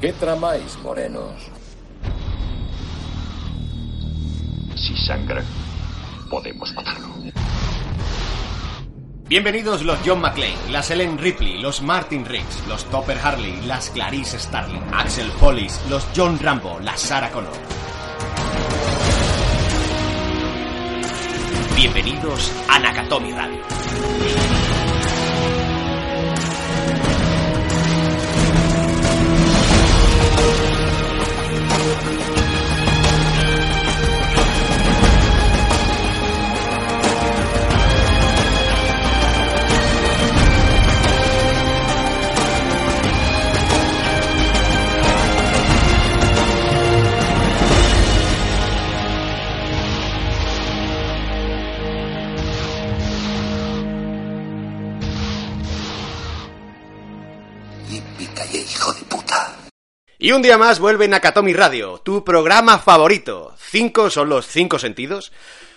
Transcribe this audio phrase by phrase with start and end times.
[0.00, 1.32] ¿Qué tramáis, morenos?
[4.74, 5.42] Si sangra,
[6.28, 7.08] podemos matarlo.
[9.26, 14.38] Bienvenidos los John McClane, las Ellen Ripley, los Martin Riggs, los Topper Harley, las Clarice
[14.38, 17.56] Starling, Axel Follis, los John Rambo, la Sarah Connor.
[21.74, 24.75] Bienvenidos a Nakatomi Radio.
[32.12, 32.45] Hijo
[60.26, 63.54] Y un día más vuelve Nakatomi Radio, tu programa favorito.
[63.60, 65.30] Cinco son los cinco sentidos,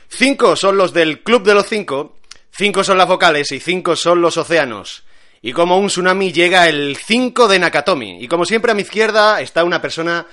[0.08, 2.18] cinco son los del Club de los Cinco,
[2.50, 5.04] cinco son las vocales y cinco son los océanos.
[5.44, 8.24] Y como un tsunami llega el 5 de Nakatomi.
[8.24, 10.26] Y como siempre a mi izquierda está una persona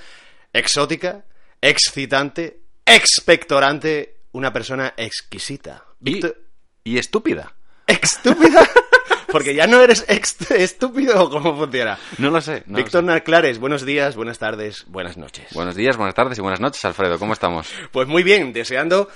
[0.51, 1.23] exótica,
[1.61, 5.85] excitante, expectorante, una persona exquisita.
[6.01, 6.37] Y, Víctor-
[6.83, 7.53] y estúpida.
[7.85, 8.67] ¿Estúpida?
[9.31, 11.97] Porque ya no eres estúpido o cómo funciona.
[12.17, 12.63] No lo sé.
[12.65, 13.03] no Víctor.
[13.03, 15.47] Narclares, buenos días, buenas tardes, buenas noches.
[15.53, 17.19] Buenos días, buenas tardes y buenas noches, Alfredo.
[17.19, 17.69] ¿Cómo estamos?
[17.91, 19.09] Pues muy bien, deseando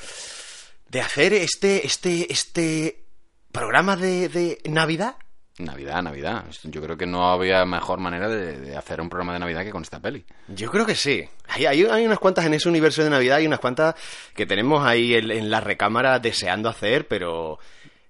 [0.89, 3.03] de hacer este, este, este
[3.51, 5.15] programa de, de Navidad.
[5.57, 6.45] Navidad, Navidad.
[6.63, 9.71] Yo creo que no había mejor manera de, de hacer un programa de Navidad que
[9.71, 10.25] con esta peli.
[10.47, 11.23] Yo creo que sí.
[11.47, 13.95] Hay, hay, hay unas cuantas en ese universo de Navidad y unas cuantas
[14.33, 17.59] que tenemos ahí en, en la recámara deseando hacer, pero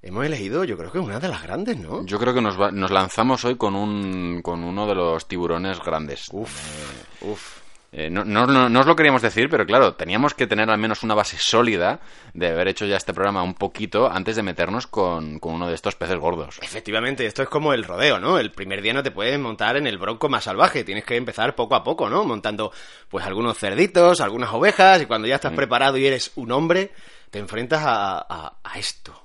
[0.01, 2.05] hemos elegido, yo creo que una de las grandes, ¿no?
[2.05, 5.79] Yo creo que nos, va- nos lanzamos hoy con, un, con uno de los tiburones
[5.79, 6.27] grandes.
[6.31, 7.61] Uf, uf.
[7.93, 10.77] Eh, no, no- no- no os lo queríamos decir, pero claro, teníamos que tener al
[10.77, 11.99] menos una base sólida
[12.33, 15.75] de haber hecho ya este programa un poquito antes de meternos con, con uno de
[15.75, 16.57] estos peces gordos.
[16.61, 18.39] Efectivamente, esto es como el rodeo, ¿no?
[18.39, 21.53] El primer día no te puedes montar en el bronco más salvaje, tienes que empezar
[21.53, 22.23] poco a poco, ¿no?
[22.23, 22.71] Montando
[23.09, 26.91] pues algunos cerditos, algunas ovejas, y cuando ya estás preparado y eres un hombre,
[27.29, 29.20] te enfrentas a, a- a esto.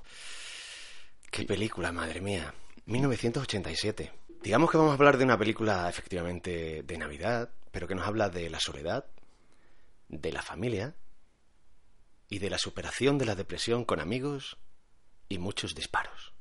[1.31, 2.53] Qué película, madre mía.
[2.85, 4.11] 1987.
[4.41, 8.29] Digamos que vamos a hablar de una película efectivamente de Navidad, pero que nos habla
[8.29, 9.05] de la soledad,
[10.07, 10.95] de la familia
[12.29, 14.57] y de la superación de la depresión con amigos
[15.29, 16.33] y muchos disparos.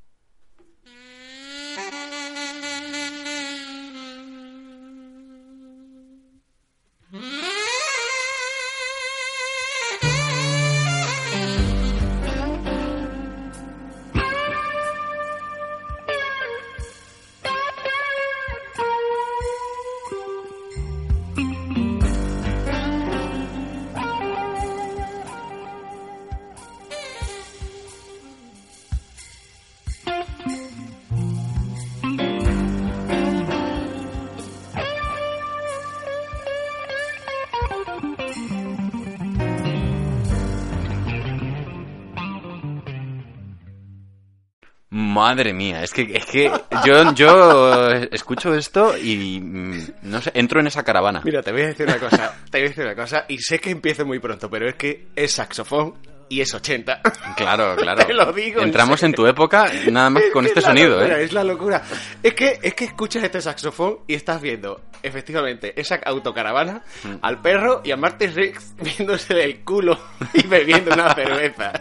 [44.89, 46.51] Madre mía, es que, es que
[46.85, 51.23] yo, yo escucho esto y mm, no sé, entro en esa caravana.
[51.25, 53.59] Mira, te voy a decir una cosa, te voy a decir una cosa, y sé
[53.59, 55.95] que empiezo muy pronto, pero es que es saxofón
[56.29, 57.01] y es 80.
[57.37, 58.05] Claro, claro.
[58.07, 60.99] Te lo digo, en Entramos en tu época nada más que con Es este sonido,
[60.99, 61.25] locura, ¿eh?
[61.25, 61.83] Es la locura.
[62.23, 67.17] Es que, es que escuchas este saxofón y estás viendo, efectivamente, esa autocaravana, Mm.
[67.23, 69.99] al perro y a Martin Riggs viéndose del culo
[70.35, 71.73] y bebiendo una cerveza.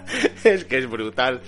[0.43, 1.41] Es que es brutal,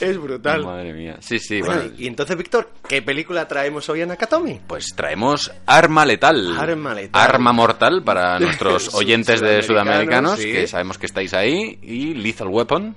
[0.00, 0.64] es brutal.
[0.64, 1.16] Madre mía.
[1.20, 1.94] Sí, sí, Bueno, bueno.
[1.98, 4.60] y entonces, Víctor, ¿qué película traemos hoy a Nakatomi?
[4.66, 6.56] Pues traemos Arma Letal.
[6.58, 7.20] Arma Letal.
[7.22, 10.52] Arma Mortal para nuestros oyentes de sudamericanos, sí.
[10.52, 11.78] que sabemos que estáis ahí.
[11.82, 12.96] Y Lethal Weapon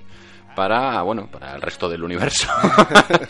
[0.54, 2.46] para, bueno, para el resto del universo.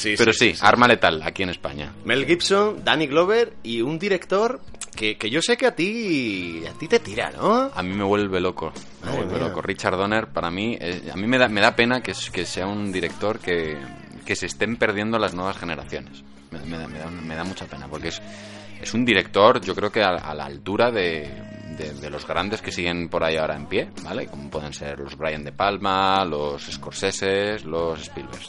[0.00, 1.92] Sí, Pero sí, Arma Letal aquí en España.
[2.06, 4.58] Mel Gibson, Danny Glover y un director
[4.96, 7.70] que, que yo sé que a ti a ti te tira, ¿no?
[7.74, 8.72] A mí me vuelve loco.
[9.04, 9.60] Me vuelve loco.
[9.60, 12.66] Richard Donner, para mí, eh, a mí me da, me da pena que, que sea
[12.66, 13.76] un director que,
[14.24, 16.24] que se estén perdiendo las nuevas generaciones.
[16.50, 18.22] Me, me da, me da- me da mucha pena, porque es,
[18.80, 21.30] es un director, yo creo que a, a la altura de,
[21.80, 24.26] de- los grandes que siguen por ahí ahora en pie, ¿vale?
[24.26, 28.40] Como pueden ser los Brian De Palma, los Scorsese, los Spielberg.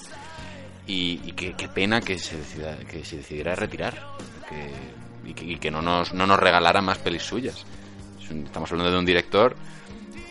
[0.88, 3.95] Y, y qué, pena que se, decida, que se decidiera retirar.
[5.24, 7.66] y que, no, nos, no nos regalara más pelis suyas.
[8.30, 9.56] Estamos hablando de un director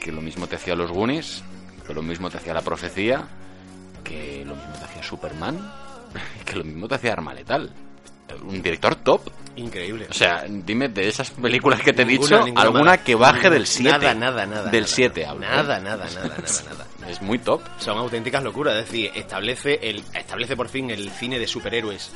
[0.00, 1.42] que lo mismo te hacía los Goonies,
[1.86, 3.26] que lo mismo te hacía La Profecía,
[4.04, 5.72] que lo mismo te hacía Superman,
[6.44, 7.70] que lo mismo te hacía Arma Letal.
[8.42, 9.22] Un director top.
[9.56, 10.06] Increíble.
[10.08, 13.04] O sea, dime de esas películas que te he dicho, ninguna alguna mala.
[13.04, 13.90] que baje del 7.
[13.90, 14.70] Nada, nada, nada.
[14.70, 15.30] Del nada, 7 nada.
[15.32, 15.44] hablo.
[15.44, 15.48] ¿eh?
[15.50, 16.86] Nada, nada, nada, nada, nada.
[17.08, 17.62] Es muy top.
[17.78, 22.12] Son auténticas locuras, es decir, establece el establece por fin el cine de superhéroes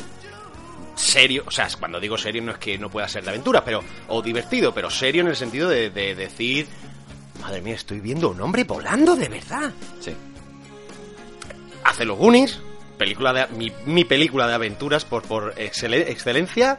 [0.95, 3.83] serio, o sea, cuando digo serio no es que no pueda ser de aventuras, pero
[4.09, 6.67] o divertido, pero serio en el sentido de, de decir,
[7.41, 9.73] madre mía, estoy viendo a un hombre volando de verdad.
[10.01, 10.13] Sí.
[11.85, 12.61] Hace los Goonies,
[12.99, 16.79] película de mi, mi película de aventuras por por excele- excelencia.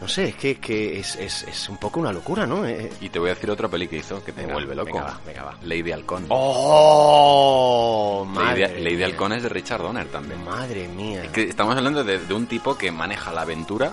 [0.00, 2.66] No sé, es que, que es, es, es un poco una locura, ¿no?
[2.66, 4.92] Eh, Y te voy a decir otra peli que hizo que te Venga, vuelve loco.
[4.92, 5.54] venga, va, venga, va.
[5.62, 6.26] Lady Halcón.
[6.28, 8.26] ¡Oh!
[8.34, 9.06] Lady, Madre Lady mía.
[9.06, 10.44] Halcón es de Richard Donner también.
[10.44, 11.24] Madre mía.
[11.24, 13.92] Es que estamos hablando de, de un tipo que maneja la aventura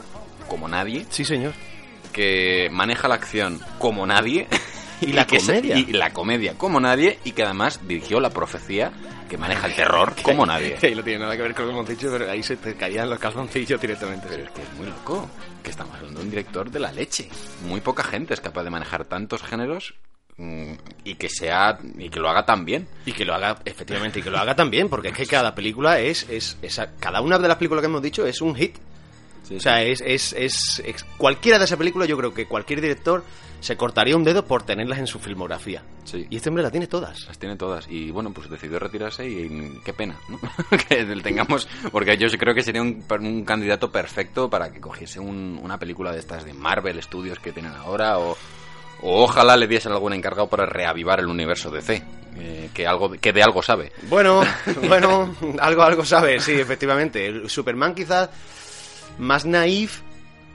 [0.49, 1.53] como nadie, Sí, señor.
[2.11, 4.47] que maneja la acción como nadie.
[5.09, 5.77] Y la que comedia.
[5.77, 8.91] y la comedia como nadie y que además dirigió la profecía
[9.29, 10.77] que maneja el terror como nadie.
[10.81, 12.75] Ahí no tiene nada que ver con lo que hemos dicho, pero ahí se te
[12.75, 14.27] caían los calzoncillos directamente.
[14.29, 15.29] Pero es que es muy loco.
[15.63, 17.29] Que estamos hablando de un director de la leche.
[17.65, 19.93] Muy poca gente es capaz de manejar tantos géneros
[20.37, 20.73] mm,
[21.05, 22.85] y que sea y que lo haga tan bien.
[23.05, 25.99] Y que lo haga, efectivamente, y que lo haga también, porque es que cada película
[25.99, 28.75] es, es, esa- cada una de las películas que hemos dicho es un hit.
[29.51, 33.23] O sea, es, es, es, es- cualquiera de esas películas, yo creo que cualquier director
[33.59, 35.83] se cortaría un dedo por tenerlas en su filmografía.
[36.03, 36.27] Sí.
[36.29, 37.25] Y este hombre la tiene todas.
[37.27, 37.87] Las tiene todas.
[37.89, 40.39] Y bueno, pues decidió retirarse y qué pena, ¿no?
[40.89, 41.67] que tengamos.
[41.91, 46.11] Porque yo creo que sería un, un candidato perfecto para que cogiese un- una película
[46.11, 48.37] de estas de Marvel Studios que tienen ahora o.
[49.05, 52.01] O ojalá le diesen algún encargado para reavivar el universo DC,
[52.37, 53.91] eh, que algo que de algo sabe.
[54.03, 54.41] Bueno,
[54.87, 57.25] bueno, algo, algo sabe, sí, efectivamente.
[57.25, 58.29] El Superman quizás
[59.17, 60.01] más naif,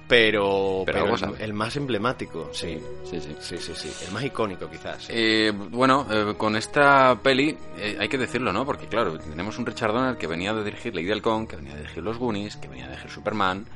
[0.09, 2.81] pero, Pero pero algo el, más emblemático, sí.
[3.05, 3.37] Sí, sí.
[3.41, 4.05] Sí, sí, sí.
[4.07, 5.03] El más icónico quizás.
[5.05, 5.13] sí.
[5.15, 8.65] Eh, bueno, eh, con esta peli eh, hay que decirlo, ¿no?
[8.65, 11.81] Porque claro, tenemos un Richard Donner que venía de dirigir Lady Halcón, que venía de
[11.83, 13.67] dirigir Los Goonies, que venía de dirigir Superman,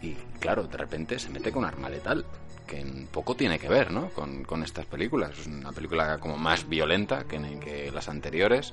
[0.00, 2.24] y claro, de repente se mete con Arma Letal,
[2.68, 4.10] que poco tiene que ver, ¿no?
[4.10, 5.36] Con, con estas películas.
[5.40, 8.72] Es una película como más violenta que, que las anteriores,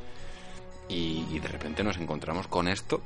[0.87, 3.01] y, y de repente nos encontramos con esto.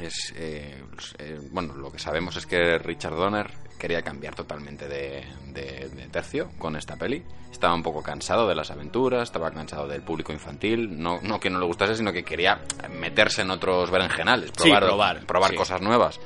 [0.00, 0.82] Es, eh,
[1.18, 6.08] eh, bueno, lo que sabemos es que Richard Donner quería cambiar totalmente de, de- de
[6.10, 7.22] tercio con esta peli.
[7.50, 10.98] Estaba un poco cansado de las aventuras, estaba cansado del público infantil.
[11.02, 12.60] No, no que no le gustase, sino que quería
[12.98, 15.56] meterse en otros berenjenales, Sí, probar, probar, sí.
[15.56, 16.20] cosas nuevas.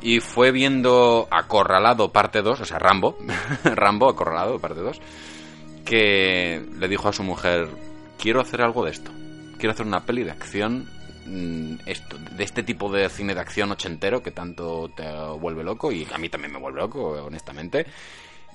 [0.00, 3.16] Y fue viendo Acorralado parte 2, o sea, Rambo,
[3.64, 5.00] Rambo Acorralado parte 2,
[5.84, 7.68] que le dijo a su mujer,
[8.18, 9.10] quiero hacer algo de esto.
[9.58, 10.88] Quiero hacer una peli de acción,
[11.86, 15.04] esto, de este tipo de cine de acción ochentero que tanto te
[15.38, 17.86] vuelve loco y a mí también me vuelve loco, honestamente.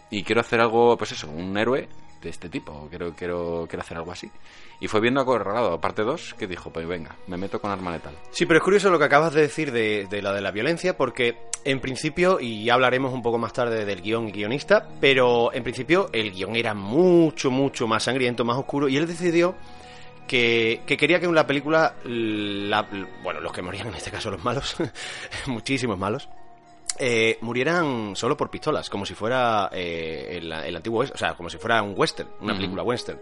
[0.09, 1.87] Y quiero hacer algo, pues eso, un héroe
[2.21, 2.87] de este tipo.
[2.89, 4.31] Quiero, quiero, quiero hacer algo así.
[4.79, 8.15] Y fue viendo Acorralado parte 2 que dijo, pues venga, me meto con arma letal.
[8.31, 10.95] Sí, pero es curioso lo que acabas de decir de, de la de la violencia,
[10.95, 15.51] porque en principio, y ya hablaremos un poco más tarde del guion y guionista, pero
[15.53, 19.55] en principio el guion era mucho, mucho más sangriento, más oscuro, y él decidió
[20.27, 22.87] que, que quería que en la película, la-
[23.23, 24.75] bueno, los que morían en este caso los malos,
[25.47, 26.27] muchísimos malos,
[26.99, 31.49] eh, murieran solo por pistolas, como si fuera eh, el, el antiguo, o sea, como
[31.49, 33.19] si fuera un western, una película western.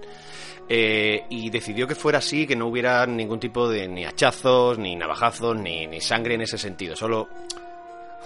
[0.68, 4.96] Eh, y decidió que fuera así, que no hubiera ningún tipo de ni hachazos, ni
[4.96, 6.96] navajazos, ni, ni sangre en ese sentido.
[6.96, 7.28] Solo,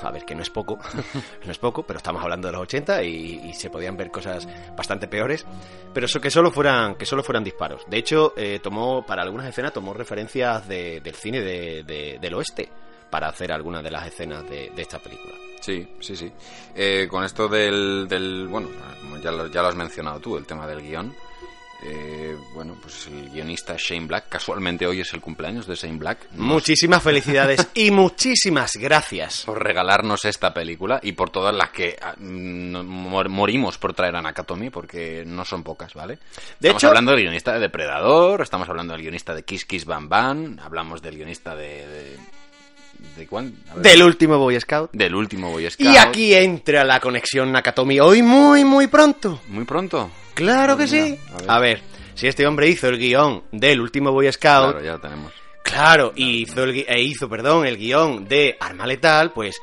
[0.03, 0.77] a ver, que no es poco,
[1.45, 5.07] no es poco, pero estamos hablando de los 80 y, se podían ver cosas bastante
[5.07, 5.45] peores.
[5.93, 7.83] Pero eso que solo fueran, que solo fueran disparos.
[7.87, 12.33] De hecho, eh, tomó para algunas escenas tomó referencias de- del cine de- de- del
[12.35, 12.69] oeste
[13.09, 15.33] para hacer algunas de las escenas de, esta película.
[15.61, 16.31] Sí, sí, sí.
[16.75, 18.69] Eh, con esto del, del bueno,
[19.21, 21.13] ya lo, ya lo has mencionado tú, el tema del guion.
[21.83, 26.29] Eh, bueno, pues el guionista Shane Black, casualmente hoy es el cumpleaños de Shane Black.
[26.31, 29.43] nos- Muchísimas felicidades y muchísimas gracias.
[29.45, 34.21] por regalarnos esta película y por todas las que ah, mor- morimos por traer a
[34.21, 36.15] Nakatomi, porque no son pocas, ¿vale?
[36.59, 39.85] De estamos hecho- hablando del guionista de Depredador, estamos hablando del guionista de Kiss Kiss
[39.85, 41.87] Bam Bam, hablamos del guionista de...
[41.87, 42.17] ¿De,
[43.15, 43.27] de.
[43.81, 44.91] Del último Boy Scout.
[44.93, 45.89] Del último Boy Scout.
[45.89, 49.41] Y aquí entra la conexión Nakatomi hoy muy, muy pronto.
[49.47, 50.09] Muy pronto.
[50.33, 51.19] Claro que Mira, sí.
[51.33, 51.49] a ver.
[51.51, 51.81] A ver,
[52.15, 55.33] si este hombre hizo el guion del último Boy Scout, Claro, ya lo tenemos.
[55.63, 59.57] Claro, y hizo, el, e hizo perdón, el guion de Arma Letal, pues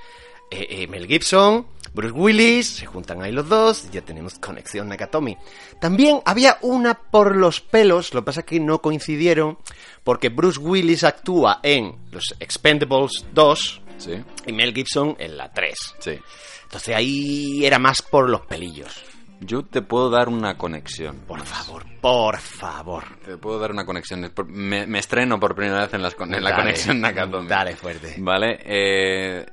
[0.50, 1.66] eh, eh, Mel Gibson,
[1.96, 5.38] Bruce Willis, se juntan ahí los dos, ya tenemos conexión Nakatomi.
[5.80, 9.56] También había una por los pelos, lo que pasa es que no coincidieron,
[10.04, 15.74] porque Bruce Willis actúa en los Expendables 2 Sí, y Mel Gibson en la 3.
[16.00, 16.18] sí.
[16.64, 18.92] Entonces ahí era más por los pelillos.
[19.40, 21.20] Yo te puedo dar una conexión.
[21.26, 23.04] Por favor, por favor.
[23.24, 24.30] Te puedo dar una conexión.
[24.48, 27.48] Me, me estreno por primera vez en, las la conexión Nakatomi.
[27.48, 28.16] Dale fuerte.
[28.18, 29.46] Vale, eh,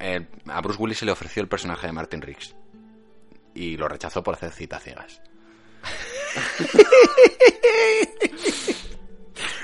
[0.00, 2.54] a Bruce Willis se le ofreció el personaje de Martin Riggs
[3.54, 5.20] y lo rechazó por hacer citas ciegas.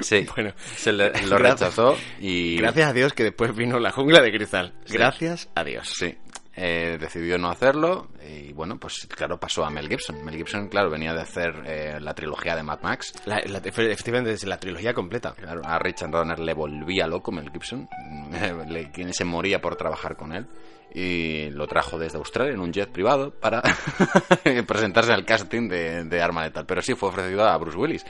[0.01, 1.61] Sí, Bueno, se le- lo gracias.
[1.61, 2.57] rechazó y...
[2.57, 4.75] Gracias a Dios que después vino la jungla de cristal.
[4.89, 5.89] Gracias a Dios.
[5.97, 6.17] Sí,
[6.62, 10.23] eh, decidió no hacerlo y bueno, pues claro, pasó a Mel Gibson.
[10.25, 13.14] Mel Gibson, claro, venía de hacer eh, la trilogía de Mad Max.
[13.25, 15.33] La- la- efectivamente, es la trilogía completa.
[15.33, 17.88] Claro, a Richard Donner le volvía loco Mel Gibson,
[18.69, 20.47] le- quien se moría por trabajar con él.
[20.93, 23.62] Y lo trajo desde Australia en un jet privado para
[24.67, 26.67] presentarse al casting de, de Arma Letal.
[26.67, 28.05] Pero sí fue ofrecido a Bruce Willis.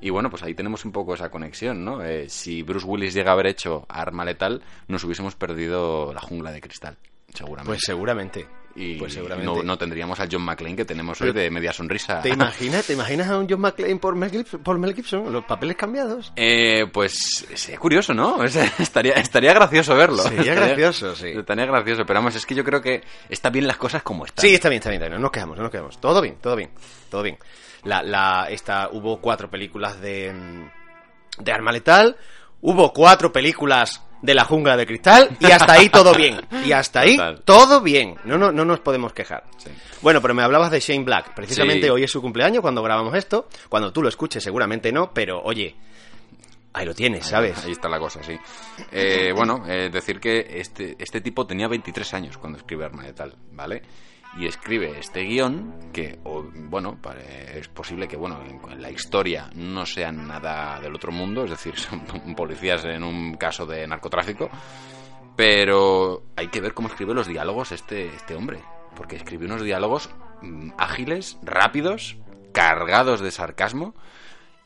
[0.00, 2.02] Y bueno, pues ahí tenemos un poco esa conexión, ¿no?
[2.02, 6.50] Eh, si Bruce Willis llega a haber hecho Arma Letal, nos hubiésemos perdido la jungla
[6.50, 6.96] de cristal,
[7.32, 7.66] seguramente.
[7.68, 8.46] Pues seguramente.
[8.76, 9.46] y pues seguramente.
[9.52, 12.20] no, no tendríamos al John McClane que tenemos hoy de media sonrisa.
[12.20, 14.62] ¿Te imaginas, ¿Te imaginas a un John McClane por Mel Gibson?
[14.62, 15.32] Por Mel Gibson?
[15.32, 16.32] Los papeles cambiados.
[16.36, 18.36] Eh, pues sería curioso, ¿no?
[18.38, 20.22] O sea, estaría, estaría gracioso verlo.
[20.24, 21.28] Sería Estaría- gracioso, sí.
[21.28, 24.42] Estaría gracioso, pero vamos, es que yo creo que está bien las cosas como están.
[24.44, 25.20] Sí, está bien, está bien, está bien.
[25.20, 26.00] No nos quejamos, no nos quejamos.
[26.00, 26.70] Todo bien, todo bien,
[27.10, 27.38] todo bien.
[27.84, 32.16] La, la, esta, hubo cuatro películas de, mm, de Arma Letal,
[32.62, 36.40] hubo cuatro películas de La Jungla de Cristal y hasta ahí todo bien.
[36.64, 37.42] Y hasta ahí Total.
[37.44, 38.16] todo bien.
[38.24, 39.44] No, no, no nos podemos quejar.
[39.58, 39.70] Sí.
[40.00, 41.34] Bueno, pero me hablabas de Shane Black.
[41.34, 41.90] Precisamente Sí.
[41.90, 43.48] hoy es su cumpleaños cuando grabamos esto.
[43.68, 45.74] Cuando tú lo escuches seguramente no, pero oye,
[46.72, 47.64] ahí lo tienes, ¿sabes?
[47.64, 48.36] Ahí está la cosa, sí.
[48.90, 53.12] Eh, bueno, eh, decir que este, este tipo tenía 23 años cuando escribe Arma de
[53.12, 53.82] Tal, ¿vale?
[54.36, 56.98] Y escribe este guion que, o, bueno,
[57.54, 61.78] es posible que, bueno, en, la historia no sea nada del otro mundo, es decir,
[61.78, 62.00] son
[62.34, 64.50] policías en un caso de narcotráfico,
[65.36, 68.60] pero hay que ver cómo escribe los diálogos este, este hombre,
[68.96, 70.10] porque escribe unos diálogos
[70.42, 72.16] mm, ágiles, rápidos,
[72.52, 73.94] cargados de sarcasmo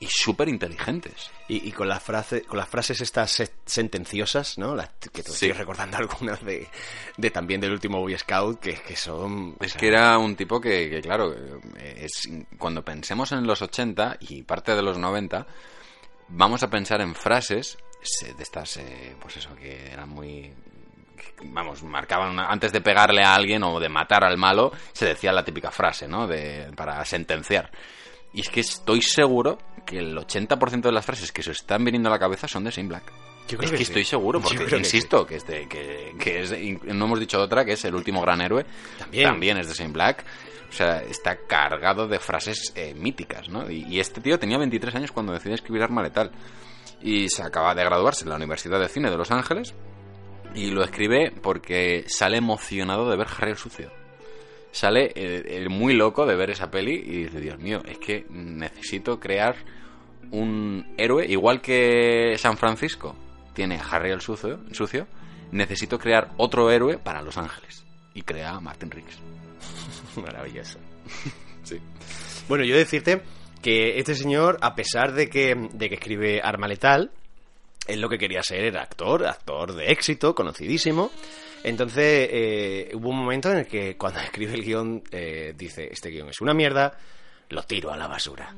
[0.01, 1.31] y súper inteligentes.
[1.49, 4.77] Y, y con las frases, con las frases estas se- sentenciosas, ¿no?
[4.77, 5.47] Las que te Sí.
[5.47, 6.69] estoy recordando algunas de,
[7.17, 9.57] de también del último Boy Scout, que, que son.
[9.61, 12.29] Es sea, que era un tipo que, que, claro, eh, es,
[12.59, 15.47] cuando pensemos en los 80 y parte de los 90,
[16.29, 20.53] vamos a pensar en frases se- de estas, eh, pues eso, que eran muy...
[21.43, 25.33] Vamos, marcaban una- antes de pegarle a alguien o de matar al malo, se decía
[25.33, 26.27] la típica frase, ¿no?
[26.27, 27.71] De, para sentenciar.
[28.39, 32.09] Y es que estoy seguro que el 80% de las frases que se están viniendo
[32.09, 33.13] a la cabeza son de Shane Black.
[33.49, 33.91] Yo creo es que que, sí.
[33.91, 36.53] estoy seguro, porque que insisto, que, es de- que, que es,
[36.85, 38.65] no hemos dicho otra, que es el último gran héroe.
[39.11, 39.57] También.
[39.59, 40.25] es de Shane Black.
[40.69, 43.69] O sea, está cargado de frases eh, míticas, ¿no?
[43.69, 46.31] Y, y este tío tenía 23 años cuando decide escribir Arma Letal.
[47.03, 49.75] Y se acaba de graduarse en la Universidad de Cine de Los Ángeles.
[50.55, 53.91] Y lo escribe porque sale emocionado de ver Harry el Sucio.
[54.79, 59.19] Sale eh, muy loco de ver esa peli y dice, Dios mío, es que necesito
[59.19, 59.57] crear
[60.31, 63.17] un héroe, igual que San Francisco
[63.55, 65.09] tiene a Harry el Sucio, sucio
[65.51, 67.85] necesito crear otro héroe para Los Ángeles.
[68.15, 69.19] Y crea a Martin Riggs.
[70.17, 70.79] Maravilloso.
[71.65, 71.81] Sí.
[72.49, 73.21] Bueno, yo decirte
[73.61, 77.11] que este señor, a pesar de que, de que escribe Arma Letal,
[77.89, 81.11] él lo que quería ser era actor, actor de éxito, conocidísimo.
[81.65, 86.11] Entonces, eh, hubo un momento en el que cuando escribe el guion, eh, dice, este
[86.11, 86.97] guion es una mierda,
[87.51, 88.55] lo tiro a la basura.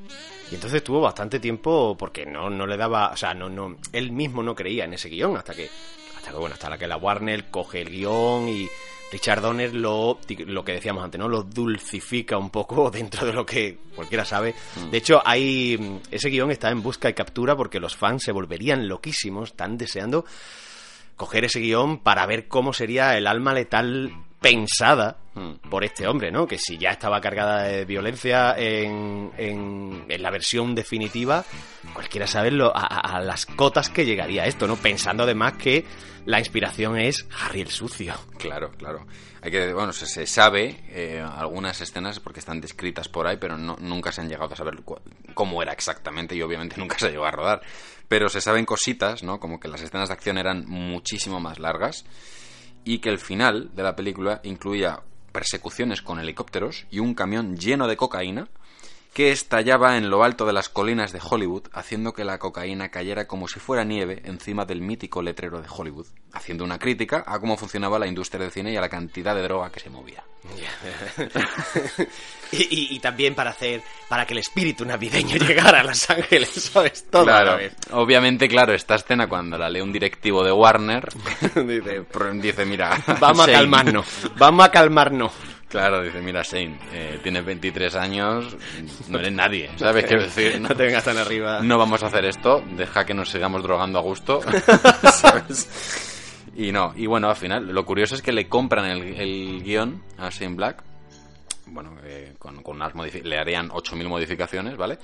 [0.51, 4.11] Y entonces tuvo bastante tiempo porque no, no le daba, o sea, no, no, él
[4.11, 5.69] mismo no creía en ese guion hasta que,
[6.15, 8.69] hasta que, bueno, hasta la que la Warner coge el guion y
[9.11, 11.27] Richard Donner lo, lo que decíamos antes, ¿no?
[11.27, 14.55] Lo dulcifica un poco dentro de lo que cualquiera sabe.
[14.89, 18.87] De hecho, hay, ese guion está en busca y captura porque los fans se volverían
[18.87, 20.25] loquísimos, están deseando
[21.21, 24.11] coger ese guion para ver cómo sería el alma letal
[24.41, 25.17] pensada
[25.69, 26.47] por este hombre, ¿no?
[26.47, 31.45] Que si ya estaba cargada de violencia en, en, en la versión definitiva,
[31.93, 34.77] cualquiera sabe lo- a, las cotas que llegaría esto, ¿no?
[34.77, 35.85] Pensando además que
[36.25, 38.15] la inspiración es Harry el Sucio.
[38.39, 39.05] Claro, claro.
[39.43, 43.57] Hay que, bueno, se, se sabe eh, algunas escenas porque están descritas por ahí, pero
[43.59, 44.79] no, nunca se han llegado a saber
[45.35, 47.61] cómo era exactamente y obviamente nunca se llegó a rodar.
[48.11, 49.39] Pero se saben cositas, ¿no?
[49.39, 52.03] Como que las escenas de acción eran muchísimo más largas
[52.83, 54.99] y que el final de la película incluía
[55.31, 58.49] persecuciones con helicópteros y un camión lleno de cocaína
[59.13, 63.27] que estallaba en lo alto de las colinas de Hollywood, haciendo que la cocaína cayera
[63.27, 67.57] como si fuera nieve encima del mítico letrero de Hollywood, haciendo una crítica a cómo
[67.57, 70.23] funcionaba la industria del cine y a la cantidad de droga que se movía.
[72.51, 76.49] y, y- y también para hacer, para que el espíritu navideño llegara a Los Ángeles,
[76.49, 77.05] ¿sabes?
[77.09, 77.57] Todo Claro,
[77.91, 81.07] obviamente, claro, esta escena cuando la lee un directivo de Warner,
[81.65, 83.53] Dice, dice, mira, Vamos a Shane".
[83.53, 84.05] calmarnos,
[84.37, 85.31] vamos a calmarnos.
[85.71, 88.55] Claro, dice, mira, Shane, eh, tienes 23 años,
[89.07, 90.05] no eres nadie, ¿sabes?
[90.05, 91.61] Quiero decir, No te vengas tan arriba.
[91.63, 94.41] no vamos a hacer esto, deja que nos sigamos drogando a gusto,
[95.13, 95.69] ¿sabes?
[96.55, 100.03] Y no, y bueno, al final, lo curioso es que le compran el, el guion
[100.17, 100.83] a Shane Black.
[101.67, 104.97] Bueno, eh, con, con unas le harían 8.000 modificaciones, ¿vale?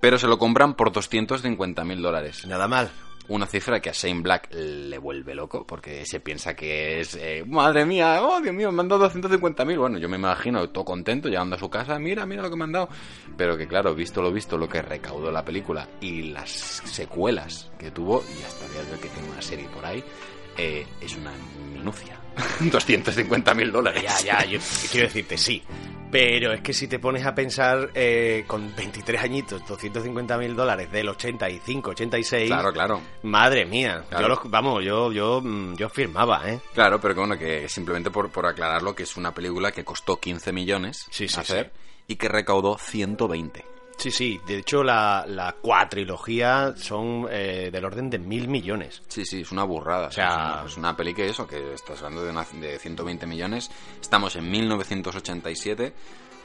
[0.00, 2.46] Pero se lo compran por 250.000 dólares.
[2.46, 2.90] Nada mal.
[3.26, 7.14] Una cifra que a Shane Black le vuelve loco, porque se piensa que es...
[7.14, 9.78] eh, Madre mía, oh Dios mío, me han dado 250.000.
[9.78, 12.64] Bueno, yo me imagino todo contento, llegando a su casa, mira, mira lo que me
[12.64, 12.90] han dado.
[13.34, 17.90] Pero que claro, visto lo visto, lo que recaudó la película y las secuelas que
[17.90, 20.04] tuvo, y hasta el día de que tiene una serie por ahí,
[20.56, 21.32] eh, es una
[21.72, 22.18] minucia.
[22.60, 24.02] 250.000 dólares.
[24.02, 24.58] Ya, ya, yo
[24.90, 25.62] quiero decirte, sí.
[26.10, 30.90] Pero es que si te pones a pensar eh, con 23 añitos, 250 mil dólares
[30.92, 32.46] del 85, 86.
[32.46, 33.00] Claro, claro.
[33.24, 34.04] Madre mía.
[34.08, 34.22] Claro.
[34.22, 36.60] Yo los- vamos, yo, yo, mm, yo firmaba, ¿eh?
[36.72, 40.20] Claro, pero que bueno, que simplemente por, por aclararlo, que es una película que costó
[40.20, 41.72] 15 millones Sí, sí, hacer
[42.06, 43.64] y que recaudó 120.
[43.96, 44.40] Sí, sí.
[44.46, 49.02] De hecho, la, la cuatrilogía son eh, del orden de mil millones.
[49.08, 50.08] Sí, sí, es una burrada.
[50.08, 52.78] O sea- es, una, es una peli que eso, que estás hablando de, una- de
[52.78, 53.70] 120 millones.
[54.00, 55.92] Estamos en 1987.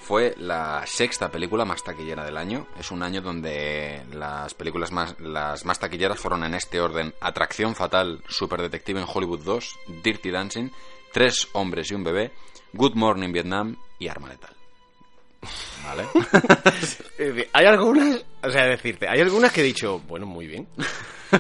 [0.01, 2.67] Fue la sexta película más taquillera del año.
[2.79, 7.13] Es un año donde las películas más, las más taquilleras fueron en este orden.
[7.21, 10.69] Atracción Fatal, Super Detective en Hollywood 2, Dirty Dancing,
[11.13, 12.31] Tres Hombres y un Bebé,
[12.73, 14.55] Good Morning Vietnam y Arma Letal.
[15.83, 16.03] ¿Vale?
[17.53, 20.67] Hay algunas, o sea, decirte, hay algunas que he dicho, bueno, muy bien.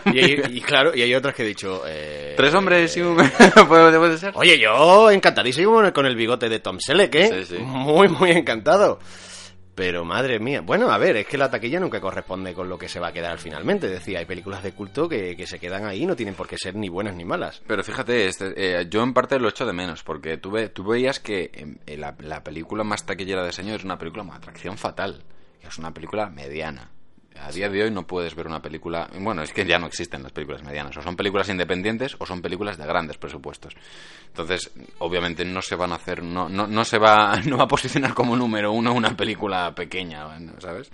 [0.05, 1.83] Y, hay- y claro, y hay otras que he dicho...
[1.87, 3.29] eh, Tres hombres y un bebé.
[3.67, 4.31] ¿Puede, ser?
[4.35, 7.45] Oye, yo encantadísimo con el, con el bigote de Tom Selleck, ¿eh?
[7.45, 7.61] Sí, sí.
[7.63, 8.99] Muy, muy encantado.
[9.79, 12.89] Pero madre mía, bueno, a ver, es que la taquilla nunca corresponde con lo que
[12.89, 13.87] se va a quedar finalmente.
[13.87, 16.75] Decía, hay películas de culto que, que se quedan ahí, no tienen por qué ser
[16.75, 17.61] ni buenas ni malas.
[17.65, 21.21] Pero fíjate, este, eh, yo en parte lo echo de menos, porque tú, ve- veías
[21.21, 24.33] que em, eh, la, la película más taquillera de ese año es una película como
[24.33, 25.23] Atracción Fatal,
[25.65, 26.91] es una película mediana.
[27.41, 29.09] A día de hoy no puedes ver una película...
[29.19, 30.95] Bueno, es que ya no existen las películas medianas.
[30.97, 33.75] O son películas independientes o son películas de grandes presupuestos.
[34.27, 36.23] Entonces, obviamente no se van a hacer...
[36.23, 40.27] No, no, no se va, no va a posicionar como número uno una película pequeña,
[40.59, 40.91] ¿sabes?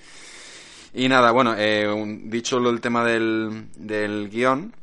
[0.93, 1.85] Y nada, bueno, eh,
[2.23, 4.73] dicho el tema del, del guion,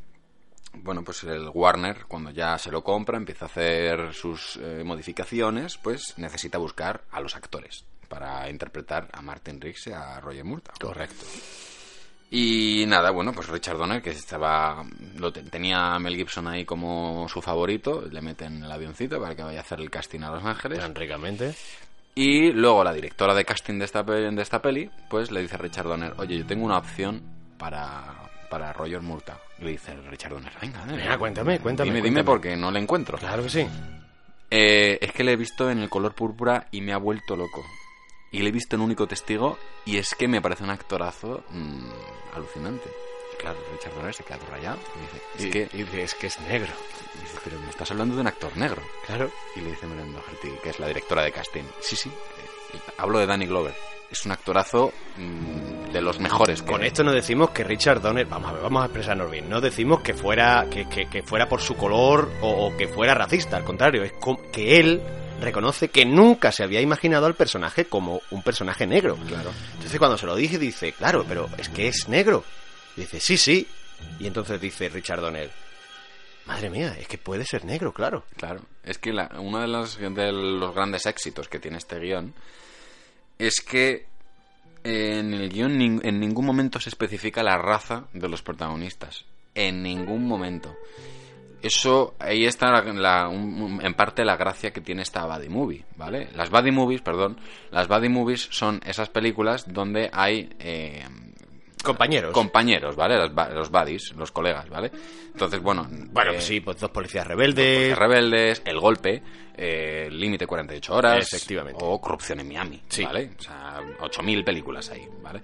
[0.75, 5.79] bueno, pues el Warner, cuando ya se lo compra, empieza a hacer sus eh, modificaciones,
[5.79, 10.77] pues necesita buscar a los actores para interpretar a Martin Riggs y a Roger Murtaugh.
[10.79, 11.25] Correcto.
[12.31, 14.85] Y nada, bueno, pues Richard Donner, que estaba
[15.17, 19.35] lo te- tenía a Mel Gibson ahí como su favorito, le meten el avioncito para
[19.35, 20.79] que vaya a hacer el casting a Los Ángeles.
[20.79, 21.55] Tan ricamente.
[22.15, 25.59] Y luego la directora de casting de esta, de esta peli, pues le dice a
[25.59, 27.23] Richard Donner, oye, yo tengo una opción
[27.59, 28.15] para,
[28.51, 29.39] para Roger Murtaugh.
[29.59, 32.03] Y le dice Richard Donner, venga, Venga, cuéntame, cuéntame, Dime, cuéntame.
[32.03, 33.17] dime porque no le encuentro.
[33.19, 33.67] Claro que sí.
[34.51, 37.65] Eh, es que le he visto en el color púrpura y me ha vuelto loco.
[38.33, 41.87] Y le he visto en único testigo y es que me parece un actorazo mm,
[42.35, 42.91] alucinante.
[43.35, 46.15] Y claro, Richard Donner se queda rayado y dice, es Y, que, y dice, es
[46.15, 46.73] que es negro.
[47.15, 48.83] y dice, pero me estás hablando de un actor negro.
[49.07, 49.31] Claro.
[49.57, 51.63] Y le dice Miranda Doherty, que es la directora de casting.
[51.81, 52.09] Sí, sí.
[52.09, 53.75] eh, Hablo de Danny Glover.
[54.11, 56.63] Es un actorazo mm, de los mejores.
[56.63, 59.61] Con esto no decimos que Richard Donner, vamos a ver, vamos a expresarnos bien, no
[59.61, 63.57] decimos que fuera que, que- que fuera por su color o, o que fuera racista,
[63.57, 64.13] al contrario, es
[64.53, 65.03] que él
[65.43, 69.17] reconoce que nunca se había imaginado al personaje como un personaje negro.
[69.27, 69.51] Claro.
[69.75, 72.45] Entonces cuando se lo dije dice, claro, pero es que es negro.
[72.97, 73.67] Y dice, sí, sí.
[74.19, 75.51] Y entonces dice Richard Donner,
[76.47, 78.25] madre mía, es que puede ser negro, claro.
[78.37, 82.35] Claro, es que la- uno de los, de los grandes éxitos que tiene este guion
[83.39, 84.07] es que
[84.85, 89.25] en el guion nin- en ningún momento se especifica la raza de los protagonistas.
[89.55, 90.75] En ningún momento.
[91.63, 95.85] Eso, ahí está la- la- un- en parte la gracia que tiene esta buddy movie,
[95.97, 96.29] ¿vale?
[96.35, 97.39] Las buddy movies, perdón,
[97.71, 101.05] las buddy movies son esas películas donde hay eh,
[101.85, 102.33] Compañeros.
[102.33, 103.17] compañeros, ¿vale?
[103.17, 104.91] Los, los buddies, los colegas, ¿vale?
[105.33, 105.89] Entonces, bueno...
[106.11, 107.99] bueno, eh, sí, pues dos policías Policías rebeldes.
[107.99, 109.23] rebeldes, El Golpe,
[109.57, 111.27] eh, Límite 48 horas.
[111.33, 111.79] Efectivamente.
[111.85, 112.81] O Corrupción en Miami.
[112.89, 113.05] Sí.
[113.05, 113.31] ¿Vale?
[113.39, 115.41] O sea, 8.000 películas ahí, ¿vale?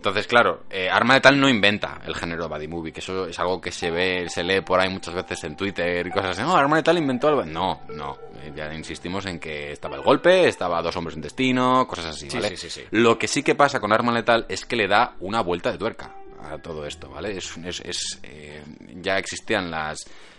[0.00, 3.38] Entonces, claro, eh, Arma de Tal no inventa el género buddy movie, que eso es
[3.38, 6.40] algo que se ve, se lee por ahí muchas veces en Twitter y cosas así.
[6.40, 7.44] No, Arma de Tal inventó algo.
[7.44, 8.16] No, no.
[8.42, 12.30] Eh, Ya insistimos en que estaba el golpe, estaba dos hombres en destino, cosas así,
[12.30, 12.48] Sí, ¿vale?
[12.56, 12.86] sí, sí, sí.
[12.92, 15.76] Lo que sí que pasa con Arma Letal es que le da una vuelta de
[15.76, 16.14] tuerca
[16.50, 17.36] a todo esto, ¿vale?
[17.36, 18.64] Es, es- es, eh,
[19.02, 19.98] ya existían las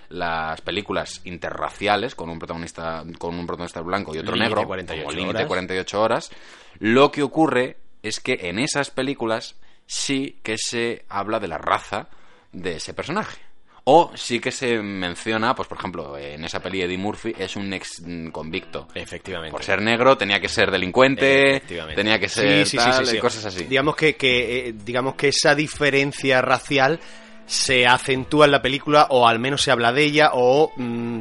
[0.10, 5.04] las películas interraciales con un protagonista con un protagonista blanco y otro Límite negro 48
[5.06, 5.48] como límite horas.
[5.48, 6.32] 48 horas
[6.80, 12.10] lo que ocurre es que en esas películas sí que se habla de la raza
[12.52, 13.42] de ese personaje
[13.84, 17.74] o sí que se menciona, pues por ejemplo, en esa peli Eddie Murphy es un
[17.74, 18.88] ex convicto.
[18.94, 19.52] Efectivamente.
[19.52, 21.96] Por ser negro tenía que ser delincuente, Efectivamente.
[21.96, 23.64] tenía que ser Sí, sí, sí, tal, sí, cosas así.
[23.66, 27.00] Digamos que, que, eh, digamos que esa diferencia racial
[27.48, 31.20] se acentúa en la película o al menos se habla de ella o mm,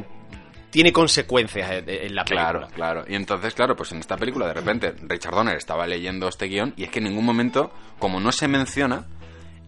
[0.71, 2.51] tiene consecuencias en, en la película.
[2.51, 3.05] Claro, claro.
[3.07, 6.73] Y entonces, claro, pues en esta película de repente Richard Donner estaba leyendo este guion
[6.75, 9.05] y es que en ningún momento, como no se menciona,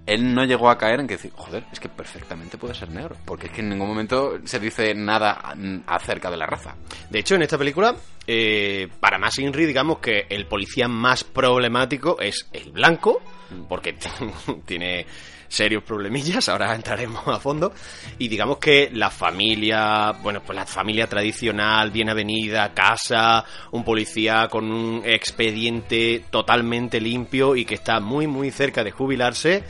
[0.06, 3.16] él no llegó a caer en que decir, joder, es que perfectamente puede ser negro.
[3.26, 6.76] Porque es que en ningún momento se dice nada mm, acerca de la raza.
[7.10, 7.96] De hecho, en esta película,
[8.28, 13.22] eh, para más Inri, digamos que el policía más problemático es el blanco,
[13.70, 13.96] porque
[14.66, 15.06] tiene
[15.54, 17.72] serios problemillas, ahora entraremos a fondo,
[18.18, 24.48] y digamos que la familia, bueno, pues la familia tradicional, bien avenida, casa, un policía
[24.50, 29.64] con un expediente totalmente limpio y que está muy, muy cerca de jubilarse,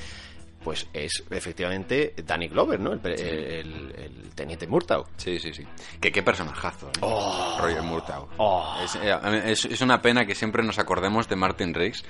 [0.63, 2.93] pues es efectivamente Danny Glover, ¿no?
[2.93, 5.05] El, el- el- el teniente Murtaugh.
[5.17, 5.63] Sí, sí, sí.
[5.99, 6.99] Que qué personajazo, ¿eh?
[7.01, 7.57] Oh.
[7.59, 8.29] Roger Murtaugh.
[8.37, 8.77] Oh.
[8.81, 9.13] Es, eh,
[9.73, 12.05] es una pena que siempre nos acordemos de Martin Riggs,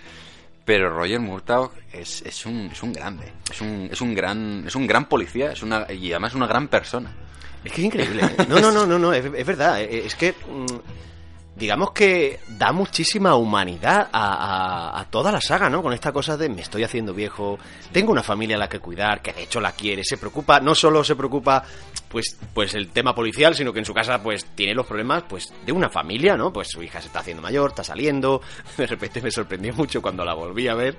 [0.65, 3.31] pero Roger Murtaugh es, es, un, es un grande.
[3.51, 6.67] Es un, es un gran es un gran policía es una, y además una gran
[6.67, 7.11] persona.
[7.63, 8.21] Es que es increíble.
[8.49, 9.81] No, no, no, no, no es, es verdad.
[9.81, 10.65] eh, Es que, mm,
[11.55, 14.33] digamos que da muchísima humanidad a,
[14.95, 15.81] a- a toda la saga, ¿no?
[15.83, 17.57] Con esta cosa de me estoy haciendo viejo,
[17.91, 20.73] tengo una familia a la que cuidar, que de hecho la quiere, se preocupa, no
[20.75, 21.63] solo se preocupa,
[22.13, 25.51] pues, pues el tema policial, sino que en su casa, pues, tiene los problemas, pues,
[25.65, 26.53] de una familia, ¿no?
[26.53, 28.41] Pues su hija se está haciendo mayor, está saliendo.
[28.77, 30.95] De repente me sorprendió mucho cuando la volví a ver.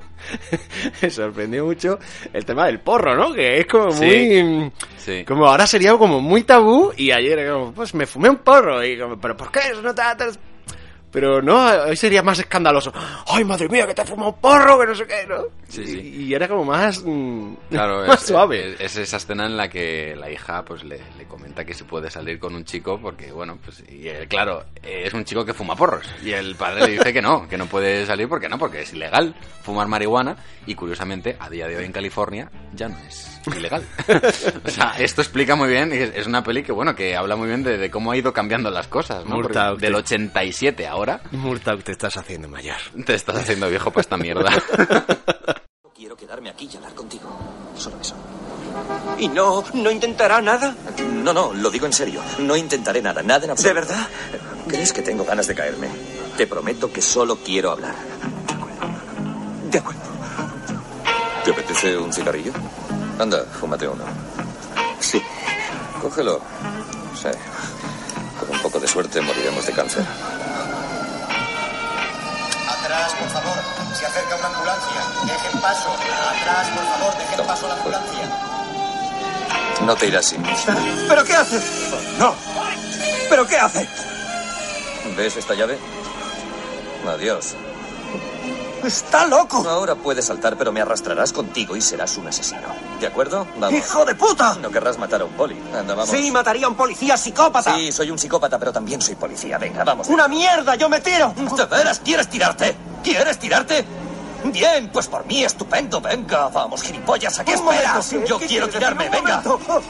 [1.00, 1.98] me sorprendió mucho
[2.32, 3.32] el tema del porro, ¿no?
[3.32, 4.70] Que es como muy...
[4.98, 5.24] Sí.
[5.24, 9.18] Como ahora sería como muy tabú y ayer pues me fumé un porro y como,
[9.20, 10.53] pero ¿por qué eso no te te-
[11.14, 12.92] Pero no, hoy sería más escandaloso.
[13.28, 15.44] Ay, madre mía, que te has fumado un porro, que no sé qué, ¿no?
[15.68, 16.00] Sí, sí.
[16.00, 18.72] Y, y era como más, mm, Claro, más es, suave.
[18.72, 21.84] Es, es esa escena en la que la hija pues le, le comenta que se
[21.84, 25.44] puede salir con un chico porque, bueno, pues y él, claro, eh, es un chico
[25.44, 28.48] que fuma porros y el padre le dice que no, que no puede salir porque
[28.48, 32.88] no, porque es ilegal fumar marihuana y curiosamente a día de hoy en California ya
[32.88, 33.84] no es ilegal.
[34.64, 37.62] o sea, esto explica muy bien, es, una peli que, bueno, que habla muy bien
[37.62, 39.34] de, de cómo ha ido cambiando las cosas, ¿no?
[39.36, 42.76] Murtaugh, del te- 87 ahora Murtaugh, te estás haciendo mayor.
[43.04, 44.50] te estás haciendo viejo para esta mierda.
[45.96, 47.28] Quiero quedarme aquí y hablar contigo.
[47.76, 48.14] Solo eso.
[49.18, 50.74] ¿Y no, no intentará nada?
[51.22, 52.20] No, no, lo digo en serio.
[52.40, 53.80] No intentaré nada, nada en absoluto.
[53.80, 54.08] ¿De verdad?
[54.68, 55.88] ¿Crees que tengo ganas de caerme?
[56.36, 57.94] Te prometo que solo quiero hablar.
[59.70, 60.00] De acuerdo.
[61.44, 62.52] ¿Te apetece un cigarrillo?
[63.18, 64.04] Anda, fúmate uno.
[65.00, 65.22] Sí.
[66.02, 66.40] Cógelo.
[67.14, 67.28] Sí.
[68.40, 70.04] Con un poco de suerte moriremos de cáncer.
[72.68, 73.56] Atrás, por favor.
[73.98, 75.00] Se acerca una ambulancia.
[75.26, 75.90] Dejen paso.
[75.92, 77.18] Atrás, por favor.
[77.18, 77.98] Dejen Toma, paso a la fuera.
[77.98, 78.38] ambulancia.
[79.86, 80.48] No te irás sin mí.
[81.08, 81.60] ¿Pero qué hace?
[82.18, 82.34] No.
[83.28, 83.88] ¿Pero qué hace?
[85.16, 85.78] ¿Ves esta llave?
[87.08, 87.54] Adiós.
[88.84, 89.66] ¡Está loco!
[89.68, 92.60] Ahora puedes saltar, pero me arrastrarás contigo y serás un asesino.
[93.00, 93.46] ¿De acuerdo?
[93.58, 93.78] Vamos.
[93.78, 94.54] ¡Hijo de puta!
[94.60, 95.56] No querrás matar a un poli.
[95.74, 96.10] Anda, vamos.
[96.10, 97.74] Sí, mataría a un policía psicópata.
[97.74, 99.58] Sí, soy un psicópata, pero también soy policía.
[99.58, 100.08] Venga, vamos.
[100.08, 100.74] ¡Una mierda!
[100.76, 101.32] ¡Yo me tiro!
[101.36, 102.76] ¿De veras quieres tirarte?
[103.02, 103.84] ¿Quieres tirarte?
[104.44, 106.00] Bien, pues por mí estupendo.
[106.02, 108.08] Venga, vamos, gilipollas, ¿a qué Un momento, esperas?
[108.10, 109.40] ¿qué- Yo qué quiero tirarme, venga.
[109.40, 109.82] momento.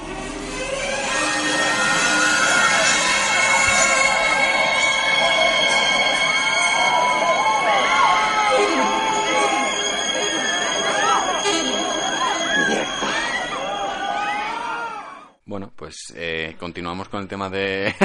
[15.84, 17.94] Pues eh, continuamos con el tema de...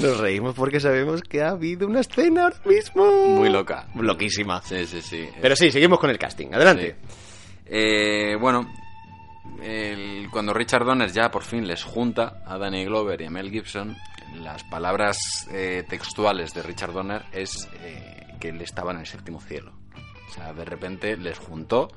[0.00, 3.04] Nos reímos porque sabemos que ha habido una escena ahora mismo.
[3.36, 3.86] Muy loca.
[3.94, 4.62] Loquísima.
[4.62, 5.28] Sí, sí, sí.
[5.42, 6.54] Pero sí, seguimos con el casting.
[6.54, 6.96] Adelante.
[7.06, 7.16] Sí.
[7.66, 8.66] Eh, bueno,
[9.62, 13.50] el- cuando Richard Donner ya por fin les junta a Danny Glover y a Mel
[13.50, 13.94] Gibson,
[14.36, 15.18] las palabras
[15.52, 19.72] eh, textuales de Richard Donner es eh, que él estaba en el séptimo cielo.
[20.30, 21.88] O sea, de repente les juntó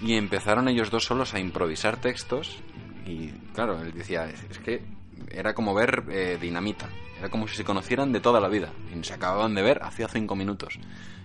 [0.00, 2.58] y empezaron ellos dos solos a improvisar textos
[3.06, 4.82] y claro, él decía, es que
[5.30, 9.02] era como ver eh, dinamita, era como si se conocieran de toda la vida y
[9.04, 10.78] se acababan de ver hacía cinco minutos.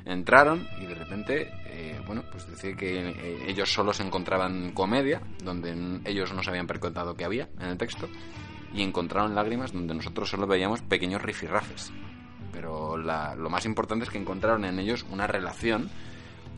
[0.06, 6.02] Entraron y de repente, eh, bueno, pues decía que eh, ellos solos encontraban comedia, donde
[6.06, 8.10] ellos no se habían percatado que había en el texto,
[8.74, 11.94] y encontraron lágrimas donde nosotros solo veíamos pequeños rifirrafes.
[12.52, 15.90] Pero la- lo más importante es que encontraron en ellos una relación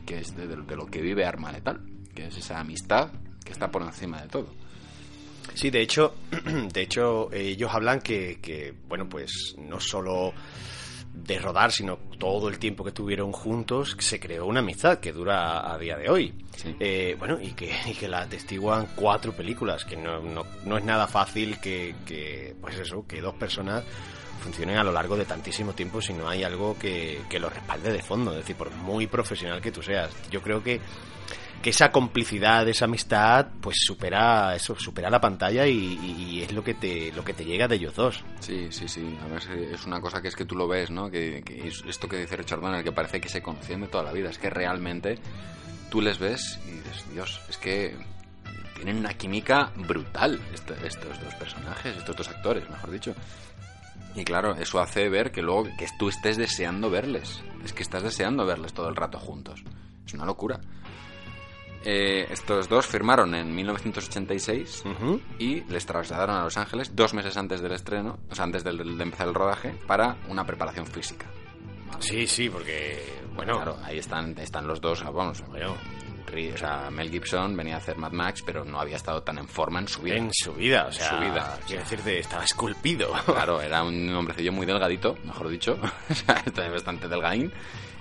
[0.06, 1.80] que es de lo que vive Arma Letal,
[2.16, 3.10] que es esa amistad
[3.44, 4.48] que está por encima de todo.
[5.54, 6.14] Sí, de hecho,
[6.72, 10.32] de hecho ellos hablan que, que, bueno, pues no solo
[11.14, 15.72] de rodar, sino todo el tiempo que estuvieron juntos, se creó una amistad que dura
[15.72, 16.34] a día de hoy.
[16.56, 16.74] Sí.
[16.78, 20.84] Eh, bueno, y que, y que la atestiguan cuatro películas, que no, no, no es
[20.84, 23.84] nada fácil que, que, pues eso, que dos personas
[24.42, 27.92] funcionen a lo largo de tantísimo tiempo si no hay algo que, que lo respalde
[27.92, 28.32] de fondo.
[28.32, 30.10] Es decir, por muy profesional que tú seas.
[30.30, 30.80] Yo creo que
[31.62, 36.74] que esa complicidad, esa amistad, pues supera eso, supera la pantalla y, es lo que
[36.74, 38.22] te lo que te llega de ellos dos.
[38.40, 39.18] Sí, sí, sí.
[39.24, 41.10] A ver, es- es una cosa que es que tú lo ves, ¿no?
[41.10, 44.04] Que, que es esto que dice Richard Donner, que parece que se conocían de toda
[44.04, 44.30] la vida.
[44.30, 45.18] Es que realmente
[45.90, 47.96] tú les ves y dices, Dios, es que
[48.76, 53.14] tienen una química brutal est- estos dos personajes, estos dos actores, mejor dicho.
[54.14, 57.42] Y claro, eso hace ver que luego que tú estés deseando verles.
[57.64, 59.62] Es que estás deseando verles todo el rato juntos.
[60.06, 60.60] Es una locura.
[61.88, 65.20] Eh, estos dos firmaron en 1986 Ujú.
[65.38, 68.98] y les trasladaron a Los Ángeles dos meses antes del estreno, o sea, antes del-
[68.98, 71.26] de, empezar el rodaje, para una preparación física.
[72.00, 73.00] Sí, sí, porque
[73.36, 75.76] bueno, Claro, ahí están, están los dos, vamos, Bueno.
[76.28, 79.46] O sea, Mel Gibson venía a hacer Mad Max, pero no había estado tan en
[79.48, 80.16] forma en su vida.
[80.16, 81.58] en su vida, o sea, Su vida.
[81.66, 83.12] quiero decirte, estaba esculpido.
[83.24, 85.78] Claro, era un hombrecillo muy delgadito, mejor dicho,
[86.10, 87.52] o sea, bastante delgadín.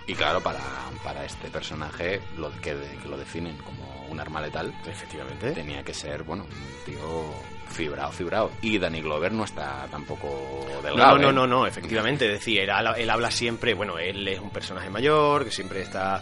[0.07, 0.59] Y claro, para,
[1.03, 5.51] para este personaje, lo que, que lo definen como un arma letal, Efectivamente.
[5.51, 7.33] tenía que ser, bueno, un tío
[7.69, 8.51] fibrado, fibrado.
[8.61, 11.17] Y Danny Glover no está tampoco delgado.
[11.17, 11.33] no, no, ¿eh?
[11.33, 14.89] no, no, efectivamente, es decir, él, habla- él habla siempre, bueno, él es un personaje
[14.91, 16.21] mayor, que siempre está,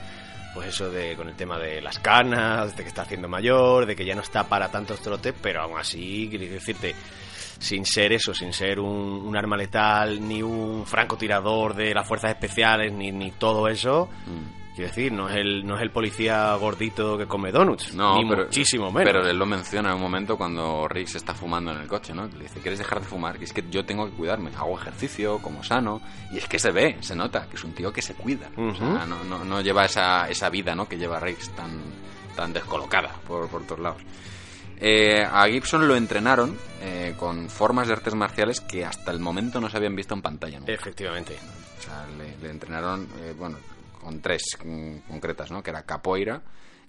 [0.54, 3.98] pues eso de, con el tema de las canas, de que está haciendo mayor, de
[3.98, 6.96] que ya no está para tantos trotes, pero aún así, quiero decirte,
[7.63, 8.89] sin ser eso, sin ser un,
[9.26, 14.73] un arma letal, ni un francotirador de las fuerzas especiales, ni, ni todo eso, Mm.
[14.76, 18.28] quiero decir, no es el, no es el policía gordito que come donuts, No, ni
[18.28, 19.12] pero, muchísimo menos.
[19.12, 22.13] Pero él lo menciona en un momento cuando Rick se está fumando en el coche,
[22.13, 22.26] ¿no?
[22.28, 23.38] Le dice, ¿quieres dejar de fumar?
[23.39, 26.71] Y es que yo tengo que cuidarme, hago ejercicio, como sano, y es que se
[26.71, 28.49] ve, se nota, que es un tío que se cuida.
[28.58, 30.88] O sea, no, no, no lleva esa, esa vida, ¿no?
[30.88, 31.80] Que lleva Rick tan,
[32.36, 34.02] tan descolocada por, por todos lados.
[34.86, 39.62] Eh, a Gibson lo entrenaron eh, con formas de artes marciales que hasta el momento
[39.62, 40.60] no se habían visto en pantalla.
[40.60, 40.74] nunca.
[40.74, 41.38] Efectivamente.
[41.80, 43.58] O sea, le, le entrenaron, eh, bueno,
[44.02, 44.43] con tres
[45.08, 45.63] concretas, ¿no?
[45.63, 46.41] Que era capoeira,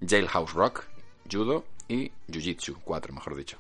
[0.04, 0.82] jailhouse rock,
[1.30, 3.58] judo y jiu-jitsu, cuatro, mejor dicho.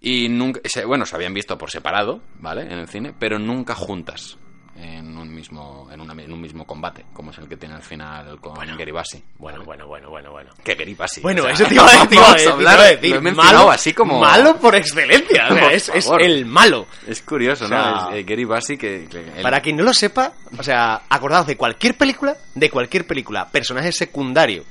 [0.00, 2.62] Y nunca, bueno, se habían visto por separado, ¿vale?
[2.62, 4.38] En el cine, pero nunca juntas
[4.76, 7.82] en un mismo, en, una- en un mismo combate, como es el que tiene al
[7.82, 9.22] final con Gary Bassi.
[9.38, 10.50] Bueno, bueno, bueno, bueno, bueno.
[10.64, 11.20] Que Gary Bassi.
[11.20, 14.18] Bueno, o sea, eso te iba a decir, lo he malo, así como...
[14.20, 16.86] malo por excelencia, o sea, es, es el malo.
[17.06, 18.10] Es curioso, O sea, ¿no?
[18.10, 19.06] Es, eh, Gary Bassi que...
[19.10, 23.06] que él- Para quien no lo sepa, o sea, acordaos de cualquier película, de cualquier
[23.06, 24.64] película, personaje secundario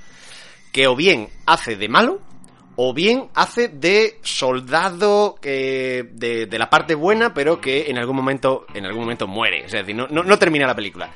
[0.71, 2.19] que o bien hace de malo
[2.75, 8.65] o bien hace de soldado de, de la parte buena, pero que en algún momento
[8.73, 11.09] en algún momento muere, es decir, no, no, no termina la película.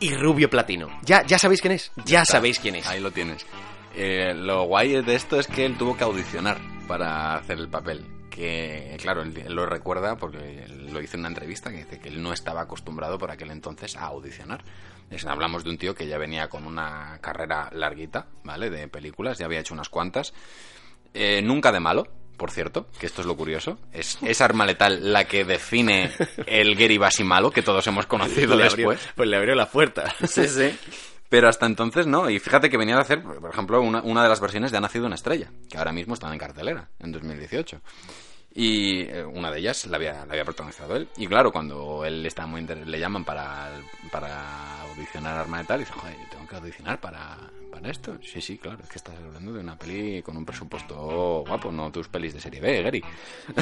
[0.00, 2.86] Y Rubio Platino, ya ya sabéis quién es, ya sabéis quién es.
[2.88, 3.46] Ahí lo tienes.
[3.94, 8.04] Eh, lo guay de esto es que él tuvo que audicionar para hacer el papel.
[8.30, 12.08] Que, claro, él, él lo recuerda porque lo hizo en una entrevista que dice que
[12.08, 14.64] él no estaba acostumbrado por aquel entonces a audicionar.
[15.10, 18.70] Es- hablamos de un tío que ya venía con una carrera larguita, ¿vale?
[18.70, 20.32] De películas, ya había hecho unas cuantas.
[21.14, 23.78] Eh, nunca de malo, por cierto, que esto es lo curioso.
[23.92, 26.10] Es, es Arma Letal la que define
[26.46, 29.12] el Gary Bassi malo que todos hemos conocido le abrió, después.
[29.14, 30.14] pues le abrió la puerta.
[30.26, 30.76] Sí, sí.
[31.28, 32.28] Pero hasta entonces no.
[32.28, 34.80] Y fíjate que venía de hacer, por ejemplo, una, una de las versiones de Ha
[34.80, 37.80] nacido una estrella, que ahora mismo están en cartelera, en 2018.
[38.54, 41.08] Y eh, una de ellas la había, la había protagonizado él.
[41.16, 43.70] Y claro, cuando él está muy inter- le llaman para,
[44.10, 47.38] para audicionar Arma de Tal, y dice, joder, yo tengo que audicionar para,
[47.70, 48.18] para esto.
[48.22, 51.90] Sí, sí, claro, es que estás hablando de una peli con un presupuesto guapo, no
[51.90, 53.02] tus pelis de serie B, Gary.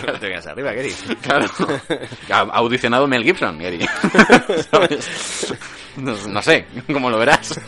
[0.00, 0.94] Claro, te vienes arriba, Gary.
[1.20, 1.46] Claro.
[2.30, 3.80] Ha audicionado Mel Gibson, Gary.
[4.70, 5.54] ¿Sabes?
[5.98, 7.58] No, no sé, ¿cómo lo verás?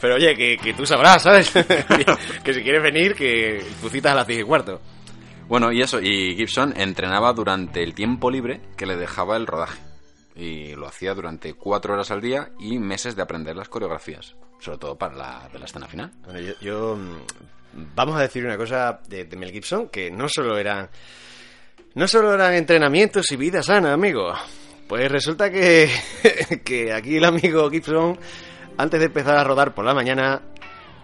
[0.00, 1.50] Pero oye, que, que tú sabrás, ¿sabes?
[1.50, 4.80] que si quieres venir, que tu cita es a las 10 y cuarto.
[5.50, 9.80] Bueno, y eso, y Gibson entrenaba durante el tiempo libre que le dejaba el rodaje.
[10.36, 14.36] Y lo hacía durante cuatro horas al día y meses de aprender las coreografías.
[14.60, 16.12] Sobre todo para la, de la escena final.
[16.24, 20.56] Bueno, yo, mm, vamos a decir una cosa de, de Mel Gibson, que no solo
[20.56, 20.88] eran
[21.96, 24.32] no solo eran entrenamientos y vida sana, amigo.
[24.86, 25.90] Pues resulta que,
[26.64, 28.16] que aquí el amigo Gibson,
[28.76, 30.42] antes de empezar a rodar por la mañana,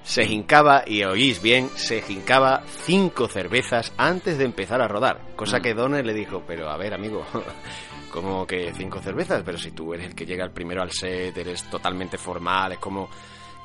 [0.07, 5.21] se jincaba, y oís bien, se jincaba cinco cervezas antes de empezar a rodar.
[5.35, 5.63] Cosa Mm.
[5.63, 7.27] que Donner le dijo, pero a ver, amigo,
[8.13, 9.43] como que cinco cervezas?
[9.45, 12.79] Pero si tú eres el que llega el primero al set, eres totalmente formal, es
[12.79, 13.09] como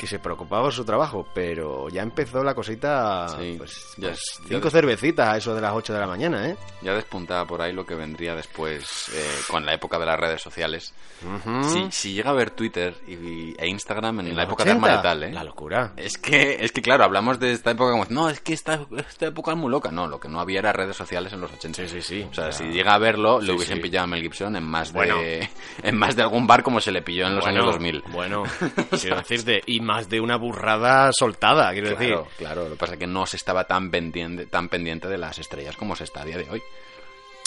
[0.01, 4.19] que se preocupaba por su trabajo, pero ya empezó la cosita, Sí, pues, ya- pues,
[4.39, 6.57] ya cinco des- cervecitas a eso de las 8 de la mañana, ¿eh?
[6.81, 10.41] Ya despuntaba por ahí lo que vendría después eh, con la época de las redes
[10.41, 10.91] sociales.
[11.23, 11.63] Ujú.
[11.69, 14.87] Si, si llega a ver Twitter y, e Instagram en, En la época de 80,
[14.87, 15.33] Arma Letal, ¿eh?
[15.33, 15.93] La locura.
[15.97, 19.27] Es que, es que claro, hablamos de esta época como, no, es que esta, esta
[19.27, 19.91] época es muy loca.
[19.91, 21.83] No, lo que no había era redes sociales en los 80.
[21.83, 22.27] Sí, sí, sí.
[22.27, 23.83] O sea, si llega a verlo, sí, le hubiesen sí.
[23.83, 25.17] pillado a Mel Gibson en más, Bueno.
[25.19, 25.47] de,
[25.83, 28.03] en más de algún bar como se le pilló en los bueno, años 2000.
[28.11, 28.43] Bueno,
[28.99, 32.15] quiero decirte, y más de una burrada soltada, quiero decir.
[32.37, 32.63] Claro.
[32.65, 35.75] Lo que pasa es que no se estaba tan pendiente, tan pendiente de las estrellas
[35.77, 36.61] como se está a día de hoy.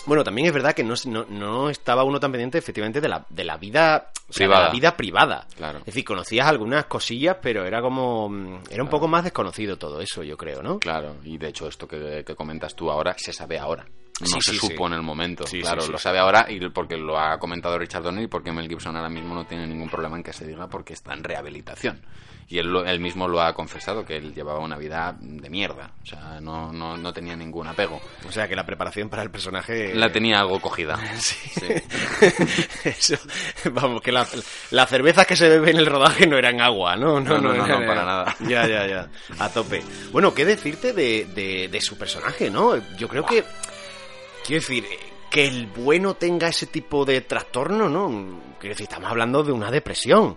[0.07, 3.25] Bueno, también es verdad que no, no, no estaba uno tan pendiente efectivamente de la,
[3.31, 4.67] de la vida o sea, de Privada.
[4.67, 5.47] la vida privada.
[5.57, 5.79] Claro.
[5.79, 10.03] Es decir, conocías algunas cosillas, pero era como mm, era un poco más desconocido todo
[10.03, 10.79] eso, yo creo, ¿no?
[10.79, 13.87] Claro, y de hecho esto que, que comentas tú ahora se sabe ahora.
[14.21, 14.93] No Sí, se sí, supo sí.
[14.93, 15.47] en el momento.
[15.47, 18.69] Sí, claro, lo sabe ahora y porque lo ha comentado Richard Donner y porque Mel
[18.69, 22.01] Gibson ahora mismo no tiene ningún problema en que se diga porque está en rehabilitación.
[22.49, 25.91] Y él, él mismo lo ha confesado, que él llevaba una vida de mierda.
[26.03, 28.01] O sea, no, no, no tenía ningún apego.
[28.29, 30.99] O sea, que la preparación para el personaje La tenía algo cogida.
[31.19, 31.37] Sí.
[32.85, 33.17] Eso,
[33.73, 34.27] vamos, que la-
[34.71, 37.21] las cervezas que se beben en el rodaje no eran agua, ¿no?
[37.21, 38.37] No, no, no, para nada.
[38.49, 39.09] Ya, ya, ya.
[39.39, 39.83] A tope.
[40.13, 42.77] Bueno, ¿qué decirte de, de, de su personaje, no?
[42.97, 43.43] Yo creo que.
[44.47, 44.99] Quiero decir, eh,
[45.31, 48.09] que el bueno tenga ese tipo de trastorno, ¿no?
[48.61, 50.37] Quiero decir, estamos hablando de una depresión.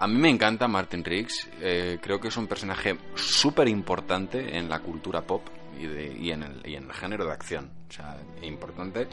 [0.00, 1.48] A mí me encanta Martin Riggs.
[1.60, 5.42] eh, creo que es un personaje súper importante en la cultura pop
[5.78, 7.70] y, de- y en el, y en el género de acción.
[7.88, 9.06] O sea, importante.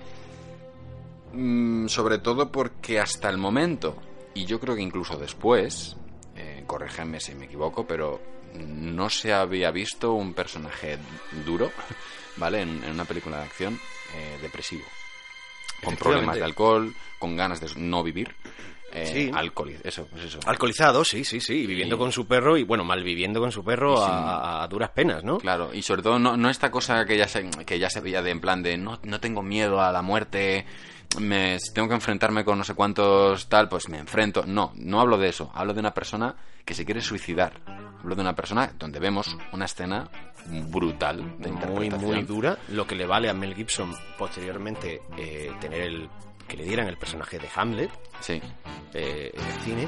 [1.34, 3.98] Mm, sobre todo porque hasta el momento,
[4.34, 5.98] y yo creo que incluso después,
[6.36, 8.22] eh, corrígeme si me equivoco, pero
[8.54, 10.98] no se había visto un personaje
[11.46, 11.70] duro,
[12.38, 12.62] ¿vale?
[12.62, 13.78] En, en una película de acción
[14.16, 14.86] eh, depresivo.
[15.84, 18.34] Con problemas de alcohol, con ganas de no vivir.
[18.94, 19.32] Eh, Sí.
[19.84, 20.40] eso, pues eso.
[20.46, 21.56] Alcoholizado, sí, sí, sí.
[21.64, 24.68] y Viviendo Y- con su perro y, bueno, mal viviendo con su perro a, a
[24.68, 25.38] duras penas, ¿no?
[25.40, 28.22] Claro, y sobre todo no, no esta cosa que ya se, que ya se veía
[28.22, 30.66] de en plan de no, no tengo miedo a la muerte,
[31.20, 34.44] me, si tengo que enfrentarme con no sé cuántos tal, pues me enfrento.
[34.46, 37.54] No, no hablo de eso, hablo de una persona que se quiere suicidar.
[38.00, 40.10] Hablo de una persona donde vemos una escena
[40.70, 45.82] brutal de muy muy dura lo que le vale a Mel Gibson posteriormente eh, tener
[45.82, 46.10] el
[46.48, 47.90] que le dieran el personaje de Hamlet
[48.22, 48.42] Sí,
[48.94, 49.88] eh, en el cine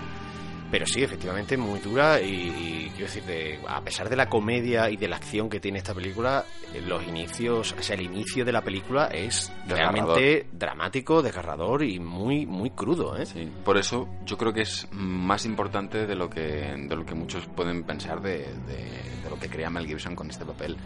[0.72, 4.88] pero sí efectivamente muy dura y, y quiero decir de- a pesar de la comedia
[4.92, 6.46] y de la acción que tiene esta película
[6.76, 12.00] eh, los inicios o sea el inicio de la película es realmente dramático desgarrador y
[12.00, 13.26] muy muy crudo ¿eh?
[13.26, 13.52] sí.
[13.66, 17.48] Por eso yo creo que es más importante de lo que, de lo que muchos
[17.48, 20.78] pueden pensar de, de- de lo que crea Mel Gibson con este papel.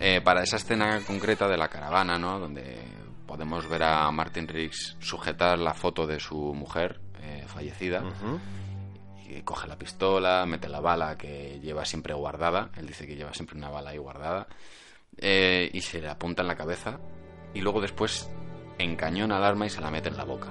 [0.00, 2.40] Eh, para esa escena concreta de la caravana, ¿no?
[2.40, 2.78] Donde
[3.26, 8.02] podemos ver a Martin Riggs sujetar la foto de su mujer eh, fallecida.
[9.26, 12.70] Y coge la pistola, mete la bala que lleva siempre guardada.
[12.76, 14.46] Él dice que lleva siempre una bala ahí guardada.
[15.16, 16.98] eh, y se le apunta en la cabeza.
[17.54, 18.30] Y luego después
[18.78, 20.48] encañona el arma y se la mete en la boca.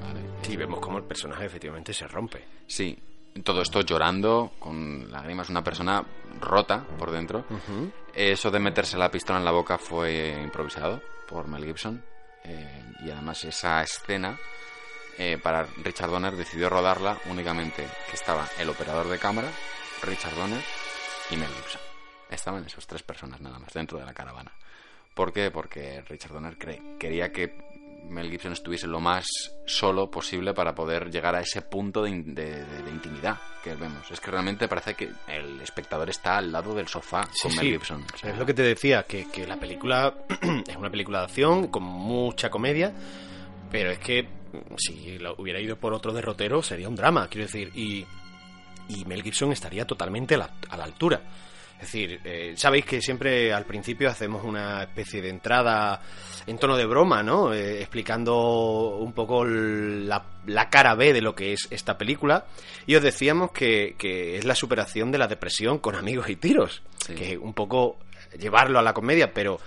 [0.00, 0.20] ¿vale?
[0.42, 2.96] sí vemos cómo el personaje efectivamente se rompe Sí,
[3.42, 6.04] todo esto llorando, con lágrimas, una persona
[6.40, 7.44] rota por dentro.
[8.14, 12.04] Eso de meterse la pistola en la boca fue improvisado por Mel Gibson.
[12.44, 14.38] eh, y además esa escena,
[15.18, 19.48] eh, para Richard Donner decidió rodarla únicamente que estaba el operador de cámara,
[20.02, 20.62] Richard Donner
[21.30, 21.80] y Mel Gibson.
[22.30, 24.52] Estaban esas tres personas nada más dentro de la caravana.
[25.14, 25.50] ¿Por qué?
[25.50, 27.65] Porque Richard Donner quería que
[28.04, 29.26] Mel Gibson estuviese lo más
[29.66, 34.10] solo posible para poder llegar a ese punto de, de- de- de intimidad que vemos.
[34.10, 37.56] Es que realmente parece que el espectador está al lado del sofá Sí, con sí.
[37.58, 38.04] Mel Gibson.
[38.14, 40.14] O sea, Es lo que te decía, que, que la película
[40.66, 42.92] es una película de acción con mucha comedia,
[43.70, 44.28] pero es que
[44.78, 48.06] si lo hubiera ido por otro derrotero sería un drama, quiero decir, y,
[48.88, 51.20] y Mel Gibson estaría totalmente a la, a la altura.
[51.76, 56.00] Es decir, eh, sabéis que siempre al principio hacemos una especie de entrada
[56.46, 57.52] en tono de broma, ¿no?
[57.52, 62.46] Eh, explicando un poco la, la cara B de lo que es esta película.
[62.86, 66.82] Y os decíamos que, que es la superación de la depresión con amigos y tiros.
[67.04, 67.14] Sí.
[67.14, 67.98] Que un poco
[68.38, 69.58] llevarlo a la comedia, pero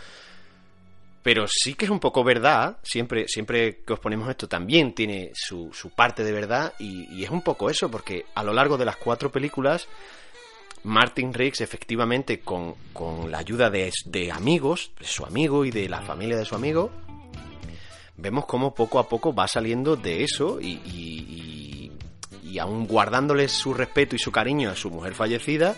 [1.22, 5.32] pero sí que es un poco verdad, siempre, siempre que os ponemos esto también tiene
[5.36, 8.78] su, su parte de verdad y, y es un poco eso, porque a lo largo
[8.78, 9.88] de las cuatro películas,
[10.90, 15.88] Martin Riggs efectivamente con, con la ayuda de, de amigos, de su amigo y de
[15.88, 16.90] la familia de su amigo,
[18.18, 21.92] vemos cómo poco a poco va saliendo de eso y, y,
[22.44, 25.76] y, aún guardándole su respeto y su cariño a su mujer fallecida,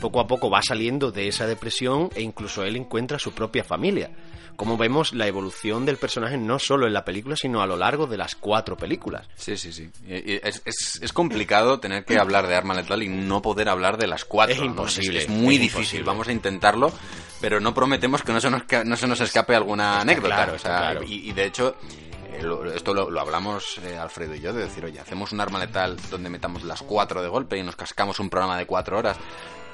[0.00, 4.10] poco a poco va saliendo de esa depresión e incluso él encuentra su propia familia.
[4.56, 8.06] Como vemos la evolución del personaje no solo en la película, sino a lo largo
[8.06, 9.26] de las cuatro películas.
[9.36, 9.90] Sí, sí, sí.
[10.08, 14.06] Es, es- es complicado tener que hablar de Arma Letal y no poder hablar de
[14.06, 14.54] las cuatro.
[14.54, 14.66] Es ¿no?
[14.66, 15.78] imposible, Es, muy difícil.
[15.80, 16.04] imposible.
[16.06, 16.92] Vamos a intentarlo,
[17.40, 20.34] pero no prometemos que no se nos, ca- no se nos escape alguna anécdota.
[20.36, 21.02] claro, O está sea, claro.
[21.06, 21.76] y, y de hecho,
[22.32, 22.42] eh,
[22.74, 25.96] esto lo, lo hablamos eh, Alfredo y yo, de decir, oye, hacemos un Arma Letal
[26.10, 29.16] donde metamos las cuatro de golpe y nos cascamos un programa de cuatro horas,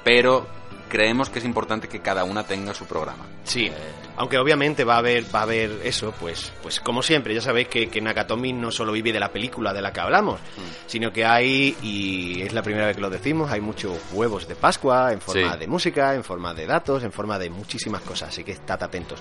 [0.03, 0.47] pero
[0.91, 3.25] creemos que es importante que cada una tenga su programa.
[3.45, 3.71] Sí,
[4.17, 7.69] aunque obviamente va a haber, va a haber eso, pues, pues como siempre, ya sabéis
[7.69, 10.41] que, que Nakatomi no solo vive de la película de la que hablamos,
[10.87, 14.55] sino que hay, y es la primera vez que lo decimos, hay muchos huevos de
[14.55, 15.59] Pascua en forma Sí.
[15.59, 19.19] de música, en forma de datos, en forma de muchísimas cosas, así que estad atentos.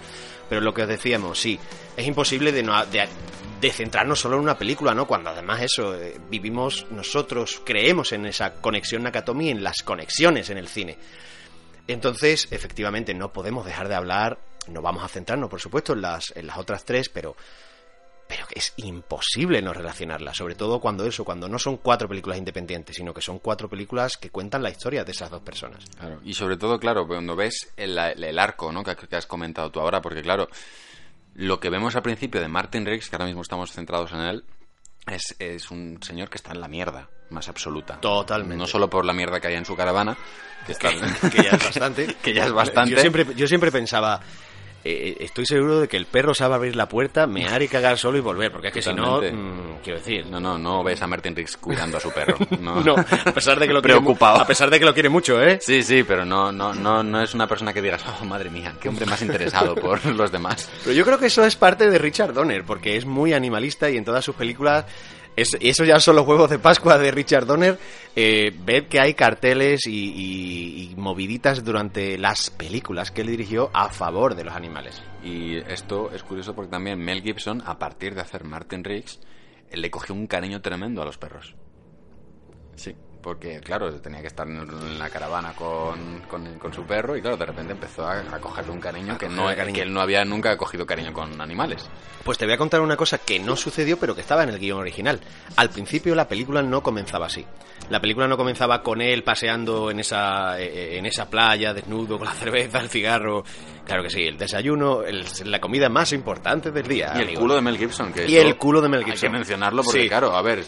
[0.49, 1.59] Pero lo que os decíamos, sí,
[1.97, 3.07] es imposible de, no, de,
[3.61, 5.07] de centrarnos solo en una película, ¿no?
[5.07, 10.59] Cuando además eso, eh, vivimos nosotros, creemos en esa conexión Nakatomi, en las conexiones en
[10.59, 10.99] el cine.
[11.93, 14.38] Entonces, efectivamente, no podemos dejar de hablar,
[14.68, 17.36] no vamos a centrarnos, por supuesto, en las, otras tres, pero,
[18.55, 23.12] es imposible no relacionarlas, sobre todo cuando eso, cuando no son cuatro películas independientes, sino
[23.12, 25.84] que son cuatro películas que cuentan la historia de esas dos personas.
[25.99, 27.99] Claro, y sobre todo, claro, cuando ves el,
[28.38, 28.84] arco, ¿no?
[28.84, 30.49] Que has comentado tú ahora, porque claro,
[31.34, 34.45] lo que vemos al principio de Martin Riggs, que ahora mismo estamos centrados en él,
[35.07, 38.01] es, es un señor que está en la mierda más absoluta.
[38.01, 38.57] Totalmente.
[38.57, 40.17] No solo por la mierda que hay en su caravana,
[40.67, 42.15] que, está, que ya es bastante.
[42.23, 42.91] que ya es bastante.
[42.91, 44.21] Yo siempre, yo siempre pensaba,
[44.85, 48.18] eh, estoy seguro de que el perro sabe abrir la puerta, mear y cagar solo
[48.18, 51.07] y volver, porque es que si no, mm, quiero decir, No, no, no ves a
[51.07, 52.37] Martin Riggs cuidando a su perro.
[52.61, 54.41] No, no, a pesar de que lo quiere Preocupado.
[54.41, 55.59] a pesar de que lo quiere mucho, ¿eh?
[55.61, 58.74] Sí, sí, pero no, no, no, no es una persona que digas, oh, madre mía,
[58.81, 60.70] qué hombre más interesado por los demás.
[60.85, 63.97] Pero yo creo que eso es parte de Richard Donner, porque es muy animalista y
[63.97, 64.85] en todas sus películas,
[65.37, 67.78] es, y esos ya son los huevos de Pascua de Richard Donner,
[68.16, 70.12] eh, ved que hay carteles y,
[70.93, 75.03] y- moviditas durante las películas que él dirigió a favor de los animales.
[75.24, 79.18] Y esto es curioso porque también Mel Gibson, a partir de hacer Martin Riggs,
[79.72, 81.55] le cogió un cariño tremendo a los perros.
[82.76, 87.21] Sí, porque claro, tenía que estar en, la caravana con, con- con su perro y
[87.21, 89.75] claro, de repente empezó a, a cogerle un cariño A que, no, cariño.
[89.75, 91.89] que él no había nunca cogido cariño con animales.
[92.25, 94.59] Pues te voy a contar una cosa que no sucedió, pero que estaba en el
[94.59, 95.21] guion original.
[95.57, 97.45] Al principio la película no comenzaba así.
[97.89, 102.27] La película no comenzaba con él paseando en esa, eh, en esa playa, desnudo, con
[102.27, 103.43] la cerveza, el cigarro.
[103.87, 107.12] Claro que sí, el desayuno, el- la comida más importante del día.
[107.14, 107.41] y el amigo.
[107.41, 108.12] culo de Mel Gibson.
[108.12, 109.33] Que Y el culo de Mel Hay que Gibson.
[109.33, 110.09] mencionarlo porque, Sí.
[110.09, 110.62] claro, a ver,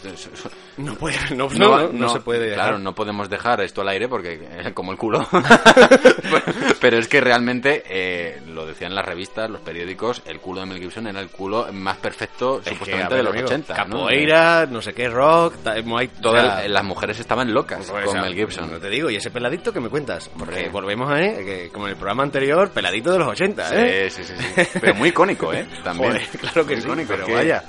[0.77, 2.65] No, puede, no, No, no, no se puede dejar.
[2.67, 5.27] Claro, no podemos dejar esto al aire porque, eh, como el culo.
[6.81, 10.79] Pero es que realmente, eh, lo decían las revistas, los periódicos, el culo de Mel
[10.79, 13.73] Gibson era el culo más perfecto, Es supuestamente, ver, de los amigo, 80.
[13.73, 13.83] ¿no?
[13.83, 14.81] Capoeira, ¿no?
[14.81, 18.21] sé qué, rock, Muay Todas o sea, las mujeres estaban locas pues, con o sea,
[18.21, 18.71] Mel Gibson.
[18.71, 20.29] No te digo, y ese peladito que me cuentas.
[20.37, 21.43] Porque volvemos a, ¿eh?
[21.45, 24.09] que, como en el programa anterior, peladito de los 80, ¿eh?
[24.09, 24.79] Sí, sí, sí, sí.
[24.79, 25.65] Pero muy icónico, ¿eh?
[25.83, 26.11] También.
[26.13, 27.63] Joder, claro que Muy sí, icónico, pero que- vaya.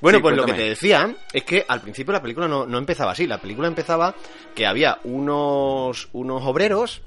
[0.00, 2.78] Bueno, Sí, pues lo que te decía es que al principio la película no, no
[2.78, 3.26] empezaba así.
[3.26, 4.14] La película empezaba
[4.54, 7.02] que había unos, unos obreros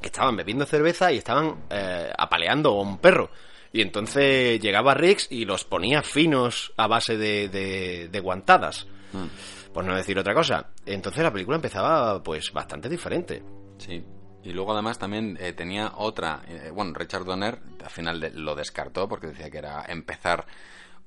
[0.00, 3.30] que estaban bebiendo cerveza y estaban eh, apaleando a un perro.
[3.72, 8.86] Y entonces llegaba Riggs y los ponía finos a base de, de, de guantadas.
[9.12, 9.72] Mm.
[9.72, 10.68] Por no decir otra cosa.
[10.86, 13.42] Entonces la película empezaba pues bastante diferente.
[13.78, 14.04] Sí.
[14.44, 18.54] Y luego además también eh, tenía otra, eh, bueno, Richard Donner al final de- lo
[18.54, 20.44] descartó porque decía que era empezar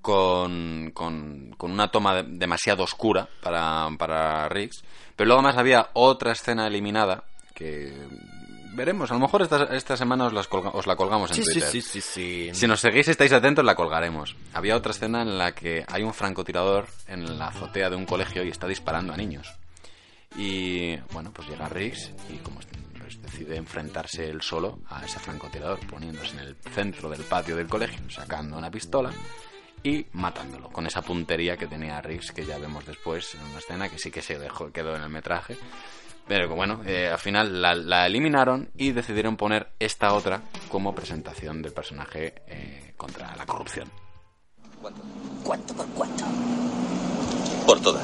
[0.01, 4.83] con, con, con una toma de- demasiado oscura para, para Riggs.
[5.15, 7.23] Pero luego además había otra escena eliminada
[7.53, 7.91] que
[8.75, 11.63] veremos, a lo mejor esta, esta semana os, las colga- os la colgamos en Twitter.
[11.81, 12.49] sí, sí.
[12.53, 14.35] Si nos seguís, estáis atentos, la colgaremos.
[14.53, 18.43] Había otra escena en la que hay un francotirador en la azotea de un colegio
[18.43, 19.51] y está disparando a niños.
[20.37, 22.59] Y bueno, pues llega Riggs y como
[22.99, 27.67] pues, decide enfrentarse él solo a ese francotirador, poniéndose en el centro del patio del
[27.67, 29.09] colegio, sacando una pistola
[29.83, 33.89] y matándolo con esa puntería que tenía Riggs que ya vemos después en una escena
[33.89, 35.57] que sí que se dejó quedó en el metraje
[36.27, 41.61] pero bueno eh, al final la, la eliminaron y decidieron poner esta otra como presentación
[41.61, 43.89] del personaje eh, contra la corrupción
[45.43, 46.25] ¿Cuánto por cuánto?
[47.65, 48.01] Por toda.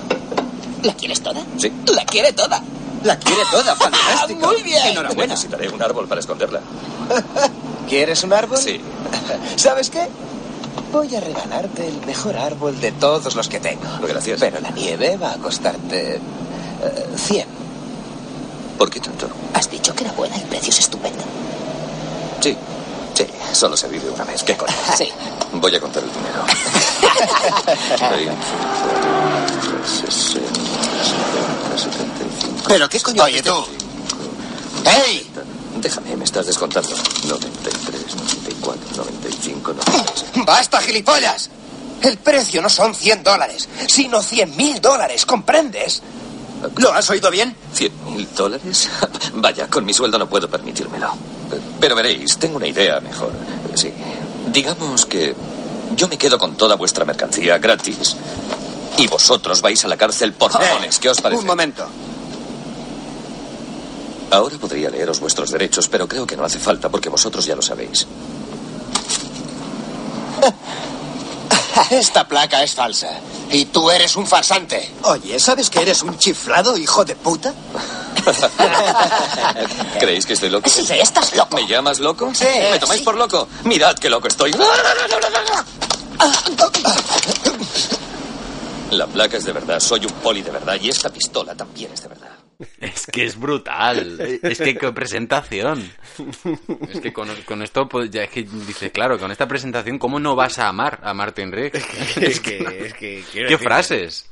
[0.84, 1.44] ¿La quieres toda?
[1.58, 1.72] Sí.
[1.94, 2.62] La quiere toda.
[3.04, 4.48] La quiere toda, fantástico.
[4.48, 4.88] Muy bien.
[4.88, 5.34] Enhorabuena.
[5.34, 6.62] Necesitaré un árbol para esconderla.
[7.90, 8.58] ¿Quieres un árbol?
[8.58, 8.82] Sí.
[9.56, 10.08] ¿Sabes qué?
[10.92, 13.82] Voy a regalarte el mejor árbol de todos los que tengo.
[14.08, 14.40] Gracias.
[14.40, 16.20] Pero la nieve va a costarte eh,
[17.16, 17.48] 100.
[18.78, 19.28] ¿Por qué tanto?
[19.54, 21.24] Has dicho que era buena, el precio es estupendo.
[22.42, 22.56] Sí.
[23.14, 24.44] Sí, solo se vive una vez.
[24.44, 24.74] ¿Qué coño?
[24.98, 25.10] Sí.
[25.54, 26.44] Voy a contar el dinero.
[28.10, 28.32] 20,
[29.86, 32.64] 60, 70, 75.
[32.68, 33.24] ¿Pero qué coño?
[33.24, 33.66] Oye, tú.
[35.06, 35.30] ¡Ey!
[35.84, 36.90] Déjame, me estás descontando.
[37.28, 40.46] 93, 94, 95, 96.
[40.46, 41.50] ¡Basta, gilipollas!
[42.02, 46.02] El precio no son 100 dólares, sino 100 mil dólares, ¿comprendes?
[46.78, 47.56] ¿Lo has oído bien?
[47.74, 48.90] ¿Cien mil dólares?
[49.34, 51.14] Vaya, con mi sueldo no puedo permitírmelo.
[51.80, 53.34] Pero veréis, tengo una idea mejor.
[53.76, 53.92] Sí.
[54.52, 55.36] Digamos que
[55.98, 58.16] yo me quedo con toda vuestra mercancía gratis
[58.98, 61.00] y vosotros vais a la cárcel por cojones.
[61.00, 61.42] ¿Qué os parece?
[61.42, 61.86] Un momento.
[64.34, 67.62] Ahora podría leeros vuestros derechos, pero creo que no hace falta porque vosotros ya lo
[67.62, 68.08] sabéis.
[71.92, 73.10] Esta placa es falsa.
[73.52, 74.92] Y tú eres un farsante.
[75.04, 77.54] Oye, ¿sabes que eres un chiflado, hijo de puta?
[80.00, 80.68] ¿Creéis que estoy loco?
[80.70, 81.56] Sí, sí, estás loco.
[81.56, 82.32] ¿Me llamas loco?
[82.34, 82.46] Sí.
[82.72, 83.06] ¿Me tomáis Sí.
[83.06, 83.48] por loco?
[83.66, 84.52] Mirad qué loco estoy.
[88.94, 92.02] La placa es de verdad, soy un poli de verdad y esta pistola también es
[92.04, 92.30] de verdad.
[92.80, 94.22] Es que es brutal.
[94.22, 95.91] Es que qué presentación.
[96.88, 100.20] Es que con, con esto, pues, ya es que dice, claro, con esta presentación, ¿cómo
[100.20, 101.84] no vas a amar a Martin Riggs?
[102.22, 104.30] es que, es que quiero ¿Qué frases?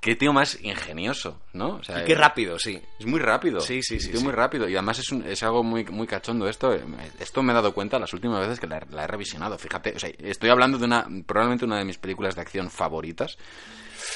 [0.00, 1.76] Qué tío más ingenioso, ¿no?
[1.76, 2.80] O sea, Y qué rápido, sí.
[3.00, 3.60] Es muy rápido.
[3.60, 4.24] Sí, sí, Es sí, tío sí.
[4.24, 4.68] muy rápido.
[4.68, 6.72] Y además es, un- es algo muy, muy cachondo esto.
[7.18, 9.58] Esto me he dado cuenta las últimas veces que la, la he revisionado.
[9.58, 13.38] Fíjate, o sea, estoy hablando de una, probablemente una de mis películas de acción favoritas.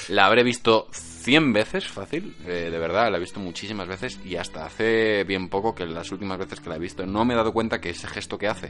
[0.09, 4.36] La habré visto 100 veces, fácil, eh, de verdad, la he visto muchísimas veces y
[4.36, 7.36] hasta hace bien poco que las últimas veces que la he visto no me he
[7.36, 8.68] dado cuenta que ese gesto que hace,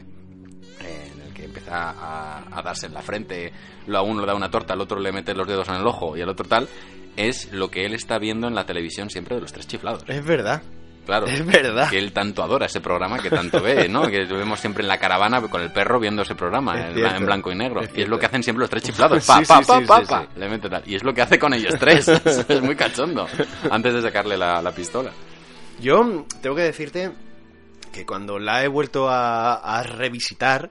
[0.81, 3.53] eh, en el que empieza a, darse en la frente,
[3.93, 6.17] a uno le da una torta, al otro le mete los dedos en el ojo
[6.17, 6.69] y al otro tal,
[7.17, 10.05] es lo que él está viendo en la televisión siempre de los tres chiflados.
[10.09, 10.63] Es verdad.
[11.11, 11.27] Claro.
[11.27, 11.91] Es verdad.
[11.91, 14.03] Que él tanto adora ese programa, que tanto ve, ¿no?
[14.09, 17.27] Que lo vemos siempre en la caravana con el perro viendo ese programa, Es en,
[17.27, 17.81] blanco y negro.
[17.81, 19.27] Es y es lo que hacen siempre los tres chiflados.
[19.27, 20.23] Pa, Sí, pa, pa, sí, pa, sí, pa.
[20.23, 20.29] sí.
[20.39, 20.85] Le mete tal.
[20.87, 22.07] Y es lo que hace con ellos tres.
[22.49, 23.27] es muy cachondo.
[23.73, 25.11] Antes de sacarle la, la pistola.
[25.81, 27.11] Yo tengo que decirte
[27.93, 30.71] que cuando la he vuelto a, a revisitar,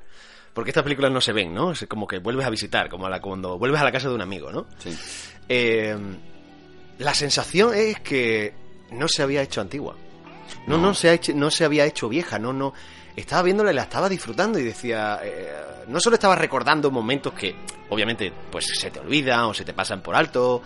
[0.54, 1.74] porque estas películas no se ven, ¿no?
[1.74, 4.16] Es como que vuelves a visitar, como a la, cuando vuelves a la casa de
[4.16, 4.68] un amigo, ¿no?
[4.78, 4.98] Sí.
[5.50, 5.98] Eh,
[7.00, 8.54] la sensación es que
[8.92, 9.96] no se había hecho antigua.
[10.68, 12.74] No, no, se, ha hecho, no se había hecho vieja, no, no.
[13.16, 15.20] Estaba viéndola y la estaba disfrutando y decía.
[15.24, 15.52] eh,
[15.88, 17.56] no solo estaba recordando momentos que,
[17.90, 20.62] obviamente, pues se te olvidan o se te pasan por alto,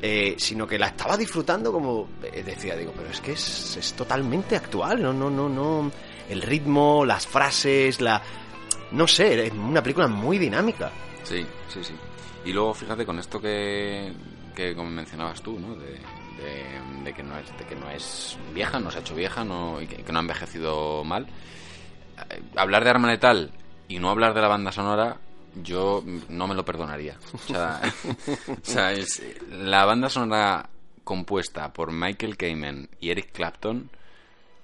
[0.00, 2.08] eh, sino que la estaba disfrutando como.
[2.22, 5.90] eh, decía, digo, pero es que es, es totalmente actual, no, no, no, no.
[6.28, 8.20] El ritmo, las frases, la.
[8.92, 10.90] No sé, es una película muy dinámica.
[11.22, 11.94] Sí, sí, sí.
[12.44, 14.12] Y luego, fíjate, con esto que,
[14.54, 15.74] que como mencionabas tú, ¿no?
[15.76, 15.98] De,
[16.38, 19.44] de- de que no es, de que no es vieja, no se ha hecho vieja
[19.44, 21.26] no, y que, que no ha envejecido mal.
[22.30, 23.50] Eh, Hablar de Arma Letal
[23.88, 25.16] y no hablar de la banda sonora,
[25.62, 27.16] yo no me lo perdonaría.
[27.34, 27.80] O sea,
[28.48, 30.68] o sea, es- la banda sonora
[31.04, 33.90] compuesta por Michael Kamen y Eric Clapton,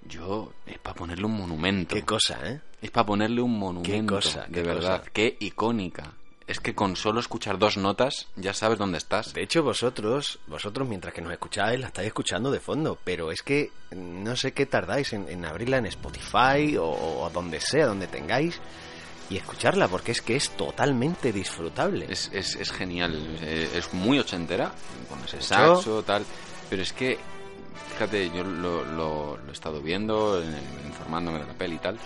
[0.07, 1.95] yo es para ponerle un monumento.
[1.95, 2.61] Qué cosa, ¿eh?
[2.83, 4.15] Es para ponerle un monumento.
[4.17, 4.99] cosa, de qué verdad.
[5.01, 5.11] cosa.
[5.15, 6.13] Qué icónica.
[6.47, 9.33] Es que con solo escuchar dos notas ya sabes dónde estás.
[9.33, 13.43] De hecho, vosotros, vosotros mientras que nos escucháis, la estáis escuchando de fondo, pero es
[13.43, 18.09] que no sé qué tardáis en, en abrirla en Spotify o, o donde sea, donde
[18.09, 18.61] tengáis,
[19.31, 22.05] y escucharla, porque es que es totalmente disfrutable.
[22.11, 23.39] Es, es, es genial.
[23.41, 24.71] Eh, Es muy ochentera,
[25.09, 26.27] con ese saxo, tal.
[26.69, 27.19] Pero es que,
[27.95, 30.45] fíjate, yo lo, lo- lo he estado viendo, eh,
[30.87, 31.99] informándome de la peli y tal.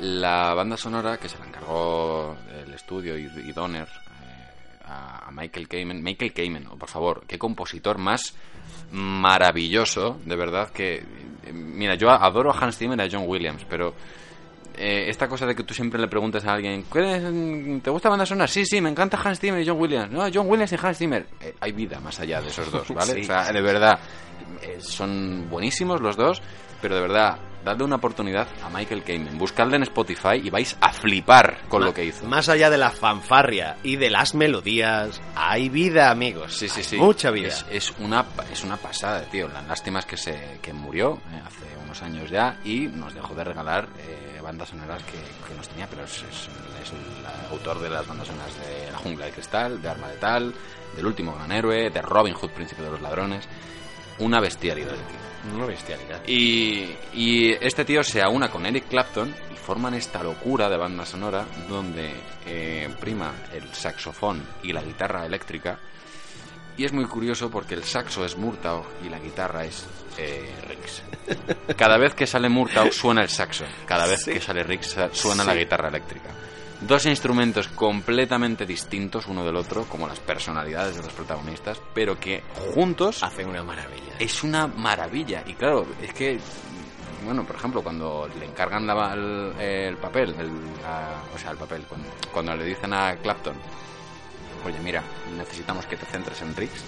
[0.00, 5.30] La banda sonora que se la encargó el estudio y, y Donner eh, a, a
[5.30, 6.02] Michael Kamen.
[6.02, 8.34] Michael Kamen, oh, por favor, qué compositor más
[8.92, 10.96] maravilloso, de verdad que...
[11.44, 13.94] eh, Mira, yo adoro a Hans Zimmer y a John Williams, pero
[14.76, 18.08] eh, esta cosa de que tú siempre le preguntas a alguien, ¿cuál es- ¿te gusta
[18.08, 18.46] banda sonora?
[18.48, 20.10] Sí, sí, me encanta Hans Zimmer y John Williams.
[20.10, 21.26] No, John Williams y Hans Zimmer.
[21.40, 23.14] Eh, hay vida más allá de esos dos, ¿vale?
[23.14, 23.20] Sí.
[23.20, 23.98] O sea, de verdad,
[24.62, 26.42] eh, son buenísimos los dos,
[26.82, 29.36] pero de verdad, dadle una oportunidad a Michael Kamen.
[29.36, 32.24] Buscadle en Spotify y vais a flipar con lo que hizo.
[32.26, 36.56] Más allá de la fanfarria y de las melodías, hay vida, amigos.
[36.56, 36.96] Sí, sí, sí.
[36.96, 37.48] Mucha vida.
[37.48, 39.48] Es, es una, es una pasada, tío.
[39.48, 43.34] La lástima es que, se, que murió eh, hace unos años ya y nos dejó
[43.34, 46.48] de regalar eh, bandas sonoras que, que nos tenía, pero es, es-
[46.82, 50.54] es el autor de las bandas sonoras de La Jungla de Cristal, de Arma Letal,
[50.94, 53.48] del Último Gran Héroe, de Robin Hood, Príncipe de los Ladrones.
[54.18, 54.94] Una bestialidad.
[55.54, 56.26] Una bestialidad.
[56.26, 61.04] Y, y este tío se aúna con Eric Clapton y forman esta locura de banda
[61.04, 62.12] sonora donde
[62.46, 65.78] eh, prima el saxofón y la guitarra eléctrica.
[66.76, 69.86] Y es muy curioso porque el saxo es Murtaugh y la guitarra es
[70.18, 71.02] eh, Riggs.
[71.76, 73.64] Cada vez que sale Murtaugh suena el saxo.
[73.86, 76.30] Cada vez que sale Riggs suena la guitarra eléctrica.
[76.82, 82.42] Dos instrumentos completamente distintos uno del otro, como las personalidades de los protagonistas, pero que
[82.74, 84.14] juntos Hacen una maravilla.
[84.18, 85.42] es una maravilla.
[85.46, 86.38] Y claro, es que,
[87.24, 91.56] bueno, por ejemplo, cuando le encargan la- el, el papel, el- la- o sea, el
[91.56, 93.54] papel, cuando, cuando le dicen a Clapton,
[94.66, 95.02] oye, mira,
[95.36, 96.84] necesitamos que te centres en Riggs,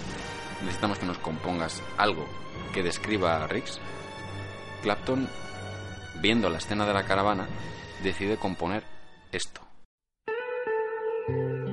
[0.61, 2.27] necesitamos que nos compongas algo
[2.73, 3.79] que describa a Riggs,
[4.83, 5.27] Clapton,
[6.21, 7.47] viendo la escena de la caravana,
[8.03, 8.83] decide componer
[9.31, 9.61] esto.
[11.35, 11.68] thank you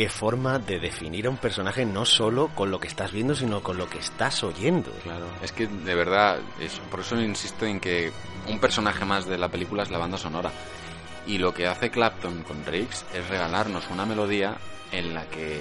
[0.00, 3.62] qué forma de definir a un personaje no solo con lo que estás viendo, sino
[3.62, 4.90] con lo que estás oyendo.
[5.02, 5.26] Claro.
[5.42, 8.10] Es que de verdad, eso, por eso insisto en que
[8.48, 10.52] un personaje más de la película es la banda sonora.
[11.26, 14.56] Y lo que hace Clapton con Riggs es regalarnos una melodía
[14.90, 15.60] en la que eh,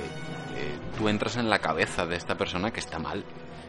[0.97, 3.25] tú entras en la cabeza de esta persona que está mal.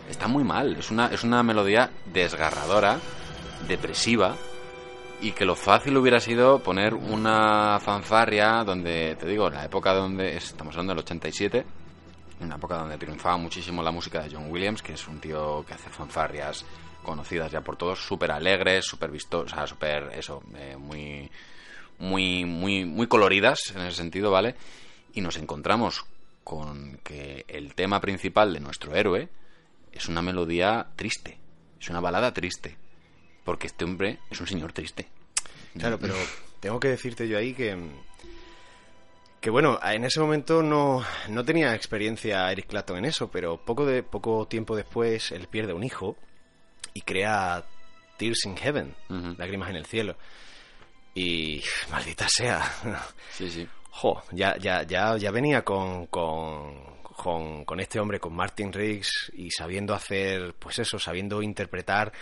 [0.09, 0.77] Está muy mal.
[0.77, 3.01] Es una, es una melodía desgarradora,
[3.67, 4.37] depresiva,
[5.23, 9.93] y que lo fácil hubiera sido poner una fanfarria donde, te digo, en la época
[9.93, 11.65] donde, estamos hablando del 87,
[12.41, 15.75] una época donde triunfaba muchísimo la música de John Williams, que es un tío que
[15.75, 16.65] hace fanfarrias
[17.03, 21.31] conocidas ya por todos, súper alegres, súper vistosas, súper, eso, eh, muy,
[21.99, 24.55] muy, muy, muy coloridas en ese sentido, ¿vale?
[25.13, 26.07] Y nos encontramos
[26.45, 29.29] con que el tema principal de nuestro héroe
[29.93, 31.39] es una melodía triste,
[31.79, 32.79] es una balada triste
[33.45, 35.09] porque este hombre es un señor triste.
[35.79, 36.15] Claro, pero
[36.61, 37.77] tengo que decirte yo ahí que.
[39.41, 43.87] Que bueno, en ese momento no, no tenía experiencia Eric Clapton en eso, pero poco,
[43.87, 46.19] de, poco tiempo después él pierde un hijo
[46.93, 47.65] y crea
[48.19, 48.95] Tears in Heaven.
[49.39, 50.17] Lágrimas en el Cielo.
[51.15, 52.63] Y maldita sea.
[53.33, 53.67] Sí, sí.
[53.93, 59.33] Jo, ya, ya, ya, ya venía con, con, con, con este hombre, con Martin Riggs,
[59.35, 62.13] y sabiendo hacer, pues eso, sabiendo interpretar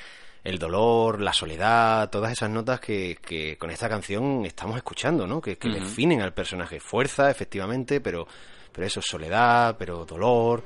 [0.48, 5.40] el dolor, la soledad, todas esas notas que, que con esta canción estamos escuchando, ¿no?
[5.40, 6.80] Que, definen al personaje.
[6.80, 8.26] Fuerza, efectivamente, pero,
[8.72, 10.64] pero eso, soledad, pero dolor.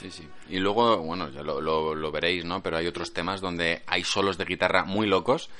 [0.00, 0.28] Sí, sí.
[0.48, 2.62] Y luego, bueno, ya lo, lo- lo veréis, ¿no?
[2.62, 5.50] Pero hay otros temas donde hay solos de guitarra muy locos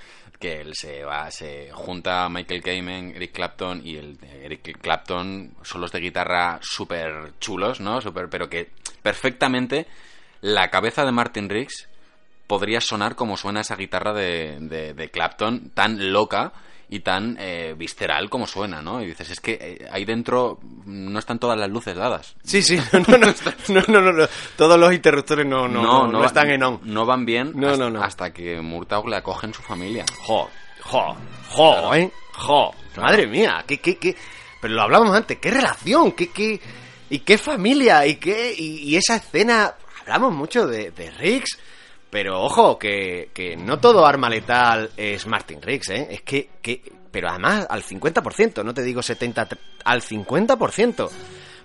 [0.41, 5.55] que él se va, se junta a Michael Kamen, Eric Clapton y el Eric Clapton,
[5.63, 8.01] solos de guitarra súper chulos, ¿no?
[8.01, 8.71] Super, pero que
[9.03, 9.87] perfectamente
[10.41, 11.89] la cabeza de Martin Riggs
[12.47, 16.53] podría sonar como suena esa guitarra de, de- de Clapton, tan loca
[16.89, 19.03] y tan eh, visceral como suena, ¿no?
[19.03, 22.37] Y dices, es que eh, ahí dentro no están todas las luces dadas.
[22.45, 23.35] Sí, sí, no, no, no,
[23.69, 24.27] no, no, no, no.
[24.57, 26.81] todos los interruptores no, no, no, están en on.
[26.85, 28.03] No van bien No, hasta, no, no.
[28.03, 30.05] hasta que Murtaugh le acoge en su familia.
[30.21, 30.49] Jo,
[30.83, 31.17] jo,
[31.51, 32.11] jo, ¿eh?
[32.35, 32.75] Jo.
[32.97, 34.15] Madre mía, qué, qué, qué...
[34.61, 36.61] Pero lo hablábamos antes, qué relación, qué, qué...
[37.11, 38.55] Y qué familia, y qué...
[38.57, 39.75] Y, y esa escena...
[40.03, 41.59] Hablamos mucho de, de Riggs,
[42.15, 46.07] pero ojo, que, que no todo arma letal es Martin Riggs, ¿eh?
[46.13, 46.49] Es que...
[46.63, 49.49] que pero además al 50%, no te digo 70,
[49.85, 51.11] al 50%.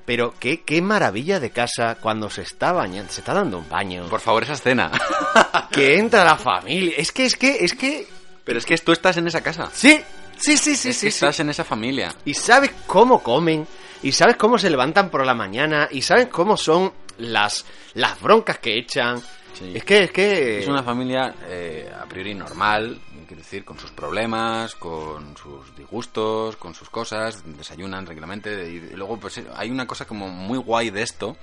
[0.07, 4.07] Pero qué, qué maravilla de casa cuando se está bañando, se está dando un baño,
[4.09, 4.89] Por favor, esa escena.
[5.71, 6.95] que entra la familia.
[6.97, 8.07] Es que, es que, es que...
[8.43, 9.69] Pero es que tú estás en esa casa.
[9.71, 10.01] Sí,
[10.35, 11.05] sí, sí, sí, es sí.
[11.05, 11.17] que sí.
[11.25, 12.11] estás en esa familia.
[12.25, 13.67] y sabes cómo comen,
[14.01, 18.57] y sabes cómo se levantan por la mañana, y sabes cómo son las, las broncas
[18.57, 19.21] que echan.
[19.59, 19.73] Sí.
[19.75, 20.59] Es que, es que...
[20.59, 26.55] Es una familia eh, a priori normal, quiero decir, con sus problemas, con sus disgustos,
[26.55, 28.69] con sus cosas, desayunan tranquilamente.
[28.69, 31.35] Y luego, pues hay una cosa como muy guay de esto,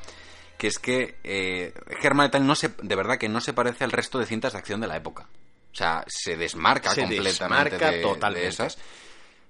[0.56, 3.92] que es que eh, Arma Letal no se, de verdad que no se parece al
[3.92, 5.28] resto de cintas de acción de la época.
[5.72, 8.44] O sea, se desmarca Se completamente desmarca de, totalmente.
[8.44, 8.78] de esas.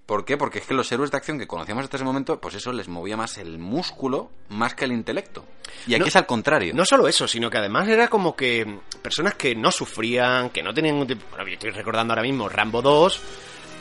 [0.07, 0.37] ¿Por qué?
[0.37, 2.87] Porque es que los héroes de acción que conocíamos hasta ese momento, pues eso les
[2.87, 5.45] movía más el músculo más que el intelecto.
[5.89, 6.73] Y aquí No- es al contrario.
[6.75, 10.63] No solo eso, sino que además era como que mm, personas que no sufrían, que
[10.63, 11.25] no tenían ningún tipo...
[11.31, 13.21] Bueno, yo estoy recordando ahora mismo Rambo 2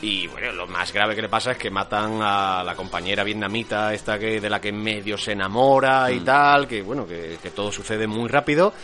[0.02, 3.94] y bueno, lo más grave que le pasa es que matan a la compañera vietnamita
[3.94, 7.70] esta que de la que medio se enamora y tal, que bueno, que, que todo
[7.70, 8.74] sucede muy rápido.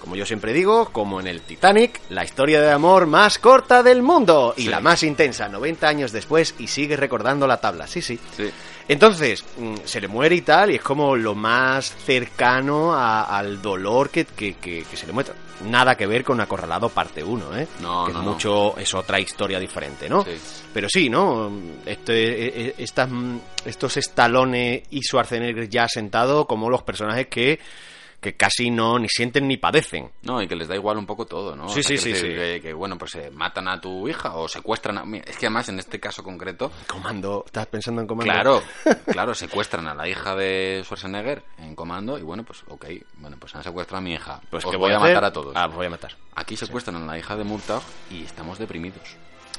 [0.00, 4.02] Como yo siempre digo, como en el Titanic, la historia de amor más corta del
[4.02, 4.68] mundo y Sí.
[4.68, 7.86] la más intensa, 90 años después y sigue recordando la tabla.
[7.86, 8.18] Sí, sí.
[8.36, 8.48] Sí.
[8.88, 13.60] Entonces, mm, se le muere y tal, y es como lo más cercano a- al
[13.60, 15.34] dolor que, que- que- que se le muestra.
[15.64, 17.66] Nada que ver con Acorralado parte 1, ¿eh?
[17.80, 18.32] No, que no, es no.
[18.32, 20.22] mucho, es otra historia diferente, ¿no?
[20.22, 20.38] Sí.
[20.72, 21.50] Pero sí, ¿no?
[21.84, 22.12] Este,
[22.46, 27.58] eh, eh, estas, mm, estos Stallone y Schwarzenegger ya sentado como los personajes que,
[28.26, 30.10] que casi no ni sienten ni padecen.
[30.22, 31.68] No, y que les da igual un poco todo, ¿no?
[31.68, 32.34] Sí, sí, sí, decir sí.
[32.36, 35.04] Que, que, bueno, pues se matan a tu hija o secuestran a...
[35.04, 38.32] mira, Es que además en este caso concreto, Comando, ¿estás pensando en comando?
[38.32, 38.62] claro,
[39.06, 42.86] claro, secuestran a la hija de Schwarzenegger en comando y bueno, pues ok,
[43.18, 44.40] bueno, pues han secuestrado a mi hija.
[44.50, 45.52] Pues Os que voy a matar a todos.
[45.56, 46.16] Ah, voy a matar.
[46.34, 49.16] Aquí secuestran a la hija de Murtaugh y estamos deprimidos.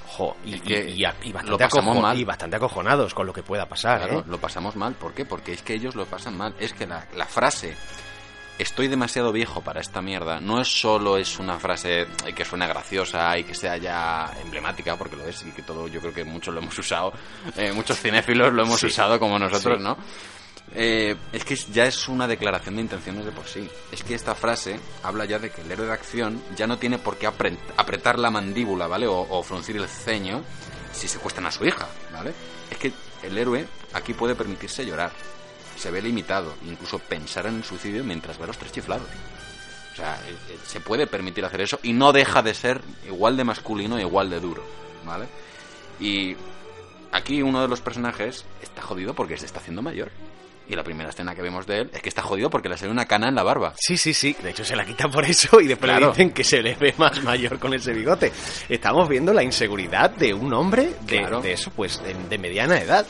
[0.10, 2.18] Jo, y, Es que y- y a- y bastante acojo- mal.
[2.18, 4.24] y bastante acojonados con lo que pueda pasar, Claro, ¿eh?
[4.28, 4.94] lo pasamos mal.
[4.96, 5.26] ¿Por qué?
[5.26, 6.56] Porque es que ellos lo pasan mal.
[6.60, 7.76] Es que la, la frase
[8.58, 13.38] estoy demasiado viejo para esta mierda no es solo es una frase que suena graciosa
[13.38, 16.54] y que sea ya emblemática, porque lo es y que todo yo creo que muchos
[16.54, 17.14] lo hemos usado,
[17.56, 18.88] eh, muchos cinéfilos lo hemos Sí.
[18.88, 19.84] usado como nosotros, Sí.
[19.84, 19.98] ¿no?
[20.76, 23.70] Eh, es que ya es una declaración de intenciones de por sí.
[23.92, 26.98] Es que esta frase habla ya de que el héroe de acción ya no tiene
[26.98, 29.08] por qué apre- apretar la mandíbula, ¿vale?
[29.08, 30.44] O, o fruncir el ceño
[30.92, 32.34] si secuestran a su hija, ¿vale?
[32.70, 32.92] Es que
[33.24, 35.12] el héroe aquí puede permitirse llorar.
[35.78, 39.08] Se ve limitado, incluso pensar en el suicidio mientras ve a los tres chiflados.
[39.94, 43.38] O sea, eh, eh, se puede permitir hacer eso y no deja de ser igual
[43.38, 44.64] de masculino e igual de duro,
[45.06, 45.26] ¿vale?
[46.00, 46.36] Y
[47.12, 50.12] aquí uno de los personajes está jodido porque se está haciendo mayor.
[50.70, 52.92] Y la primera escena que vemos de él es que está jodido porque le sale
[52.92, 53.74] una cana en la barba.
[53.80, 54.36] Sí, sí, sí.
[54.44, 56.94] De hecho, se la quitan por eso y después le dicen que se le ve
[56.98, 58.34] más mayor con ese bigote.
[58.68, 61.42] Estamos viendo la inseguridad de un hombre de, Claro.
[61.42, 63.06] de eso, pues, de, de mediana edad.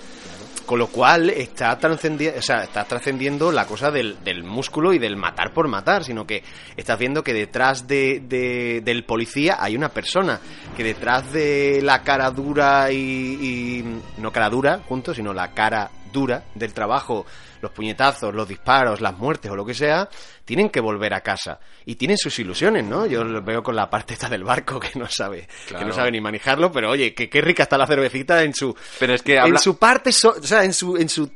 [0.68, 6.04] Con lo cual está trascendiendo, la cosa del, del músculo y del matar por matar,
[6.04, 6.44] sino que
[6.76, 10.40] estás viendo que detrás de, de- del policía hay una persona,
[10.76, 15.90] que detrás de la cara dura y, y- no cara dura juntos, sino la cara
[16.12, 17.26] dura del trabajo,
[17.62, 20.08] los puñetazos, los disparos, las muertes o lo que sea,
[20.46, 23.06] tienen que volver a casa y tienen sus ilusiones, ¿no?
[23.06, 26.12] Yo lo veo con la parte esta del barco que no sabe, que no sabe
[26.12, 29.40] ni manejarlo, pero oye, que qué rica está la cervecita en su Pero es que
[29.40, 29.56] habla...
[29.56, 31.30] en su parte, so- o sea, en su, en su,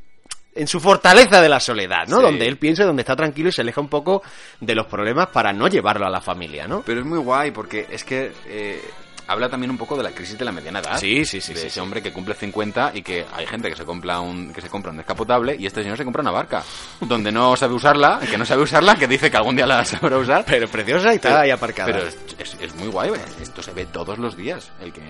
[0.54, 2.18] en su fortaleza de la soledad, ¿no?
[2.18, 2.24] Sí.
[2.24, 4.22] Donde él piensa, donde está tranquilo y se aleja un poco
[4.60, 6.84] de los problemas para no llevarlo a la familia, ¿no?
[6.86, 8.82] Pero es muy guay porque es que eh,
[9.28, 10.98] habla también un poco de la crisis de la mediana edad.
[10.98, 11.80] Sí, sí, sí, De sí, ese sí.
[11.80, 14.92] hombre que cumple 50 y que hay gente que se compra un que se compra
[14.92, 16.64] un descapotable y este señor se compra una barca
[17.02, 20.18] donde no sabe usarla, que no sabe usarla, que dice que algún día la sabrá
[20.18, 20.44] usar.
[20.46, 21.92] Pero preciosa y está ahí aparcada.
[21.92, 23.12] Pero es, es- es muy guay,
[23.42, 24.72] esto se ve todos los días.
[24.82, 25.02] El que,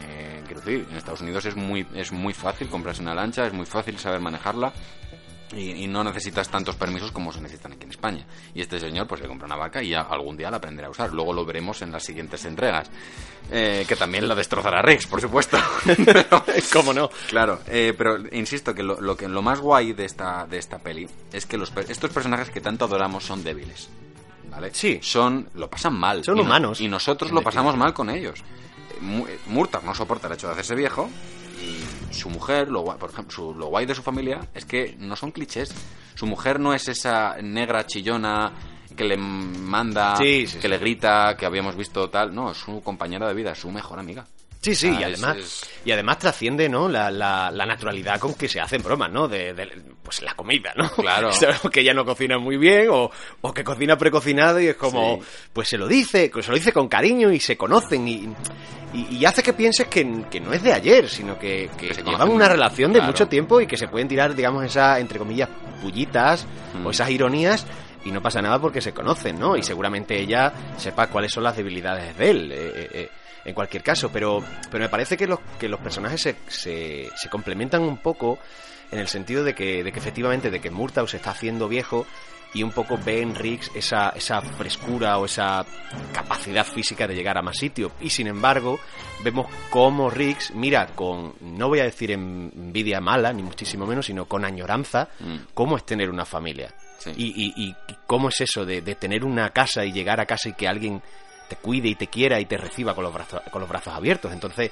[0.45, 3.66] quiero decir, en Estados Unidos es muy, es muy fácil comprarse una lancha, es muy
[3.66, 4.72] fácil saber manejarla.
[5.54, 8.26] Y, y no necesitas tantos permisos como se necesitan aquí en España.
[8.56, 10.91] Y este señor pues se compra una vaca y ya algún día la aprenderá a
[10.91, 11.12] usar.
[11.12, 12.89] Luego lo veremos en las siguientes entregas.
[13.52, 15.58] Eh, que también la destrozará Rex, por supuesto.
[16.06, 17.10] Pero- ¿Cómo no?
[17.28, 20.80] Claro, eh, pero insisto que lo, lo que lo más guay de esta, de esta
[20.80, 23.89] peli es que los, estos personajes que tanto adoramos son débiles.
[24.49, 24.70] ¿Vale?
[24.74, 24.99] Sí.
[25.02, 26.24] Son, lo pasan mal.
[26.24, 28.39] Son Y no- humanos, y nosotros lo pasamos mal con ellos.
[28.39, 31.10] Eh, Mu- Murtagh no soporta el hecho de hacerse viejo
[32.14, 35.16] su mujer, lo guay, por ejemplo, su- lo guay de su familia es que no
[35.16, 35.74] son clichés.
[36.16, 38.51] Su mujer no es esa negra chillona
[38.95, 40.68] que le manda, Sí, sí, que sí.
[40.68, 42.34] le grita, que habíamos visto tal.
[42.36, 44.26] No, es su compañera de vida, es su mejor amiga.
[44.62, 46.88] Sí, sí, Ah, y es- además, es- y además trasciende, ¿no?
[46.88, 49.28] La, la, la naturalidad con que se hacen bromas, ¿no?
[49.28, 49.68] De, de,
[50.03, 50.89] pues la comida, ¿no?
[50.91, 51.32] Claro.
[51.34, 53.09] Sabemos que ella no cocina muy bien o,
[53.41, 55.28] o que cocina precocinado y es como, Sí.
[55.53, 58.30] pues se lo dice, se lo dice con cariño y se conocen y,
[58.93, 61.93] y, y hace que pienses que, que no es de ayer, sino que, que Que
[61.95, 65.18] se llevan una relación de mucho tiempo y que se pueden tirar, digamos, esas, entre
[65.18, 65.49] comillas,
[65.82, 66.45] pullitas
[66.76, 66.86] Mm.
[66.86, 67.66] o esas ironías
[68.05, 69.57] y no pasa nada porque se conocen, ¿no?
[69.57, 72.51] Y seguramente ella sepa cuáles son las debilidades de él.
[72.51, 73.09] eh, eh, eh,
[73.45, 77.29] en cualquier caso, pero, pero me parece que los, que los personajes se, se, se
[77.29, 78.37] complementan un poco
[78.91, 82.05] en el sentido de que, de que efectivamente de que Murtaugh se está haciendo viejo
[82.53, 85.65] y un poco ve en Riggs esa, esa frescura o esa
[86.11, 87.93] capacidad física de llegar a más sitio.
[88.01, 88.77] Y sin embargo,
[89.23, 94.25] vemos cómo Riggs mira con, no voy a decir envidia mala, ni muchísimo menos, sino
[94.25, 95.37] con añoranza, Mm.
[95.53, 96.73] cómo es tener una familia.
[96.97, 97.11] Sí.
[97.15, 100.49] Y, y, y cómo es eso de, de tener una casa y llegar a casa
[100.49, 101.01] y que alguien
[101.52, 104.32] te cuide y te quiera y te reciba con los brazos, con los brazos abiertos.
[104.32, 104.72] Entonces,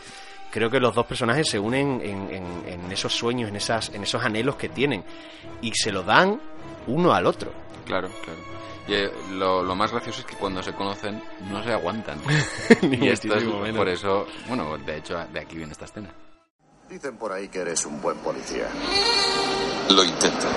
[0.49, 4.03] creo que los dos personajes se unen en, en- en esos sueños, en, esas, en
[4.03, 5.03] esos anhelos que tienen.
[5.61, 6.39] Y se lo dan
[6.87, 7.51] uno al otro.
[7.85, 8.39] Claro, claro.
[8.87, 11.21] Y eh, lo, lo más gracioso es que cuando se conocen
[11.51, 12.19] no se aguantan.
[12.81, 13.77] Ni y esto es menos.
[13.77, 16.09] por eso, bueno, de hecho, de aquí viene esta escena.
[16.89, 18.67] Dicen por ahí que eres un buen policía.
[19.91, 20.47] Lo intento.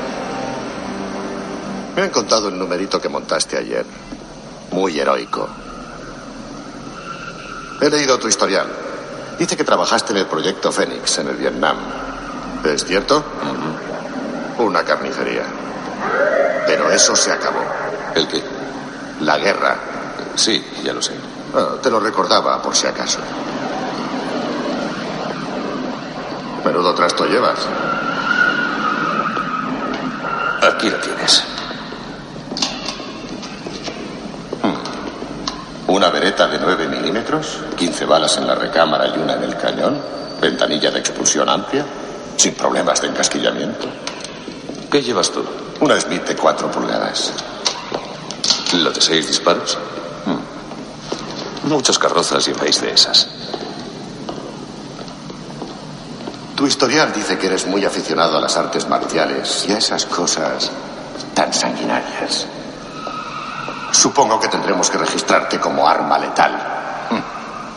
[1.95, 3.85] Me han contado el numerito que montaste ayer.
[4.70, 5.47] Muy heroico.
[7.83, 8.68] He leído tu historial.
[9.37, 11.76] Dice que trabajaste en el proyecto Fénix en el Vietnam.
[12.64, 13.24] ¿Es cierto?
[14.59, 15.43] Una carnicería.
[16.64, 17.59] Pero eso se acabó.
[18.14, 18.41] ¿El qué?
[19.22, 19.76] La guerra.
[20.37, 21.12] Sí, ya lo sé.
[21.57, 23.18] Ah, te lo recordaba por si acaso.
[26.64, 27.59] Menudo trasto llevas.
[30.62, 31.51] Aquí lo tienes.
[35.89, 40.01] Una vereta de 9 milímetros, 15 balas en la recámara y una en el cañón,
[40.41, 41.85] ventanilla de expulsión amplia,
[42.37, 43.87] sin problemas de encasquillamiento.
[44.91, 45.45] ¿Qué llevas tú?
[45.80, 47.33] Una Smith de 4 pulgadas.
[48.74, 49.76] ¿Lo de seis disparos?
[50.24, 51.68] Hmm.
[51.68, 53.28] Muchas carrozas lleváis de esas.
[56.57, 60.70] Tu historial dice que eres muy aficionado a las artes marciales y a esas cosas
[61.35, 62.47] tan sanguinarias.
[63.93, 66.82] Supongo que tendremos que registrarte como arma letal.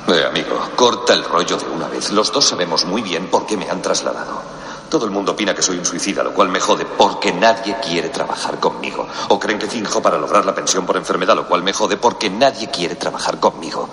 [0.07, 2.11] Eh, amigo, corta el rollo de una vez.
[2.11, 4.41] Los dos sabemos muy bien por qué me han trasladado.
[4.89, 8.09] Todo el mundo opina que soy un suicida, lo cual me jode porque nadie quiere
[8.09, 9.07] trabajar conmigo.
[9.29, 12.29] O creen que finjo para lograr la pensión por enfermedad, lo cual me jode porque
[12.29, 13.89] nadie quiere trabajar conmigo.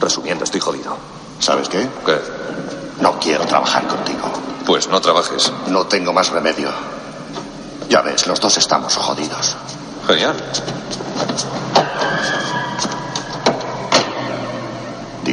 [0.00, 0.96] Resumiendo, estoy jodido.
[1.40, 1.88] ¿Sabes qué?
[2.06, 2.18] ¿Qué?
[3.00, 4.30] No quiero trabajar contigo.
[4.64, 5.52] Pues no trabajes.
[5.66, 6.70] No tengo más remedio.
[7.88, 9.56] Ya ves, los dos estamos jodidos.
[10.06, 10.36] Genial.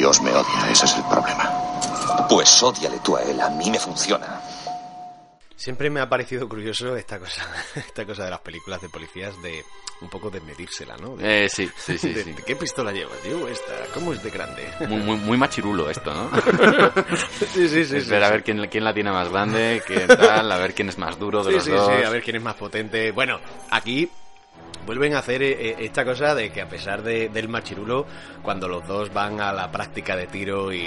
[0.05, 1.49] Dios me odia, ese es el problema.
[2.29, 4.39] Pues ódiale tú a él, a mí me funciona.
[5.55, 7.41] Siempre me ha parecido curioso esta cosa,
[7.75, 9.65] esta cosa de las películas de policías de
[10.01, 11.15] un poco de medírsela, ¿no?
[11.15, 12.33] De, Eh, sí, sí, sí, de- sí.
[12.33, 13.17] de ¿Qué pistola llevas?
[13.27, 14.71] Yo esta, ¿cómo es de grande?
[14.87, 16.29] Muy, muy, muy machirulo esto, ¿no?
[17.55, 17.97] sí, sí, sí.
[17.97, 18.31] Es sí, ver a sí.
[18.33, 21.43] ver quién, quién la tiene más grande, qué tal, a ver quién es más duro
[21.43, 21.87] de Sí, los sí, dos.
[21.87, 23.11] sí, a ver quién es más potente.
[23.11, 23.39] Bueno,
[23.71, 24.07] aquí
[24.85, 28.05] vuelven a hacer eh, eh, esta cosa de que a pesar de- del machirulo,
[28.41, 30.77] cuando los dos van a la práctica de tiro y,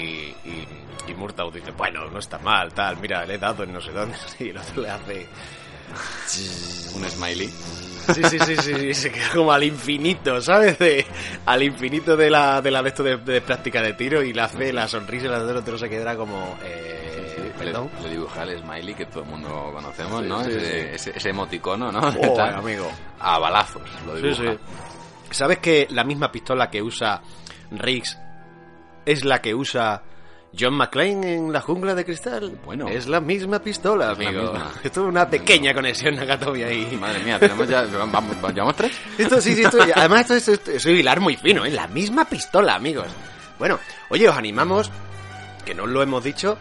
[0.44, 0.66] y,
[1.08, 3.92] y Murtaugh dice, bueno, no está mal, tal, mira, le he dado en no sé
[3.92, 5.26] dónde, y el otro le hace...
[6.94, 7.48] Un smiley.
[7.48, 10.78] Sí, sí, sí, sí, sí, se queda como al infinito, ¿sabes?
[10.78, 11.04] De,
[11.44, 14.40] al infinito de la de la de esto de, de práctica de tiro y le
[14.40, 16.58] hace la sonrisa y la otro se quedará como...
[16.64, 17.27] Eh,
[17.58, 17.90] perdón.
[18.02, 20.44] le dibuja el smiley que todo el mundo conocemos, ¿no?
[20.44, 22.00] Sí, ese, ese- ese emoticono, ¿no?
[22.36, 22.54] Tal.
[22.56, 22.90] amigo.
[23.20, 24.52] A balazos lo dibuja.
[24.52, 24.58] sí.
[25.30, 27.20] ¿Sabes que la misma pistola que usa
[27.70, 28.18] Riggs
[29.04, 30.02] es la que usa
[30.58, 32.58] John McClane en la jungla de cristal?
[32.64, 32.88] Bueno.
[32.88, 34.52] Es la misma pistola, Es la amigo.
[34.82, 36.96] Esto es una pequeña conexión Nakatomi ahí.
[36.98, 37.82] Madre mía, tenemos ya...
[38.10, 38.98] Vamos, ¿Llevamos tres?
[39.18, 41.70] Esto sí, sí, esto, además esto, es- esto es un hilar muy fino, ¿eh?
[41.70, 43.06] La misma pistola, amigos.
[43.58, 43.78] Bueno,
[44.08, 44.90] oye, os animamos,
[45.66, 46.56] que no os lo hemos dicho,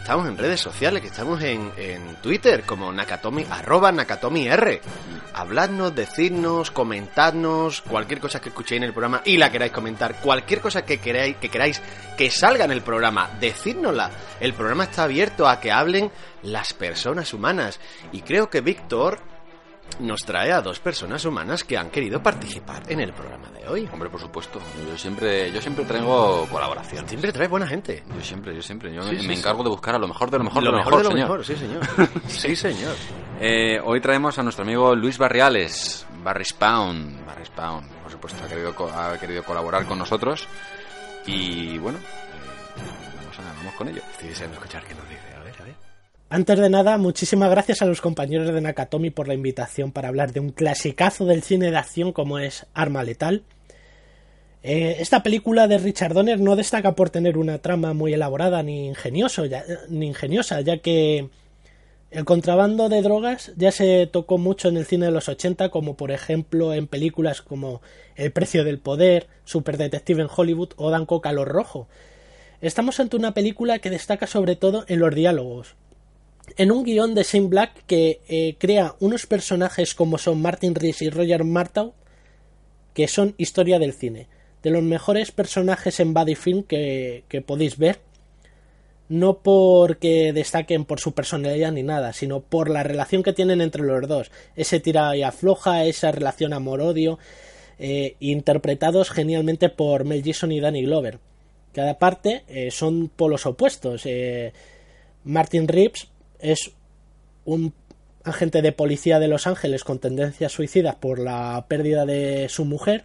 [0.00, 4.80] estamos en redes sociales, que estamos en, en Twitter, como Nakatomi, arroba Nakatomi R.
[5.34, 10.60] Habladnos, decidnos, comentadnos, cualquier cosa que escuchéis en el programa y la queráis comentar, cualquier
[10.60, 11.80] cosa que queráis, que queráis
[12.16, 14.10] que salga en el programa, decídnosla.
[14.40, 16.10] El programa está abierto a que hablen
[16.42, 17.78] las personas humanas.
[18.12, 19.20] Y creo que Víctor
[19.98, 23.88] nos trae a dos personas humanas que han querido participar en el programa de hoy.
[23.92, 24.58] Hombre, por supuesto.
[24.88, 27.08] Yo siempre, yo siempre traigo colaboración.
[27.08, 28.02] Siempre trae buena gente.
[28.14, 28.94] Yo siempre, yo siempre.
[28.94, 29.40] Yo Sí, me, sí, me sí.
[29.40, 31.10] encargo de buscar a lo mejor de lo mejor lo de lo mejor de lo
[31.10, 31.28] señor.
[31.28, 31.82] mejor, sí señor.
[32.28, 32.94] sí señor.
[33.40, 37.24] Eh, hoy traemos a nuestro amigo Luis Barriales, Barry Spawn.
[37.26, 40.46] Barry Spawn, por supuesto, ha querido, ha querido colaborar con nosotros.
[41.26, 44.02] Y bueno, eh, vamos, a- vamos con ello.
[44.12, 45.19] Estoy deseando escuchar qué nos dice.
[46.32, 50.32] Antes de nada, muchísimas gracias a los compañeros de Nakatomi por la invitación para hablar
[50.32, 53.42] de un clasicazo del cine de acción como es Arma Letal.
[54.62, 58.86] Eh, esta película de Richard Donner no destaca por tener una trama muy elaborada ni,
[58.86, 61.28] ingenioso, ya- ni ingeniosa, ya que
[62.12, 65.96] el contrabando de drogas ya se tocó mucho en el cine de los 80, como
[65.96, 67.80] por ejemplo en películas como
[68.14, 71.88] El precio del poder, Superdetective en Hollywood o Dan Coca lo rojo.
[72.60, 75.74] Estamos ante una película que destaca sobre todo en los diálogos,
[76.56, 81.02] en un guion de Shane Black que eh, crea unos personajes como son Martin Rees
[81.02, 81.94] y Roger Martau
[82.94, 84.28] que son historia del cine.
[84.62, 88.00] De los mejores personajes en body film que, podéis ver.
[89.08, 93.82] No porque destaquen por su personalidad ni nada, sino por la relación que tienen entre
[93.82, 94.30] los dos.
[94.54, 97.18] Ese tira y afloja, esa relación amor-odio,
[97.78, 101.18] eh, interpretados genialmente por Mel Gibson y Danny Glover.
[101.72, 104.04] Cada parte eh, son polos opuestos.
[105.24, 106.09] Martin Reeves
[106.42, 106.72] es
[107.44, 107.72] un
[108.24, 113.04] agente de policía de Los Ángeles con tendencias suicidas por la pérdida de su mujer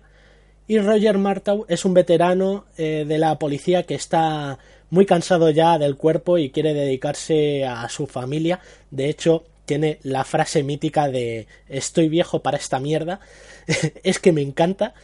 [0.68, 4.58] y Roger Martau es un veterano eh, de la policía que está
[4.90, 8.60] muy cansado ya del cuerpo y quiere dedicarse a su familia.
[8.90, 13.20] De hecho, tiene la frase mítica de estoy viejo para esta mierda.
[14.04, 14.96] es que me encanta.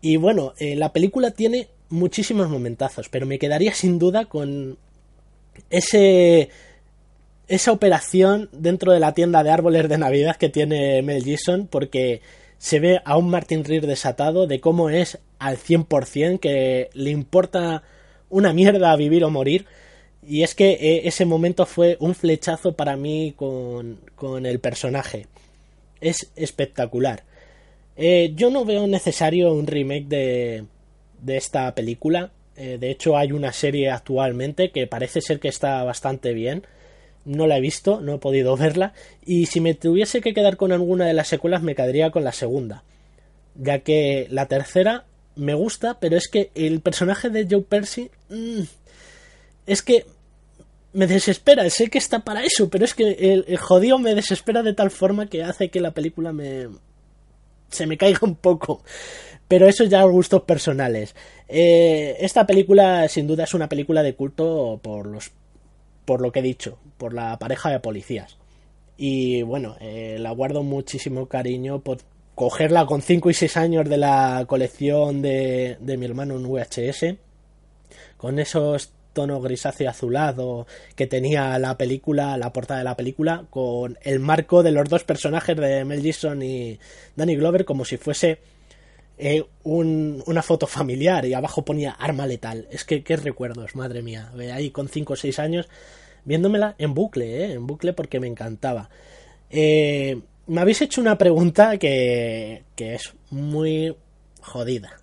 [0.00, 4.78] Y bueno, eh, la película tiene muchísimos momentazos, pero me quedaría sin duda con
[5.68, 6.48] ese
[7.48, 12.20] esa operación dentro de la tienda de árboles de Navidad que tiene Mel Gibson porque
[12.58, 17.82] se ve a un Martin Reer desatado de cómo es al 100% que le importa
[18.28, 19.66] una mierda vivir o morir.
[20.26, 25.26] Y es que eh, ese momento fue un flechazo para mí con, con el personaje.
[26.00, 27.22] Es espectacular.
[27.96, 30.64] Eh, yo no veo necesario un remake de,
[31.22, 32.30] de esta película.
[32.56, 36.64] Eh, de hecho hay una serie actualmente que parece ser que está bastante bien
[37.28, 38.92] no la he visto, no he podido verla,
[39.24, 42.32] y si me tuviese que quedar con alguna de las secuelas me quedaría con la
[42.32, 42.82] segunda,
[43.54, 45.04] ya que la tercera
[45.36, 48.62] me gusta, pero es que el personaje de Joe Percy mm,
[49.66, 50.06] es que
[50.92, 54.62] me desespera, sé que está para eso, pero es que el, el jodido me desespera
[54.62, 56.68] de tal forma que hace que la película me
[57.70, 58.82] se me caiga un poco.
[59.46, 61.14] Pero eso ya gustos personales.
[61.48, 65.30] Eh, esta película, sin duda, es una película de culto por los
[66.08, 68.38] por lo que he dicho, por la pareja de policías.
[68.96, 71.98] Y bueno, eh, la guardo muchísimo cariño por
[72.34, 77.16] cogerla con 5 y 6 años de la colección de, de mi hermano en VHS,
[78.16, 83.98] con esos tono grisáceo azulado que tenía la película, la portada de la película, con
[84.00, 86.78] el marco de los dos personajes de Mel Gibson y
[87.16, 88.38] Danny Glover como si fuese
[89.18, 92.66] eh, un- una foto familiar y abajo ponía arma letal.
[92.70, 94.32] Es que qué recuerdos, madre mía.
[94.52, 95.68] Ahí con 5 o 6 años
[96.24, 97.52] viéndomela en bucle, ¿eh?
[97.52, 98.90] en bucle porque me encantaba.
[99.50, 103.96] Eh, me habéis hecho una pregunta que, que es muy
[104.40, 104.98] jodida.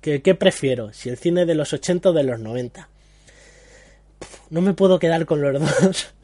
[0.00, 0.92] ¿Qué, ¿Qué prefiero?
[0.92, 2.88] ¿Si el cine de los 80 o de los 90?
[4.18, 6.14] Pff, No me puedo quedar con los dos.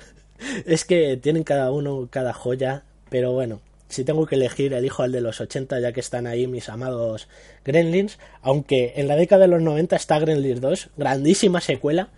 [0.66, 5.12] es que tienen cada uno cada joya, pero bueno, si tengo que elegir, elijo al
[5.12, 7.28] de los 80 ya que están ahí mis amados
[7.64, 12.11] Gremlins, aunque en la década de los 90 está Gremlins 2, grandísima secuela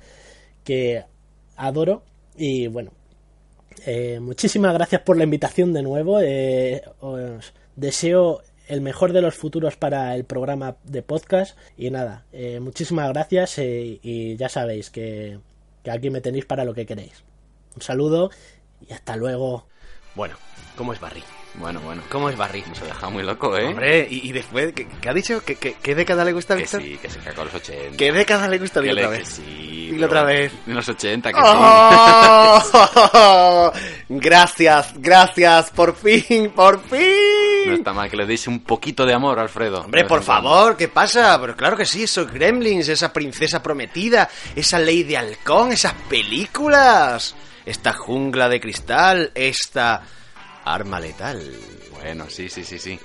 [0.65, 1.05] que
[1.57, 2.03] adoro
[2.37, 2.93] y bueno,
[3.87, 6.21] eh, muchísimas gracias por la invitación de nuevo.
[6.21, 11.57] eh, os deseo el mejor de los futuros para el programa de podcast.
[11.77, 15.39] Y nada, eh, muchísimas gracias y ya sabéis que,
[15.83, 17.25] que aquí me tenéis para lo que queréis.
[17.75, 18.31] Un saludo
[18.87, 19.67] y hasta luego.
[20.15, 20.37] Bueno,
[20.77, 21.23] ¿cómo es Barry?
[21.59, 22.03] Bueno, bueno.
[22.09, 22.63] ¿Cómo es Barry?
[22.73, 23.67] Se ha dejado muy loco, ¿eh?
[23.67, 25.43] Hombre, y, y después, ¿qué, qué ha dicho?
[25.45, 26.83] ¿Qué, qué, qué década le gusta a que Víctor?
[26.83, 27.97] sí, que se cagó a los 80.
[27.97, 28.81] ¿Qué década le gusta?
[28.81, 29.33] Que Dilo le- otra que vez.
[29.35, 29.43] sí.
[29.91, 30.53] Dilo pero otra vez.
[30.67, 31.47] En los 80, que sí.
[31.47, 33.73] ¡Oh!
[34.11, 37.73] Gracias, gracias, por fin, por No fin.
[37.75, 39.83] está mal que le deis un poquito de amor, Alfredo.
[39.83, 41.39] Hombre, por favor, ¿qué pasa?
[41.41, 47.35] Pero claro que sí, esos gremlins, esa princesa prometida, esa ley de halcón, esas películas,
[47.67, 50.03] esta jungla de cristal, esta
[50.75, 51.43] arma letal.
[51.93, 52.99] Bueno, sí, sí, sí, sí.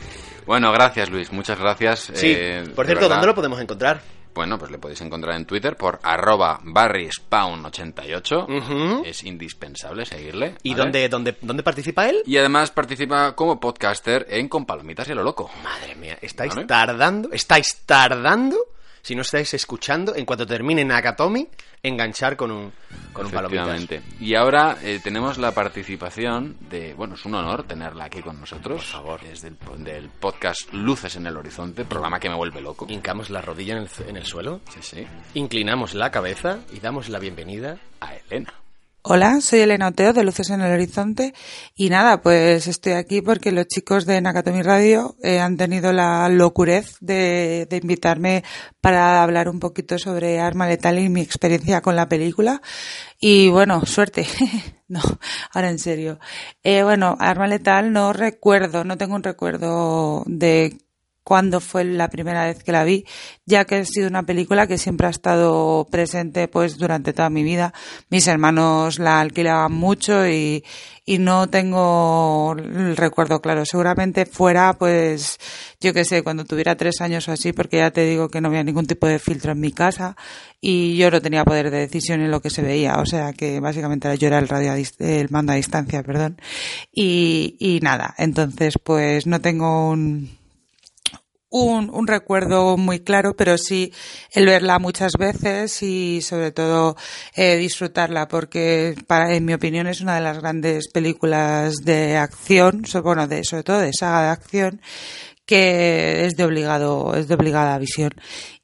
[0.45, 1.32] Bueno, gracias, Luis.
[1.32, 2.11] Muchas gracias.
[2.14, 3.09] Sí, eh, por cierto.
[3.09, 4.01] ¿dónde lo podemos encontrar?
[4.34, 8.47] Bueno, pues le podéis encontrar en Twitter por arroba barryspawn88.
[8.49, 9.03] Ujú.
[9.05, 10.55] Es indispensable seguirle.
[10.64, 10.84] ¿Y ¿vale?
[10.84, 12.24] dónde, dónde, dónde participa él?
[12.26, 15.51] Y además participa como podcaster en Con Palomitas y lo Loco.
[15.64, 16.66] Madre mía, estáis Vale.
[16.68, 18.57] tardando, estáis tardando,
[19.04, 21.47] si no estáis escuchando, en cuanto termine Nakatomi,
[21.84, 22.74] enganchar con un,
[23.12, 23.34] con un.
[23.34, 24.01] Efectivamente.
[24.20, 26.93] Y ahora eh, tenemos la participación de...
[26.93, 28.78] Bueno, es un honor tenerla aquí con nosotros.
[28.78, 29.20] Por favor.
[29.26, 32.86] Es del, del podcast Luces en el Horizonte, programa que me vuelve loco.
[32.89, 35.08] Hincamos la rodilla en el, en el suelo, Sí, sí.
[35.34, 38.54] inclinamos la cabeza y damos la bienvenida A Elena.
[39.06, 41.34] Hola, soy Elena Oteo de Luces en el Horizonte
[41.76, 46.30] y nada, pues estoy aquí porque los chicos de Nakatomi Radio eh, han tenido la
[46.30, 48.45] locurez de, de invitarme
[48.80, 52.62] para hablar un poquito sobre Arma Letal y mi experiencia con la película.
[53.20, 54.26] Y bueno, suerte.
[54.88, 55.01] no,
[55.51, 56.18] ahora en serio.
[56.64, 60.78] Eh, bueno, Arma Letal no recuerdo, no tengo un recuerdo de
[61.24, 63.05] cuándo fue la primera vez que la vi,
[63.45, 67.43] ya que ha sido una película que siempre ha estado presente pues durante toda mi
[67.43, 67.74] vida.
[68.09, 70.63] Mis hermanos la alquilaban mucho y,
[71.05, 73.65] y no tengo el recuerdo claro.
[73.65, 75.39] Seguramente fuera pues,
[75.80, 78.49] yo qué sé, cuando tuviera tres años o así, porque ya te digo que no
[78.49, 80.15] había ningún tipo de filtro en mi casa
[80.61, 82.95] y yo no tenía poder de decisión en lo que se veía.
[82.99, 86.38] O sea que básicamente yo era el radio el mando a distancia, perdón.
[86.91, 90.43] Y, y nada, entonces pues no tengo un,
[91.54, 93.93] un, un recuerdo muy claro, pero sí
[94.32, 96.97] el verla muchas veces y sobre todo
[97.36, 102.84] eh, disfrutarla, porque para, en mi opinión es una de las grandes películas de acción,
[103.04, 104.82] bueno, de, sobre todo de saga de acción,
[105.45, 108.12] que es de obligado, es de obligada visión.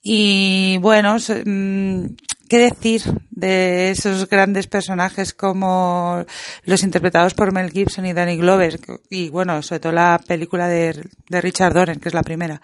[0.02, 2.06] Y bueno, mm,
[2.50, 6.26] ¿qué decir de esos grandes personajes como
[6.64, 8.80] los interpretados por Mel Gibson y Danny Glover?
[9.10, 12.62] Y bueno, sobre todo la película de, Richard Donner, que es la primera.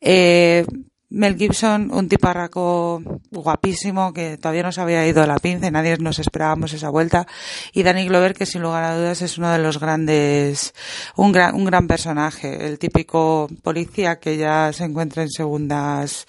[0.00, 0.64] Eh,
[1.08, 3.00] Mel Gibson, un tiparraco
[3.30, 6.90] guapísimo que todavía no se había ido a la pinza y nadie nos esperábamos esa
[6.90, 7.28] vuelta.
[7.72, 10.74] Y Danny Glover, que sin lugar a dudas es uno de los grandes,
[11.14, 16.26] un gran, un gran personaje, el típico policía que ya se encuentra en segundas,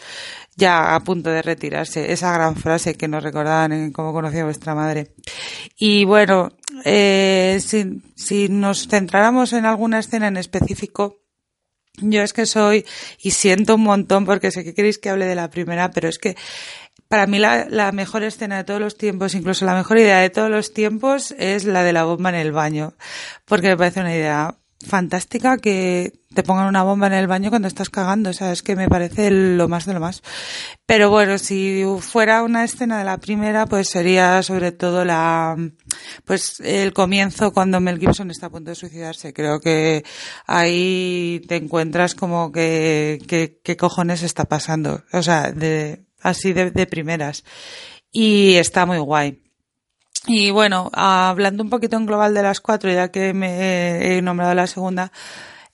[0.57, 2.11] ya a punto de retirarse.
[2.11, 5.13] Esa gran frase que nos recordaban en cómo conocía vuestra madre.
[5.77, 6.51] Y bueno,
[6.83, 11.21] eh, si, nos centráramos en alguna escena en específico,
[11.99, 12.85] yo es que soy,
[13.21, 16.17] y siento un montón porque sé que queréis que hable de la primera, pero es
[16.19, 16.35] que
[17.07, 20.29] para mí la, la mejor escena de todos los tiempos, incluso la mejor idea de
[20.29, 22.95] todos los tiempos, es la de la bomba en el baño.
[23.45, 27.67] Porque me parece una idea fantástica que te pongan una bomba en el baño cuando
[27.67, 30.21] estás cagando, o sea, es que me parece lo más de lo más.
[30.85, 35.55] Pero bueno, si fuera una escena de la primera, pues sería sobre todo la,
[36.25, 39.33] pues el comienzo cuando Mel Gibson está a punto de suicidarse.
[39.33, 40.03] Creo que
[40.45, 46.71] ahí te encuentras como que, que, qué cojones está pasando, o sea, de, así de,
[46.71, 47.43] de primeras.
[48.11, 49.46] Y está muy guay.
[50.27, 54.53] Y bueno, hablando un poquito en global de las cuatro, ya que me he nombrado
[54.53, 55.09] la segunda,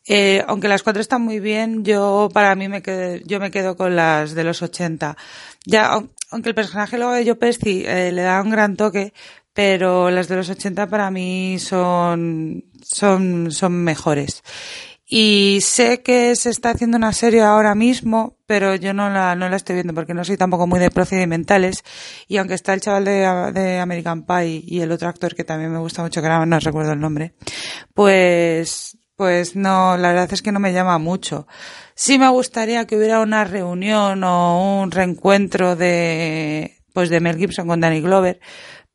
[0.06, 3.76] eh, aunque las cuatro están muy bien, yo para mí me quedo, yo me quedo
[3.76, 5.18] con las de los 80.
[5.66, 5.92] Ya,
[6.30, 9.14] aunque el personaje luego de Joe eh, le da un gran toque,
[9.54, 14.44] pero las de los 80 para mí son, son, son mejores.
[15.06, 19.50] Y sé que se está haciendo una serie ahora mismo, pero yo no la, no
[19.50, 21.84] la estoy viendo porque no soy tampoco muy de procedimentales.
[22.28, 25.72] Y aunque está el chaval de, de American Pie y el otro actor que también
[25.72, 27.34] me gusta mucho, que ahora no recuerdo el nombre,
[27.94, 31.48] pues, pues no, la verdad es que no me llama mucho.
[31.96, 37.68] Sí me gustaría que hubiera una reunión o un reencuentro de, pues de Mel Gibson
[37.68, 38.40] con Danny Glover,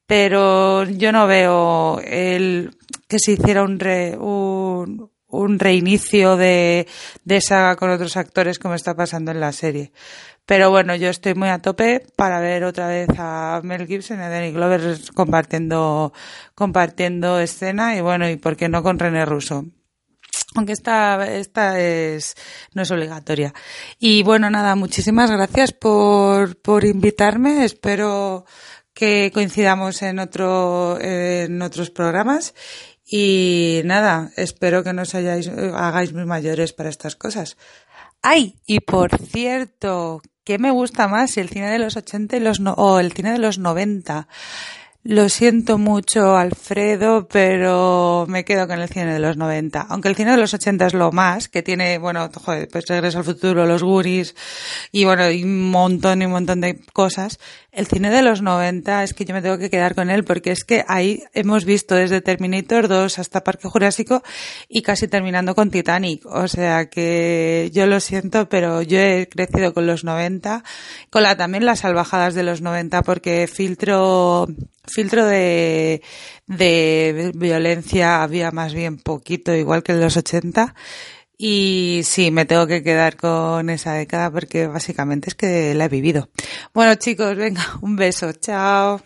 [0.07, 2.77] pero yo no veo el
[3.09, 6.87] que se hiciera un, re, un, un reinicio de,
[7.24, 9.93] de saga con otros actores como está pasando en la serie.
[10.49, 14.22] Pero bueno, yo estoy muy a tope para ver otra vez a Mel Gibson y
[14.22, 16.14] a Danny Glover compartiendo,
[16.55, 19.66] compartiendo escena y bueno, y por qué no con René Russo.
[20.55, 22.35] Aunque esta, esta es,
[22.72, 23.53] no es obligatoria.
[23.99, 27.66] Y bueno, nada, muchísimas gracias por, por invitarme.
[27.66, 28.47] Espero
[28.95, 32.55] que coincidamos en otro, en otros programas
[33.11, 37.57] y nada, espero que nos hayáis, hagáis muy mayores para estas cosas.
[38.21, 41.37] Ay, y por cierto, ¿qué me gusta más?
[41.37, 44.29] El cine de los 80 y los no, o el cine de los 90.
[45.05, 49.87] Lo siento mucho, Alfredo, pero me quedo con el cine de los 90.
[49.89, 53.19] Aunque el cine de los 80 es lo más, que tiene, bueno, joder, pues Regreso
[53.19, 54.35] al Futuro, Los Guris,
[54.93, 57.39] y bueno, y un montón y un montón de cosas.
[57.71, 60.53] El cine de los 90 es que yo me tengo que quedar con él porque
[60.53, 64.23] es que ahí hemos visto desde Terminator 2 hasta Parque Jurásico
[64.71, 66.25] y casi terminando con Titanic.
[66.25, 70.64] O sea que yo lo siento, pero yo he crecido con los 90,
[71.11, 74.49] con la, también las salvajadas de los 90 porque filtro,
[74.87, 76.01] filtro de,
[76.47, 80.75] de violencia había más bien poquito, igual que en los 80.
[81.41, 85.89] Y sí, me tengo que quedar con esa década porque básicamente es que la he
[85.89, 86.28] vivido.
[86.74, 88.32] Bueno, chicos, venga, un beso.
[88.32, 89.01] Chao.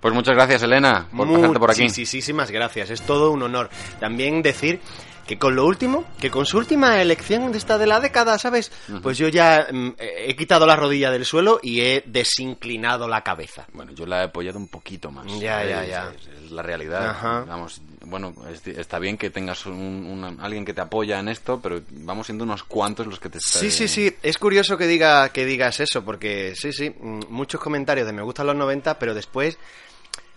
[0.00, 1.82] Pues muchas gracias, Elena, por pasarte por aquí.
[1.82, 3.68] Muchísimas gracias, es todo un honor.
[4.00, 4.80] También decir
[5.26, 8.70] que con lo último, que con su última elección de esta de la década, ¿sabes?
[9.02, 13.66] Pues yo ya mm, he quitado la rodilla del suelo y he desinclinado la cabeza.
[13.72, 15.26] Bueno, yo la he apoyado un poquito más.
[15.40, 16.12] Ya, ya, ya.
[16.16, 17.10] Es, es la realidad.
[17.10, 17.44] Ajá.
[17.46, 21.60] Vamos, bueno, es- está bien que tengas un, un- alguien que te apoya en esto,
[21.60, 24.14] pero vamos siendo unos cuantos los que te Sí, sí, sí.
[24.22, 28.22] Es curioso que, diga, que digas eso, porque sí, sí, mm, muchos comentarios de me
[28.22, 29.58] gustan los 90, pero después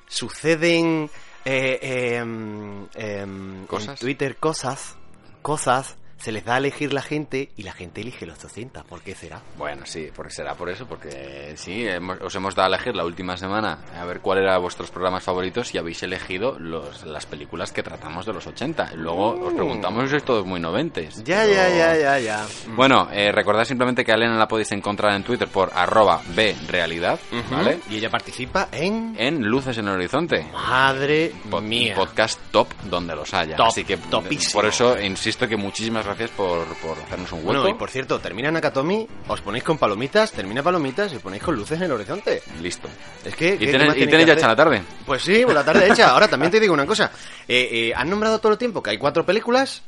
[0.08, 1.10] suceden
[1.46, 3.90] eh, eh, em, ¿Cosas?
[3.90, 4.96] en Twitter cosas,
[5.42, 8.84] cosas, se les da a elegir la gente y la gente elige los 200.
[8.84, 9.42] ¿Por qué será?
[9.58, 13.06] Bueno, sí, porque será por eso, porque sí, hemos- os hemos dado a elegir la
[13.06, 17.72] última semana a ver cuál era vuestros programas favoritos y habéis elegido los, las películas
[17.72, 18.92] que tratamos de los 80.
[18.96, 21.24] Luego os preguntamos si sois todos muy noventes.
[21.24, 22.46] Ya, pero- ya, ya, ya, ya.
[22.76, 26.22] Bueno, eh, recordad simplemente que a Elena la podéis encontrar en Twitter por arroba
[26.68, 27.20] brealidad,
[27.52, 27.80] ¿vale?
[27.90, 29.16] Y ella participa en...
[29.18, 30.46] En Luces en el Horizonte.
[30.54, 31.96] Madre Pod- mía.
[31.96, 33.56] podcast top donde los haya.
[33.56, 34.54] Top, Así que topísimo.
[34.62, 37.62] por eso insisto que muchísimas gracias por, por hacernos un hueco.
[37.62, 41.42] Bueno, y por cierto, termina Nakatomi, os ponéis con palomitas, termina palomitas y os ponéis
[41.44, 42.42] con luces en el horizonte.
[42.62, 42.88] Listo.
[43.26, 43.50] Es que...
[43.56, 44.82] Y ¿qué- qué tienes, más y tenéis ya hecha la tarde.
[45.06, 46.10] Pues sí, por la tarde hecha.
[46.12, 47.12] Ahora también te digo una cosa.
[47.48, 49.84] Eh, eh, han nombrado todo el tiempo que hay cuatro películas.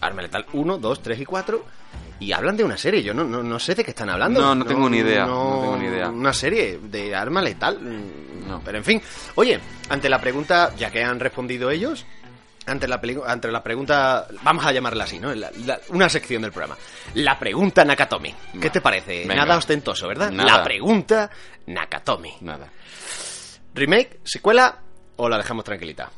[0.00, 1.64] Arma Letal 1, 2, 3 y 4.
[2.18, 3.02] Y hablan de una serie.
[3.02, 4.40] Yo no, no, no sé de qué están hablando.
[4.40, 6.08] No, no tengo ni idea, no tengo ni idea.
[6.08, 7.78] Una serie de Arma Letal.
[8.46, 8.62] No.
[8.64, 9.02] Pero en fin.
[9.34, 9.58] Oye,
[9.90, 12.06] ante la pregunta, ya que han respondido ellos.
[12.66, 15.32] Ante la, ante la pregunta, vamos a llamarla así, ¿no?
[15.34, 16.76] La- la- una sección del programa.
[17.14, 18.34] La pregunta Nakatomi.
[18.60, 19.20] ¿Qué te parece?
[19.20, 19.36] Venga.
[19.36, 20.30] Nada ostentoso, ¿verdad?
[20.32, 20.58] Nada.
[20.58, 21.30] La pregunta
[21.66, 22.32] Nakatomi.
[22.40, 22.68] Nada.
[23.74, 24.78] ¿Remake, secuela
[25.16, 26.10] o la dejamos tranquilita?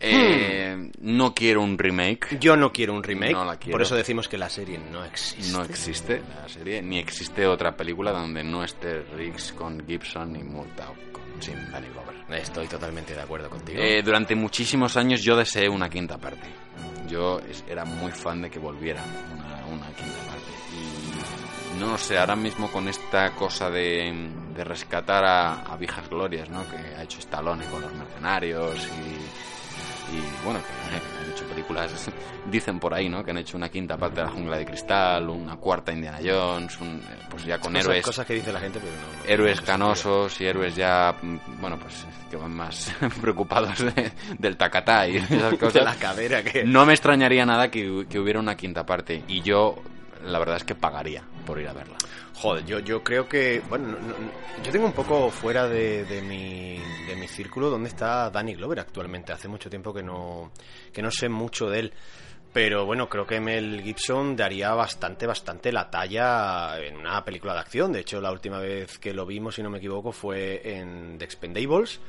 [0.00, 2.38] Eh, No quiero un remake.
[2.38, 3.72] Yo no quiero un remake, No la quiero.
[3.72, 5.50] por eso decimos que la serie no existe.
[5.52, 10.42] No existe la serie, ni existe otra película donde no esté Riggs con Gibson y
[10.42, 10.94] Murtaugh
[11.40, 12.14] sin Danny Glover.
[12.40, 13.78] Estoy totalmente de acuerdo contigo.
[13.80, 16.46] Eh, durante muchísimos años yo deseé una quinta parte.
[17.08, 19.02] Yo era muy fan de que volviera
[19.34, 20.50] una, una quinta parte.
[21.76, 26.08] Y no lo sé, ahora mismo con esta cosa de, de rescatar a, a viejas
[26.08, 26.64] glorias, ¿no?
[26.70, 29.43] Que ha hecho Stallone con los mercenarios y,
[30.14, 32.10] y bueno, que han hecho películas,
[32.50, 33.24] dicen por ahí, ¿no?
[33.24, 36.80] Que han hecho una quinta parte de la jungla de cristal, una cuarta Indiana Jones,
[36.80, 39.00] un- pues ya con cosas, héroes cosas que dice la gente, pero no.
[39.24, 44.12] no- héroes no canosos y héroes ya, mm, bueno, pues que van más preocupados de-
[44.38, 45.74] del tacatá y esas cosas.
[45.74, 46.64] De la cadera que...
[46.64, 47.88] No me extrañaría nada que
[48.18, 49.76] hubiera una quinta parte y yo,
[50.24, 51.96] la verdad es que pagaría por ir a verla.
[52.36, 53.62] Joder, yo, yo creo que...
[53.68, 57.88] Bueno, no- no- yo tengo un poco fuera de, de mi, de mi círculo dónde
[57.88, 59.32] está Danny Glover actualmente.
[59.32, 60.50] Hace mucho tiempo que no,
[60.92, 61.92] que no sé mucho de él.
[62.52, 67.60] Pero bueno, creo que Mel Gibson daría bastante, bastante la talla en una película de
[67.60, 67.92] acción.
[67.92, 71.24] De hecho, la última vez que lo vimos, si no me equivoco, fue en The
[71.24, 72.00] Expendables.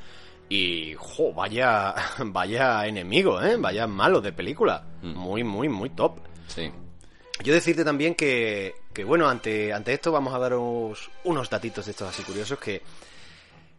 [0.49, 1.95] Y, jo, vaya,
[2.25, 3.57] vaya enemigo, ¿eh?
[3.57, 4.83] Vaya malo de película.
[5.01, 6.19] Muy, muy, muy top.
[6.47, 6.71] Sí.
[7.43, 8.75] Yo decirte también que,
[9.05, 12.81] bueno, ante, ante esto vamos a daros unos datitos de estos así curiosos que,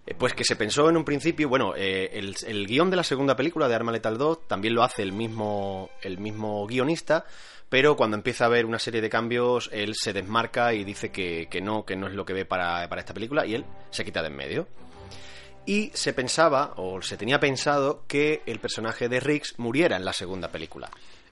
[0.07, 3.03] eh, pues que se pensó en un principio, bueno, eh, el, el guion de la
[3.03, 7.24] segunda película de Arma Letal 2 también lo hace el mismo, el mismo guionista,
[7.69, 11.49] pero cuando empieza a haber una serie de cambios, él se desmarca y dice que,
[11.51, 14.05] que no, que no es lo que ve para, para esta película y él se
[14.05, 14.69] quita de en medio.
[15.65, 20.12] Y se pensaba, o se tenía pensado, que el personaje de Riggs muriera en la
[20.12, 20.89] segunda película.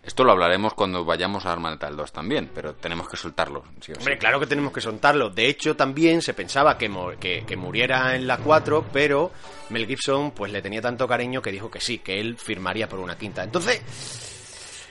[0.07, 3.65] Esto lo hablaremos cuando vayamos a Arma Letal 2 también, pero tenemos que soltarlo.
[3.81, 4.01] sí o sí.
[4.01, 5.31] Hombre, claro que tenemos que soltarlo.
[5.31, 9.31] De hecho, también se pensaba que, que, que muriera en la 4, pero
[9.71, 12.99] Mel Gibson pues le tenía tanto cariño que dijo que sí, que él firmaría por
[13.01, 13.43] una quinta.
[13.43, 13.81] Entonces,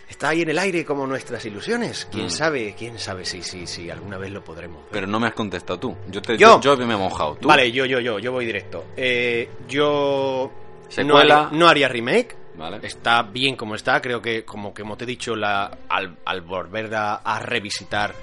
[0.09, 2.07] está ahí en el aire como nuestras ilusiones.
[2.11, 2.29] ¿Quién Mm.
[2.31, 2.75] sabe?
[2.77, 4.83] ¿Quién sabe si, si, si alguna vez lo podremos?
[4.91, 5.95] Pero no me has contestado tú.
[6.09, 6.59] Yo, te, ¿Yo?
[6.61, 7.35] yo, yo me he mojado.
[7.39, 7.47] ¿Tú?
[7.47, 8.85] Vale, yo, yo, yo, yo voy directo.
[8.97, 11.45] Eh, yo no Secuela.
[11.47, 12.35] haría, no haría remake.
[12.55, 12.79] Vale.
[12.83, 14.01] Está bien como está.
[14.01, 18.13] Creo que, como, como te he dicho, la, al, al volver a, a revisitar,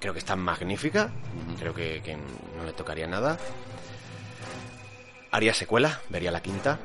[0.00, 1.12] creo que está magnífica.
[1.58, 3.38] Creo que, que no le tocaría nada.
[5.30, 6.78] Haría secuela, vería la quinta.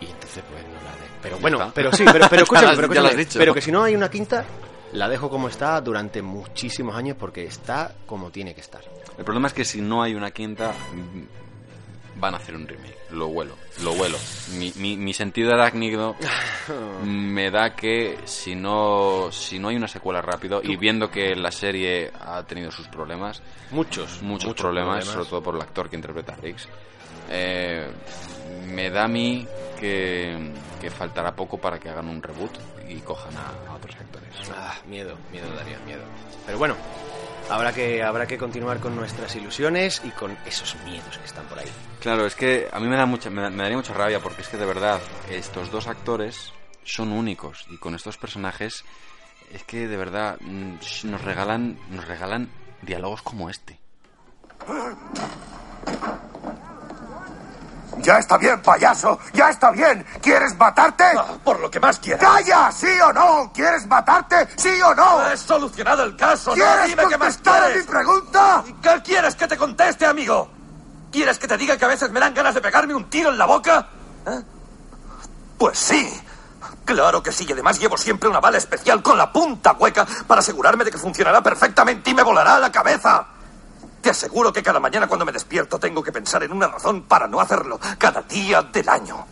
[0.00, 1.06] Y entonces, pues no la de.
[1.22, 1.72] Pero bueno, está.
[1.72, 4.44] pero sí, pero, pero escúchame, pero, escúchame, que si no hay una quinta,
[4.92, 8.82] la dejo como está durante muchísimos años porque está como tiene que estar.
[9.18, 10.72] El problema es que si no hay una quinta,
[12.16, 12.95] van a hacer un remake.
[13.10, 14.18] Lo huelo, lo huelo.
[14.58, 16.16] Mi, mi, mi sentido arácnido
[17.04, 21.52] me da que si no, si no hay una secuela rápido y viendo que la
[21.52, 25.14] serie ha tenido sus problemas, Muchos, muchos, muchos problemas, problemas.
[25.14, 26.68] sobre todo por el actor que interpreta a Riggs,
[27.30, 27.88] eh,
[28.66, 29.46] me da a mí
[29.78, 32.50] que, que faltará poco para que hagan un reboot
[32.88, 34.28] y cojan a, a otros actores.
[34.52, 36.02] Ah, miedo, miedo daría, miedo.
[36.44, 36.76] Pero bueno,
[37.50, 41.58] habrá que, habrá que continuar con nuestras ilusiones y con esos miedos que están por
[41.58, 41.68] ahí.
[42.00, 44.42] Claro, es que a mí me, da mucha, me, da- me daría mucha rabia porque
[44.42, 45.00] es que de verdad
[45.30, 46.52] estos dos actores
[46.84, 48.84] son únicos y con estos personajes
[49.52, 50.74] es que de verdad mm,
[51.04, 52.48] nos regalan nos regalan
[52.82, 53.78] diálogos como este.
[57.98, 59.18] Ya está bien, payaso.
[59.32, 60.04] Ya está bien.
[60.20, 61.04] ¿Quieres matarte?
[61.42, 62.22] Por lo que más quieras.
[62.22, 62.70] ¡Calla!
[62.70, 63.50] ¿Sí o no?
[63.54, 64.48] ¿Quieres matarte?
[64.56, 65.28] ¿Sí o no?
[65.30, 66.50] He solucionado el caso.
[66.50, 67.86] No, ¿Quieres dime qué más contestar a mi quieres.
[67.86, 68.64] pregunta?
[68.82, 70.50] ¿Qué quieres que te conteste, amigo?
[71.10, 73.38] ¿Quieres que te diga que a veces me dan ganas de pegarme un tiro en
[73.38, 73.88] la boca?
[74.26, 74.42] ¿Eh?
[75.58, 76.22] Pues sí.
[76.84, 80.40] Claro que sí, y además llevo siempre una bala especial con la punta hueca para
[80.40, 83.26] asegurarme de que funcionará perfectamente y me volará a la cabeza.
[84.06, 87.26] Te aseguro que cada mañana cuando me despierto tengo que pensar en una razón para
[87.26, 89.26] no hacerlo, cada día del año.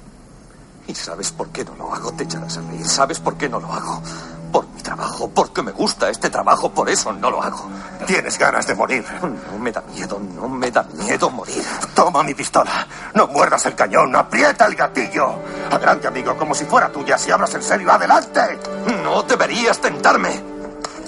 [0.89, 2.11] ¿Y sabes por qué no lo hago?
[2.11, 2.85] Te echarás a reír.
[2.85, 4.03] ¿Sabes por qué no lo hago?
[4.51, 7.71] Por mi trabajo, porque me gusta este trabajo, por eso no lo hago.
[8.05, 9.05] Tienes ganas de morir.
[9.23, 11.65] No me da miedo, no me da miedo morir.
[11.95, 12.85] Toma mi pistola.
[13.15, 14.17] No muerdas el cañón.
[14.17, 15.37] Aprieta el gatillo.
[15.71, 17.17] Adelante, amigo, como si fuera tuya.
[17.17, 18.59] Si hablas en serio, adelante.
[19.05, 20.54] No deberías tentarme.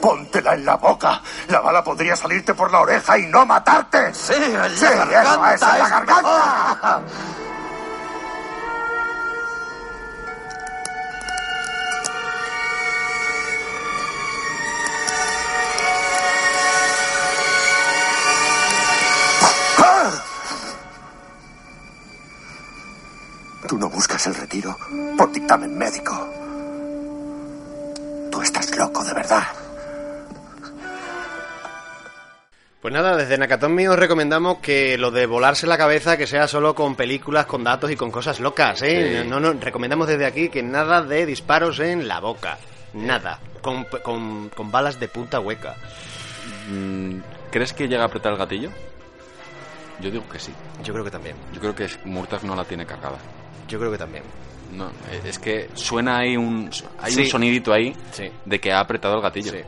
[0.07, 1.21] Póntela en la boca.
[1.49, 4.15] La bala podría salirte por la oreja y no matarte.
[4.15, 7.03] Sí, en Sí, eso, garganta eso, en la es garganta.
[23.67, 24.79] Tú no buscas el retiro
[25.19, 26.15] por dictamen médico.
[28.31, 29.66] Tú estás loco de verdad.
[32.87, 36.73] Pues nada, desde Nakatomi os recomendamos que lo de volarse la cabeza que sea solo
[36.73, 39.23] con películas, con datos y con cosas locas, ¿eh?
[39.25, 39.29] Sí.
[39.29, 42.59] No, no, recomendamos desde aquí que nada de disparos en la boca.
[42.93, 43.41] Nada.
[43.61, 45.75] Con, con, con balas de punta hueca.
[46.71, 47.19] Mm,
[47.51, 48.71] ¿Crees que llega a apretar el gatillo?
[49.99, 50.53] Yo digo que sí.
[50.85, 51.35] Yo creo que también.
[51.53, 53.19] Yo creo que Murtag no la tiene cargada.
[53.67, 54.23] Yo creo que también.
[54.73, 57.23] No, eh, es que suena ahí un hay Sí.
[57.23, 58.31] un sonidito ahí Sí.
[58.45, 59.51] de que ha apretado el gatillo.
[59.51, 59.59] Sí.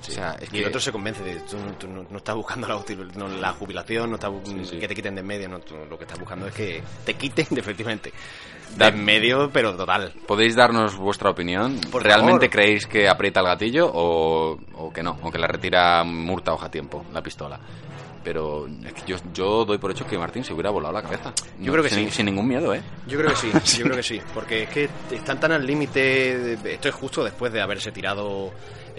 [0.00, 2.16] O sea, es y que el otro se convence de tú, no- tú no, no
[2.18, 4.78] estás buscando la, util- no, la jubilación, no estás Sí, sí.
[4.78, 7.14] que te quiten de en medio, no, tú lo que estás buscando es que te
[7.14, 8.12] quiten definitivamente
[8.76, 10.12] de en medio, pero total.
[10.26, 11.80] ¿Podéis darnos vuestra opinión?
[11.90, 12.50] Por ¿Realmente favor.
[12.50, 15.18] creéis que aprieta el gatillo o, o que no?
[15.22, 17.58] O que la retira Murta hoja tiempo, la pistola.
[18.22, 21.32] Pero es que yo, yo doy por hecho que Martín se hubiera volado la cabeza.
[21.60, 22.16] Yo creo que sin, sí.
[22.16, 22.82] Sin ningún miedo, ¿eh?
[23.06, 26.56] Yo creo que sí, yo creo que sí, porque es que están tan al límite,
[26.56, 28.50] de- esto es justo después de haberse tirado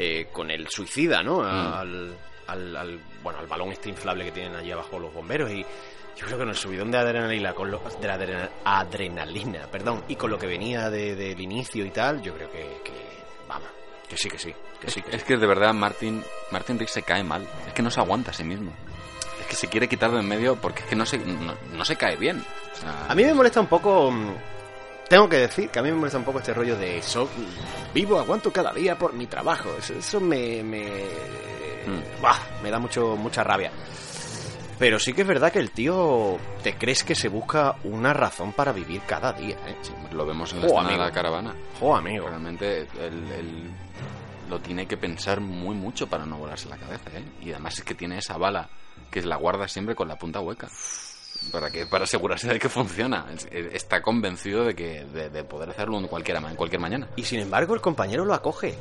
[0.02, 1.44] eh, con el suicida, ¿no?
[1.44, 2.16] Al,
[2.48, 5.66] al, al- bueno, al balón este inflable que tienen allí abajo los bomberos y
[6.18, 10.04] yo creo que en el subidón de adrenalina, con lo, de la adrena- adrenalina, perdón,
[10.08, 12.94] y con lo que venía de- del inicio y tal, yo creo que, que
[13.48, 13.68] vamos,
[14.08, 15.02] que sí, que sí, que sí.
[15.02, 17.46] Que Es que de verdad Martin, Martin Riggs se cae mal.
[17.68, 18.72] Es que no se aguanta a sí mismo.
[19.42, 21.86] Es que se quiere quitar de en medio porque es que no se, no, no
[21.86, 22.44] se cae bien.
[22.74, 24.12] O sea, A mí me molesta un poco.
[25.10, 27.26] Tengo que decir que a mí me molesta un poco este rollo de eso.
[27.26, 29.69] mm, Vivo, aguanto cada día por mi trabajo.
[29.77, 30.64] Eso, eso me.
[30.64, 31.03] Me,
[31.88, 32.64] Mm.
[32.64, 33.72] Me da mucho, mucha rabia.
[34.77, 36.38] Pero sí que es verdad que el tío.
[36.61, 39.76] Te crees que se busca una razón para vivir cada día, ¿eh?
[40.11, 41.56] lo vemos en la Jo, de la caravana.
[41.80, 42.27] Jo, amigo.
[42.27, 43.72] Realmente él, él
[44.49, 47.23] lo tiene que pensar muy mucho para no volarse la cabeza, ¿eh?
[47.41, 48.69] Y además es que tiene esa bala
[49.10, 50.68] que la guarda siempre con la punta hueca.
[51.52, 53.26] Para que para asegurarse de que funciona.
[53.34, 56.82] Es- es- Está convencido de que de, de poder hacerlo en cualquiera ma- en cualquier
[56.82, 57.07] mañana.
[57.16, 58.76] Y sin embargo, el compañero lo acoge.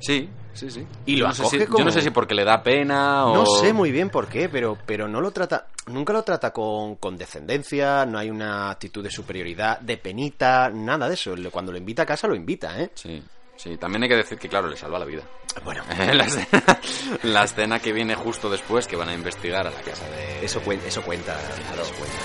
[0.00, 0.86] Sí, sí, sí.
[1.06, 3.26] Y Yo lo no sé si- como- Yo no sé si porque le da pena
[3.26, 3.34] o...
[3.34, 6.96] No sé muy bien por qué, pero, pero no lo trata, nunca lo trata con
[6.96, 11.34] condescendencia, no hay una actitud de superioridad, de penita, nada de eso.
[11.50, 12.90] Cuando lo invita a casa, lo invita, ¿eh?
[12.94, 13.22] Sí,
[13.58, 13.76] sí.
[13.76, 15.22] También hay que decir que, claro, le salva la vida.
[15.64, 15.82] Bueno,
[16.14, 16.80] la, escena,
[17.24, 20.44] la escena que viene justo después, que van a investigar a la casa de...
[20.44, 21.36] eso, cuen- eso cuenta,
[21.66, 21.82] claro.
[21.82, 22.16] Eso cuenta.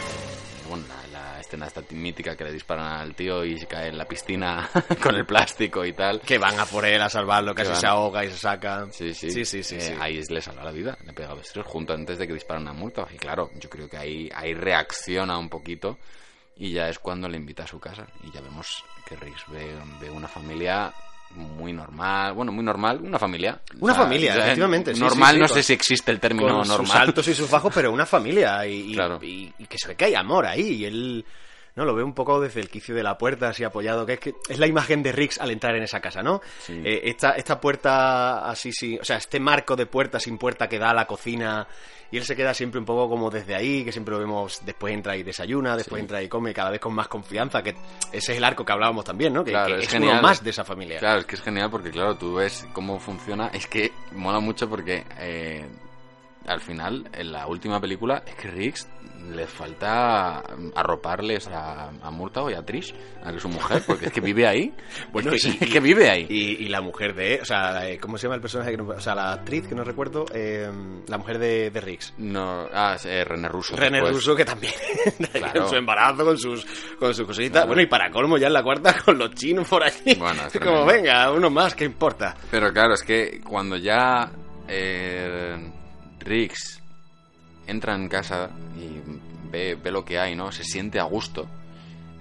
[0.69, 3.97] Bueno, la, la escena esta mítica que le disparan al tío y se cae en
[3.97, 4.69] la piscina
[5.03, 6.21] con el plástico y tal.
[6.21, 8.87] Que van a por él a salvarlo, casi se ahoga y se saca.
[8.91, 9.29] Sí, sí.
[9.31, 9.93] Sí, sí, sí, Eh, sí.
[9.99, 12.73] Ahí le salva la vida, le pega dos tiros junto antes de que disparan a
[12.73, 13.11] Murtaugh.
[13.11, 15.97] Y claro, yo creo que ahí, ahí reacciona un poquito
[16.55, 18.07] y ya es cuando le invita a su casa.
[18.23, 20.93] Y ya vemos que Riggs ve, ve una familia
[21.35, 23.59] muy normal, bueno, muy normal, una familia.
[23.79, 24.93] Una O sea, familia, ya- efectivamente.
[24.93, 26.85] Normal, sí, sí, no con- sé si existe el término con normal.
[26.87, 28.65] sus altos y sus bajos, pero una familia.
[28.67, 29.19] Y, y- Claro.
[29.21, 30.61] y- y que se ve que hay amor ahí.
[30.75, 31.25] Y él
[31.75, 34.19] no lo ve un poco desde el quicio de la puerta, así apoyado, que es
[34.19, 36.39] que es la imagen de Riggs al entrar en esa casa, ¿no?
[36.59, 36.79] Sí.
[36.85, 40.77] Eh, esta, esta puerta así, sí, o sea, este marco de puerta sin puerta que
[40.77, 41.67] da a la cocina.
[42.13, 44.93] Y él se queda siempre un poco como desde ahí, que siempre lo vemos, después
[44.93, 47.71] entra y desayuna, después entra y come, cada vez con más confianza, que
[48.11, 49.43] ese es el arco que hablábamos también, ¿no?
[49.43, 50.19] Que, Claro, que es es, genial.
[50.19, 50.99] uno más de esa familia.
[50.99, 53.47] Claro, es que es genial porque, claro, tú ves cómo funciona.
[53.47, 55.65] Es que mola mucho porque eh,
[56.45, 58.87] al final, en la última película, es que Riggs
[59.31, 60.43] le falta
[60.75, 62.93] arroparles a, a Murtaugh y a Trish,
[63.23, 64.73] a su mujer, porque es que vive ahí.
[65.11, 66.25] Bueno, es que, y- es que vive ahí.
[66.29, 68.71] Y, y la mujer de, o sea, eh, ¿cómo se llama el personaje?
[68.71, 70.69] Que no- o sea, la actriz que no recuerdo, eh,
[71.07, 72.13] la mujer de, de Riggs.
[72.17, 73.75] No, ah, es, eh, René Russo.
[73.75, 74.15] René después.
[74.15, 74.73] Russo, que también,
[75.31, 75.61] Claro.
[75.61, 76.65] con su embarazo, con sus,
[76.99, 77.51] con sus cositas.
[77.51, 77.67] Claro.
[77.67, 80.15] Bueno, y para colmo ya en la cuarta con los chinos por allí.
[80.15, 82.35] Bueno, es Como, venga, uno más, ¿qué importa?
[82.51, 84.31] Pero claro, es que cuando ya
[84.67, 85.71] eh,
[86.19, 86.82] Riggs
[87.67, 88.99] entra en casa y
[89.51, 90.51] ve, ve lo que hay, ¿no?
[90.51, 91.47] Se siente a gusto.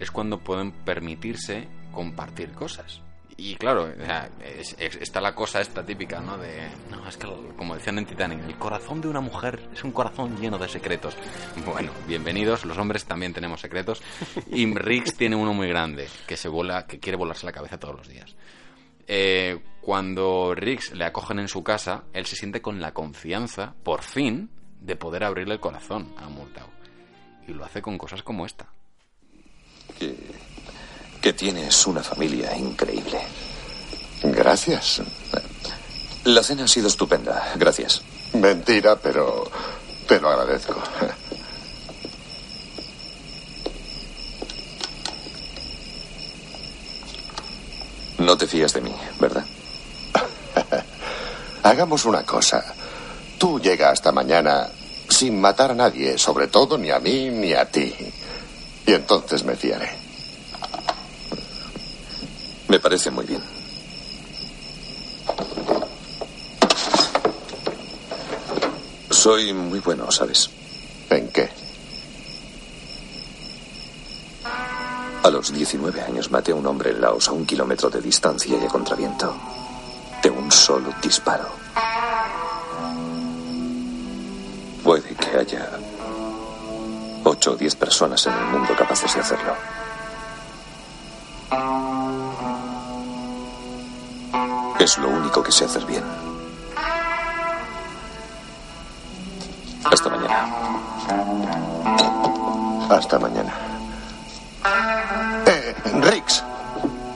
[0.00, 3.00] Es cuando pueden permitirse compartir cosas.
[3.36, 4.28] Y claro, o sea,
[4.58, 6.36] es- es- está la cosa esta típica, ¿no?
[6.38, 9.90] De, no, es que, como decían en Titanic, el corazón de una mujer es un
[9.90, 11.16] corazón lleno de secretos.
[11.64, 14.02] Bueno, bienvenidos, los hombres también tenemos secretos.
[14.52, 17.96] Y Riggs tiene uno muy grande, que se vuela, que quiere volarse la cabeza todos
[17.96, 18.36] los días.
[19.08, 24.02] Eh, cuando Riggs le acogen en su casa, él se siente con la confianza, por
[24.02, 24.50] fin,
[24.84, 26.70] de poder abrirle el corazón a Murtaugh.
[27.46, 28.66] Y lo hace con cosas como esta.
[29.98, 30.16] Que,
[31.20, 33.20] que tienes una familia increíble.
[34.22, 35.02] Gracias.
[36.24, 37.52] La cena ha sido estupenda.
[37.56, 38.02] Gracias.
[38.34, 39.50] Mentira, pero
[40.06, 40.80] te lo agradezco.
[48.18, 49.44] No te fías de mí, ¿verdad?
[51.64, 52.64] Hagamos una cosa.
[53.42, 54.68] Tú llega hasta mañana
[55.08, 57.92] sin matar a nadie, sobre todo ni a mí ni a ti.
[58.86, 59.90] Y entonces me fiaré.
[62.68, 63.42] Me parece muy bien.
[69.10, 70.48] Soy muy bueno, ¿sabes?
[71.10, 71.48] ¿En qué?
[75.24, 78.56] A los 19 años maté a un hombre en Laos a un kilómetro de distancia
[78.56, 79.34] y a contraviento.
[80.22, 81.48] De un solo disparo.
[84.82, 85.68] Puede que haya
[87.24, 89.54] ocho o diez personas en el mundo capaces de hacerlo.
[94.78, 96.02] Es lo único que sé hacer bien.
[99.84, 100.46] Hasta mañana.
[102.90, 103.52] Hasta mañana.
[105.46, 106.42] Eh, Rix,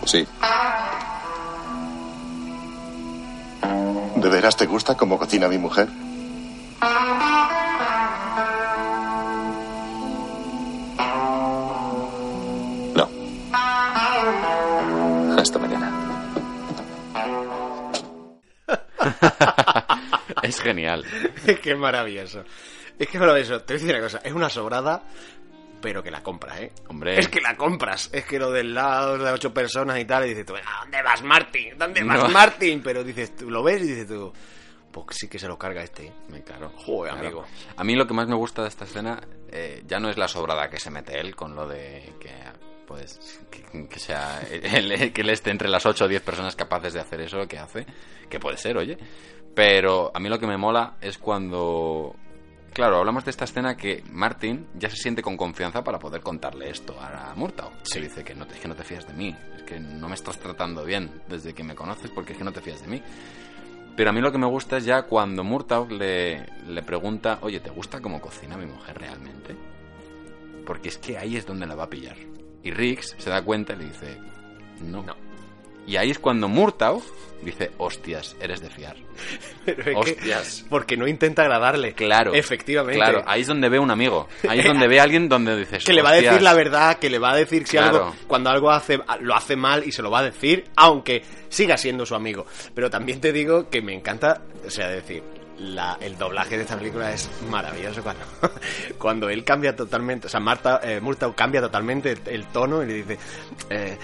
[0.05, 0.26] Sí.
[4.16, 5.88] ¿de veras te gusta cómo cocina mi mujer?
[20.66, 21.05] Es genial.
[21.62, 22.44] Qué maravilloso.
[22.98, 23.62] Es que es maravilloso.
[23.62, 25.02] Te voy a decir una cosa, es una sobrada
[25.80, 26.72] pero que la compras, ¿eh?
[26.88, 27.18] Hombre.
[27.18, 28.09] Es que la compras.
[28.12, 31.02] Es que lo del lado de ocho personas y tal, y dices tú, ¿a dónde
[31.02, 31.78] vas, Martin?
[31.78, 32.28] ¿Dónde vas, No.
[32.30, 32.82] Martin?
[32.82, 34.32] Pero dices tú, lo ves y dices tú,
[34.90, 36.06] pues sí que se lo carga este.
[36.06, 36.43] ¿eh?
[36.44, 36.70] Claro.
[36.76, 37.26] Joder, Claro.
[37.28, 37.44] amigo.
[37.76, 39.20] A mí lo que más me gusta de esta escena
[39.52, 42.32] eh, ya no es la sobrada que se mete él con lo de que
[42.86, 46.94] pues que, que sea él, que él esté entre las 8 o 10 personas capaces
[46.94, 47.86] de hacer eso que hace,
[48.30, 48.97] que puede ser, oye.
[49.57, 52.15] Pero a mí lo que me mola es cuando
[52.77, 56.69] Claro, hablamos de esta escena que Martin ya se siente con confianza para poder contarle
[56.69, 57.73] esto a Murtaugh.
[57.85, 60.11] Se dice que no, te, es que no te fías de mí, es que no
[60.11, 62.89] me estás tratando bien desde que me conoces porque es que no te fías de
[62.89, 63.03] mí.
[63.97, 67.61] Pero a mí lo que me gusta es ya cuando Murtaugh le, le pregunta, oye,
[67.61, 69.57] ¿te gusta cómo cocina mi mujer realmente?
[70.66, 72.19] Porque es que ahí es donde la va a pillar.
[72.62, 74.19] Y Riggs se da cuenta y le dice,
[74.83, 75.03] no.
[75.86, 77.02] Y ahí es cuando Murtaugh
[77.42, 78.96] dice, hostias, eres de fiar.
[79.64, 80.64] Pero es que- Hostias.
[80.68, 81.92] porque no intenta agradarle.
[81.92, 82.34] Claro.
[82.34, 82.98] Efectivamente.
[82.98, 84.26] Claro, ahí es donde ve un amigo.
[84.48, 86.98] Ahí es donde ve a alguien donde dices, que le va a decir la verdad,
[86.98, 87.96] que le va a decir si Claro.
[88.06, 91.76] algo, cuando algo hace, lo hace mal y se lo va a decir, aunque siga
[91.76, 92.46] siendo su amigo.
[92.74, 95.22] Pero también te digo que me encanta, o sea, decir,
[95.58, 98.24] la- el doblaje de esta película es maravilloso cuando,
[98.98, 102.86] cuando él cambia totalmente, o sea, Marta, eh, Murtaugh cambia totalmente el, el tono y
[102.86, 103.18] le dice,
[103.70, 103.96] eh,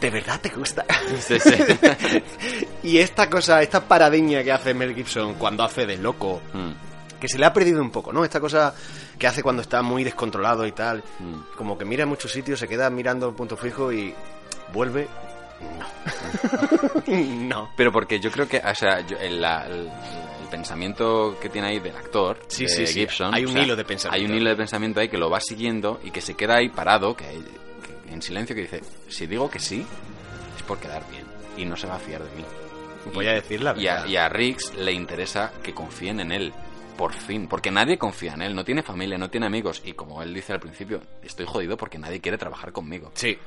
[0.00, 0.84] ¿de verdad te gusta?
[1.20, 1.54] Sí, sí.
[2.84, 7.18] y esta cosa, esta paradigma que hace Mel Gibson cuando hace de loco, Mm.
[7.20, 8.24] que se le ha perdido un poco, ¿no?
[8.24, 8.74] Esta cosa
[9.18, 11.56] que hace cuando está muy descontrolado y tal, Mm.
[11.56, 14.14] como que mira en muchos sitios, se queda mirando un punto fijo y
[14.72, 15.06] vuelve.
[15.78, 15.86] No.
[17.48, 17.70] no.
[17.76, 19.88] Pero porque yo creo que, o sea, yo- el, la- el-
[20.42, 23.00] el pensamiento que tiene ahí del actor, Sí, de sí, sí.
[23.00, 24.24] Gibson, Hay un o sea, hilo de pensamiento.
[24.24, 26.68] Hay un hilo de pensamiento ahí que lo va siguiendo y que se queda ahí
[26.70, 27.38] parado, que
[28.10, 29.86] en silencio, que dice, si digo que sí,
[30.56, 31.24] es por quedar bien
[31.56, 32.44] y no se va a fiar de mí.
[33.14, 34.08] Voy a decir la Y a, verdad.
[34.08, 36.52] y a Riggs le interesa que confíen en él.
[36.96, 39.80] Por fin, porque nadie confía en él, no tiene familia, no tiene amigos.
[39.86, 43.10] Y como él dice al principio, estoy jodido porque nadie quiere trabajar conmigo.
[43.14, 43.38] Sí.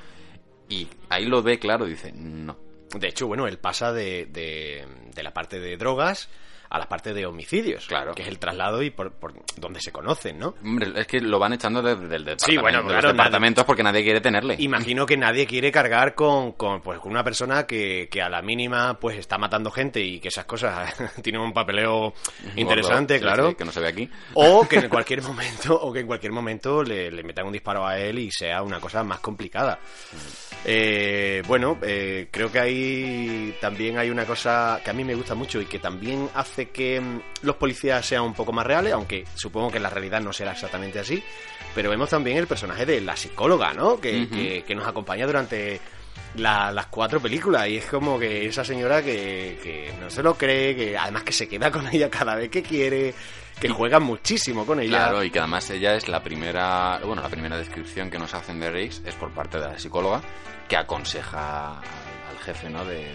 [0.69, 2.57] Y ahí lo ve claro, dice, no.
[2.97, 6.29] De hecho, bueno, él pasa de, de, de la parte de drogas
[6.73, 7.85] a la parte de homicidios.
[7.85, 8.15] Claro.
[8.15, 10.55] Que es el traslado y por, por donde se conocen, ¿no?
[10.63, 13.63] Hombre, es que lo van echando desde del departamento, Sí, bueno, de los claro, departamentos
[13.63, 14.55] porque nadie quiere tenerle.
[14.57, 18.41] Imagino que nadie quiere cargar con, con, pues, con una persona que, que a la
[18.41, 20.91] mínima pues está matando gente y que esas cosas
[21.21, 22.15] tienen un papeleo
[22.55, 23.49] interesante, claro.
[23.49, 24.09] sí, que no se ve aquí.
[24.33, 27.85] O que en cualquier momento, o que en cualquier momento le, le metan un disparo
[27.85, 29.77] a él y sea una cosa más complicada.
[30.65, 35.35] Eh, bueno, eh, creo que ahí también hay una cosa que a mí me gusta
[35.35, 39.25] mucho y que también hace que mm, los policías sean un poco más reales, aunque
[39.35, 41.23] supongo que en la realidad no será exactamente así.
[41.75, 43.99] Pero vemos también el personaje de la psicóloga, ¿no?
[43.99, 45.79] Que, que- que nos acompaña durante
[46.35, 50.35] la- las cuatro películas y es como que esa señora que, que no se lo
[50.35, 53.13] cree, que además que se queda con ella cada vez que quiere,
[53.59, 54.97] que juega muchísimo con ella.
[54.97, 58.59] Claro, y que además ella es la primera, bueno, la primera descripción que nos hacen
[58.59, 60.21] de Riggs es por parte de la psicóloga
[60.67, 62.83] que aconseja al, jefe, ¿no?
[62.85, 63.05] de,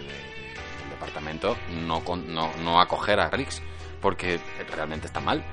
[0.99, 1.57] departamento
[1.87, 3.63] no, no, no acoger a Riggs
[4.01, 4.39] porque
[4.75, 5.45] realmente está mal.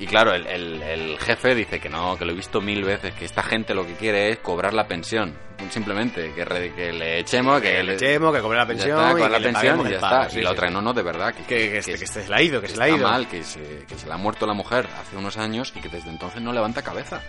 [0.00, 3.12] Y claro, el, el- el jefe dice que no, que lo he visto mil veces,
[3.14, 5.36] que esta gente lo que quiere es cobrar la pensión.
[5.70, 8.96] Simplemente, que, re- que le echemos, que, Que le echemos, que cobre la ya pensión
[9.00, 10.30] está, y que la pensión y ya pago, está.
[10.30, 10.74] sí, y la sí, otra, sí.
[10.74, 11.34] no, no, de verdad.
[11.34, 13.08] Que, Que, que, este- que se la ha ido, que se la ha ido.
[13.08, 15.88] mal, que se, que se le ha muerto la mujer hace unos años y que
[15.88, 17.20] desde entonces no levanta cabeza.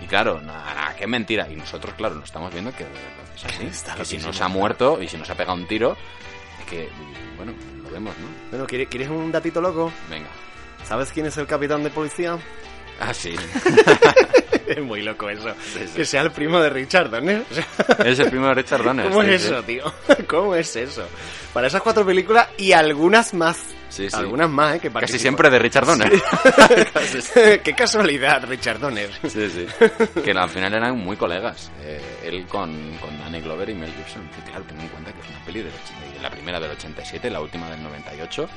[0.00, 1.48] Y claro, nada, qué mentira.
[1.50, 2.84] Y nosotros, claro, nos estamos viendo que
[3.34, 3.66] es así.
[3.66, 4.26] Está que si loquísimo.
[4.28, 5.96] no se ha muerto y si no se ha pegado un tiro,
[6.64, 6.88] que,
[7.36, 8.26] bueno, lo vemos, ¿no?
[8.50, 9.92] Bueno, ¿quieres, ¿quieres un datito loco?
[10.10, 10.28] Venga.
[10.84, 12.38] ¿Sabes quién es el capitán de policía?
[13.00, 13.34] Ah, sí.
[14.66, 15.52] es muy loco eso.
[15.72, 15.80] sí.
[15.94, 17.44] Que sea el primo de Richard Donner.
[17.50, 17.66] O sea,
[18.04, 19.08] es el primo de Richard Donner.
[19.08, 19.48] ¿Cómo es sí.
[19.48, 19.92] eso, tío?
[20.28, 21.06] ¿Cómo es eso?
[21.52, 23.58] Para esas cuatro películas y algunas más.
[23.88, 24.16] Sí, sí.
[24.16, 24.80] Algunas más, ¿eh?
[24.80, 26.10] Que Casi siempre de Richard Donner.
[27.62, 29.10] Qué casualidad, Richard Donner.
[29.28, 29.66] Sí, sí.
[30.22, 31.70] Que al final eran muy colegas.
[31.80, 34.28] Eh, él con, con Danny Glover y Mel Gibson.
[34.30, 37.40] Que claro, ten en cuenta que peli del och- de la primera del 87, la
[37.40, 38.48] última del 98.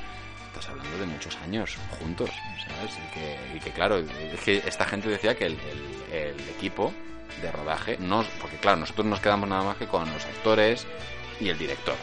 [0.48, 2.30] Estás hablando de muchos años juntos,
[2.66, 2.96] ¿sabes?
[2.96, 5.58] Y que, y que, claro, es que esta gente decía que el,
[6.56, 6.92] equipo
[7.42, 10.86] de rodaje, no, porque claro, nosotros nos quedamos nada más que con los actores
[11.40, 11.94] y el director.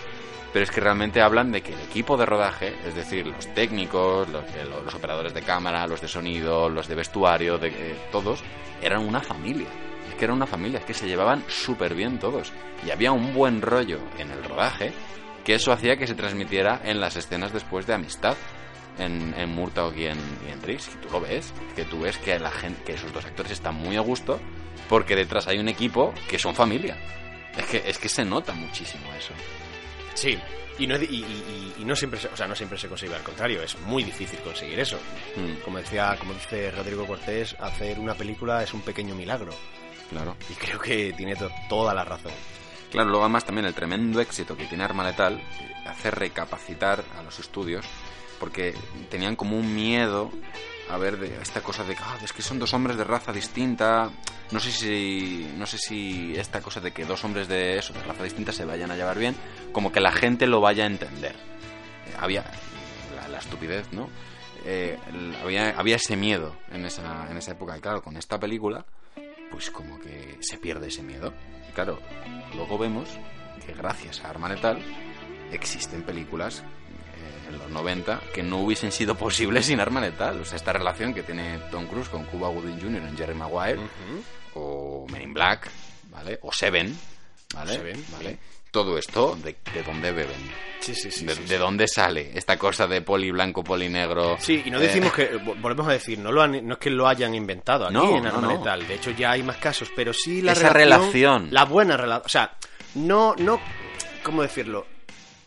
[0.53, 4.29] Pero es que realmente hablan de que el equipo de rodaje, es decir, los técnicos,
[4.29, 8.41] los, eh, operadores de cámara, los de sonido, los de vestuario, de, eh, todos,
[8.81, 9.67] eran una familia.
[10.17, 12.51] Que eran una familia, es que se llevaban súper bien todos.
[12.85, 14.93] Y había un buen rollo en el rodaje
[15.43, 18.35] que eso hacía que se transmitiera en las escenas después de amistad
[18.97, 20.17] en, en Murtaugh y en,
[20.47, 20.89] y en Riggs.
[20.93, 23.75] Y tú lo ves, que tú ves que la gente, que esos dos actores están
[23.75, 24.39] muy a gusto
[24.89, 26.97] porque detrás hay un equipo que son familia.
[27.57, 29.33] Es que, es que se nota muchísimo eso.
[30.13, 30.37] Sí.
[30.77, 33.23] Y no, y, y- y no siempre se, o sea, no siempre se consigue, al
[33.23, 34.97] contrario, es muy difícil conseguir eso.
[35.37, 35.63] Mm.
[35.63, 39.53] Como decía, como dice Rodrigo Cortés, hacer una película es un pequeño milagro.
[40.09, 40.35] Claro.
[40.49, 42.31] Y creo que tiene to- toda la razón.
[42.91, 45.41] Claro, luego además también el tremendo éxito que tiene Arma Letal
[45.87, 47.85] hace recapacitar a los estudios
[48.39, 48.73] porque
[49.09, 50.29] tenían como un miedo
[50.89, 54.11] a ver de esta cosa de ah, es que son dos hombres de raza distinta
[54.51, 58.03] no sé si no sé si esta cosa de que dos hombres de eso de
[58.03, 59.35] raza distinta se vayan a llevar bien
[59.71, 62.43] como que la gente lo vaya a entender Eh, había
[63.15, 64.09] la, la estupidez no
[64.65, 64.97] Eh,
[65.43, 68.85] había, había ese miedo en esa, en esa época y claro con esta película
[69.51, 71.33] pues como que se pierde ese miedo.
[71.69, 71.99] Y claro,
[72.55, 73.09] luego vemos
[73.65, 74.79] que gracias a Arma Letal
[75.51, 80.41] existen películas eh, en los 90 que no hubiesen sido posibles sin Arma Letal.
[80.41, 83.03] O sea, esta relación que tiene Tom Cruise con Cuba Gooding Jr.
[83.03, 83.79] en Jerry Maguire,
[84.53, 85.69] o Men in Black,
[86.09, 86.39] ¿vale?
[86.41, 86.97] O Seven,
[87.53, 87.73] ¿vale?
[87.73, 88.37] Seven, ¿vale?
[88.75, 90.35] Todo esto, ¿de, de dónde beben?
[90.81, 91.25] Sí, sí, sí.
[91.25, 91.55] ¿De, sí, de sí.
[91.55, 94.35] dónde sale esta cosa de poli blanco, poli negro?
[94.37, 96.79] Sí, y no Eh, decimos que, vo- volvemos a decir, no, lo han- no es
[96.79, 98.51] que lo hayan inventado aquí No, en Arma no.
[98.57, 98.85] Letal.
[98.85, 101.47] De hecho, ya hay más casos, pero sí la Esa relación, relación.
[101.53, 102.25] La buena relación.
[102.25, 102.51] O sea,
[102.95, 103.61] no, no,
[104.23, 104.85] ¿cómo decirlo?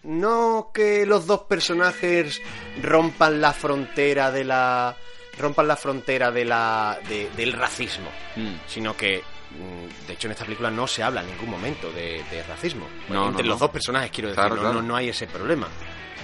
[0.04, 2.40] No que los dos personajes
[2.82, 4.96] rompan la frontera de la.
[5.38, 6.98] rompan la frontera de la.
[7.08, 8.08] de- del racismo.
[8.36, 8.54] Mm.
[8.66, 9.22] Sino que.
[9.50, 12.86] Mm, De hecho, en esta película no se habla en ningún momento de, de racismo.
[13.08, 13.66] No, Entre no, los no.
[13.66, 14.74] dos personajes, quiero decir, Claro, no, claro.
[14.82, 15.68] no, no hay ese problema.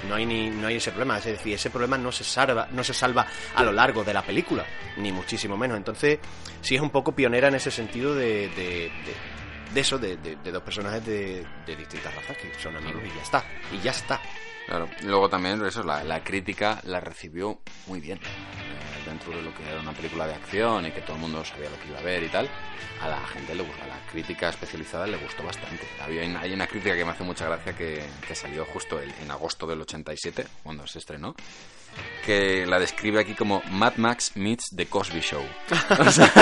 [0.08, 2.84] No hay, ni, no hay ese problema, es decir, ese problema no se salva, no
[2.84, 4.66] se salva a lo largo de la película,
[4.98, 5.78] ni muchísimo menos.
[5.78, 6.18] Entonces,
[6.60, 9.34] sí es un poco pionera en ese sentido de, de, de-
[9.72, 10.16] de eso, de,
[10.52, 14.20] dos personajes de, distintas razas que son amigos y ya está, y ya está.
[14.66, 18.20] Claro, luego también eso, la, la crítica la recibió muy bien.
[19.04, 21.68] Dentro de lo que era una película de acción y que todo el mundo sabía
[21.70, 22.48] lo que iba a ver y tal,
[23.02, 25.86] a la gente le gustó, a la crítica especializada le gustó bastante.
[26.00, 29.30] Había, hay una crítica que me hace mucha gracia que, que salió justo el- en
[29.30, 31.34] agosto del 87, cuando se estrenó,
[32.24, 35.44] que la describe aquí como Mad Max meets The Cosby Show.
[35.98, 36.32] O sea,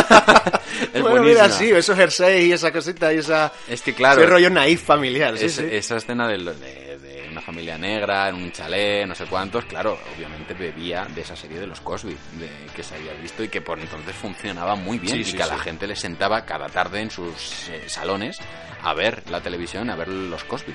[0.94, 3.52] es bueno, mira, sí, esos jerseys y esa cosita y esa...
[3.68, 5.66] Es que claro, ese rollo naif familiar, sí, es- sí.
[5.70, 6.91] esa escena de, lo- de- de
[7.32, 11.58] una familia negra en un chalet, no sé cuántos, claro, obviamente bebía de esa serie
[11.58, 15.16] de los Cosby, de, que se había visto y que por entonces funcionaba muy bien
[15.16, 18.38] Sí, y sí, que a la gente le sentaba cada tarde en sus eh, salones
[18.82, 20.74] a ver la televisión, a ver los Cosby.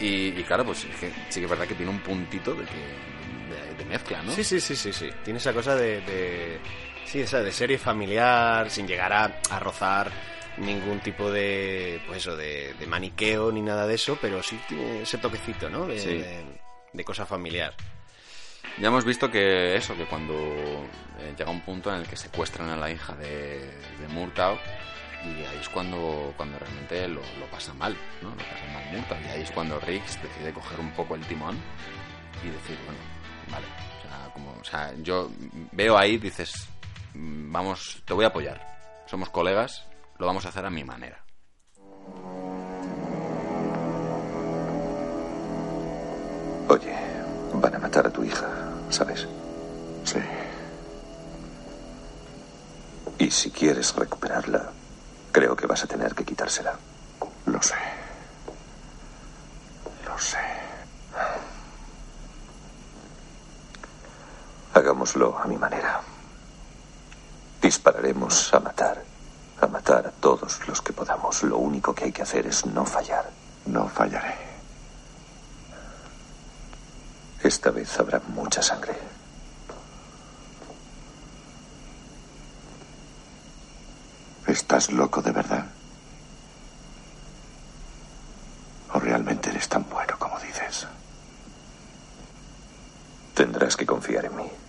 [0.00, 2.64] Y, y claro, pues es que sí que es verdad que tiene un puntito de
[2.64, 4.32] que de, de mezcla, ¿no?
[4.32, 5.08] Sí, sí, sí, sí, sí.
[5.24, 6.58] Tiene esa cosa de, de-
[7.06, 10.10] sí, esa de serie familiar, sin llegar a, a rozar
[10.58, 15.02] ningún tipo de, pues eso, de, de maniqueo ni nada de eso, pero sí tiene
[15.02, 15.86] ese toquecito, ¿no?
[15.86, 16.08] De, Sí.
[16.18, 16.44] de,
[16.92, 17.74] de cosa familiar.
[18.78, 22.68] Ya hemos visto que eso, que cuando eh, llega un punto en el que secuestran
[22.70, 23.60] a la hija de,
[24.00, 24.58] de Murtaugh,
[25.24, 28.30] y ahí es cuando, cuando realmente lo, lo pasa mal, ¿no?
[28.30, 31.56] Lo pasa mal Murtaugh, y ahí es cuando Riggs decide coger un poco el timón
[32.44, 33.00] y decir, bueno,
[33.50, 33.66] vale,
[33.98, 35.30] o sea, como, o sea, yo
[35.72, 36.68] veo ahí, dices,
[37.14, 38.60] mm, vamos, te voy a apoyar,
[39.06, 39.86] somos colegas,
[40.18, 41.22] lo vamos a hacer a mi manera.
[46.68, 46.96] Oye,
[47.54, 48.48] van a matar a tu hija,
[48.90, 49.26] ¿sabes?
[50.04, 50.18] Sí.
[53.18, 54.72] Y si quieres recuperarla,
[55.32, 56.76] creo que vas a tener que quitársela.
[57.46, 57.74] Lo sé.
[60.04, 60.38] Lo sé.
[64.74, 66.00] Hagámoslo a mi manera.
[67.62, 69.05] Dispararemos a matar.
[69.66, 71.42] A matar a todos los que podamos.
[71.42, 73.28] Lo único que hay que hacer es no fallar.
[73.64, 74.36] No fallaré.
[77.42, 78.94] Esta vez habrá mucha sangre.
[84.46, 85.66] ¿Estás loco de verdad?
[88.92, 90.86] ¿O realmente eres tan bueno como dices?
[93.34, 94.65] Tendrás que confiar en mí.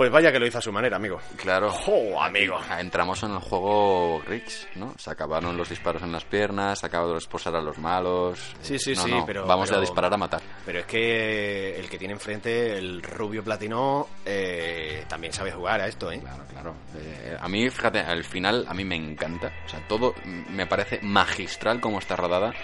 [0.00, 1.20] Pues vaya que lo hizo a su manera, amigo.
[1.36, 1.70] Claro.
[1.70, 2.58] ¡Jo, amigo!
[2.70, 4.94] Ah, Entramos en el juego Riggs, ¿no?
[4.96, 8.54] Se acabaron los disparos en las piernas, se acabó de esposar a los malos.
[8.62, 9.46] Sí, sí, No, sí, no, pero...
[9.46, 10.40] Vamos pero- a disparar a matar.
[10.64, 15.86] Pero es que el que tiene enfrente, el rubio platino, eh, también sabe jugar a
[15.88, 16.18] esto, ¿eh?
[16.20, 16.74] Claro, claro.
[16.96, 19.52] Eh, a mí, fíjate, al final a mí me encanta.
[19.66, 22.54] O sea, todo me parece magistral como está rodada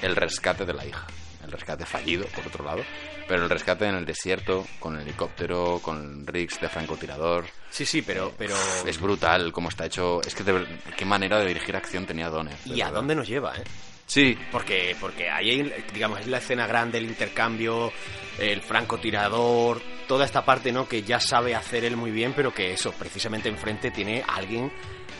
[0.00, 1.08] el rescate de la hija.
[1.48, 2.82] El rescate fallido, por otro lado.
[3.26, 7.46] Pero el rescate en el desierto, con el helicóptero, con Riggs de francotirador.
[7.70, 8.34] Sí, sí, pero...
[8.36, 8.54] pero...
[8.86, 10.20] Es brutal cómo está hecho.
[10.20, 12.54] Es que de qué manera de dirigir acción tenía Donner.
[12.66, 13.64] ¿Y a dónde nos lleva, eh?
[14.04, 17.92] Sí, Porque, porque ahí, hay, digamos, es la escena grande, el intercambio,
[18.38, 20.86] el francotirador, toda esta parte, ¿no?
[20.86, 24.70] Que ya sabe hacer él muy bien, pero que eso, precisamente enfrente tiene a alguien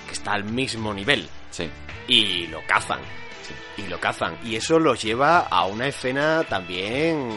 [0.07, 1.27] que está al mismo nivel.
[1.51, 1.69] Sí.
[2.07, 3.01] Y lo cazan.
[3.77, 4.39] Y lo cazan.
[4.45, 7.31] Y eso los lleva a una escena también...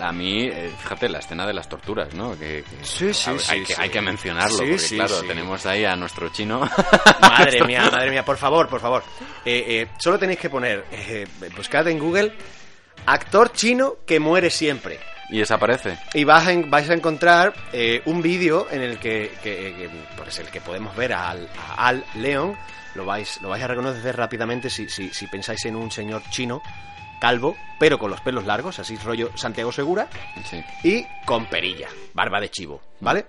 [0.00, 2.32] A mí, eh, fíjate, la escena de las torturas, ¿no?
[2.36, 5.84] Que, que- Sí, sí, hay, sí, hay que, hay que mencionarlo, porque claro, tenemos ahí
[5.84, 6.60] a nuestro chino.
[7.20, 9.04] Madre mía, madre mía, por favor, por favor.
[9.44, 12.32] Eh, eh, solo tenéis que poner, eh, buscad en Google,
[13.06, 14.98] actor chino que muere siempre.
[15.30, 15.96] Y desaparece.
[16.14, 20.38] Y vas a vais a encontrar eh, un vídeo en el que, que- que, pues
[20.40, 22.56] el que podemos ver a Al, a Al Leon.
[22.94, 26.62] Lo vais, lo vais a reconocer rápidamente si, si, si pensáis en un señor chino,
[27.20, 30.08] calvo, pero con los pelos largos, así rollo Santiago Segura,
[30.44, 30.62] Sí.
[30.84, 33.24] y con perilla, barba de chivo, ¿vale?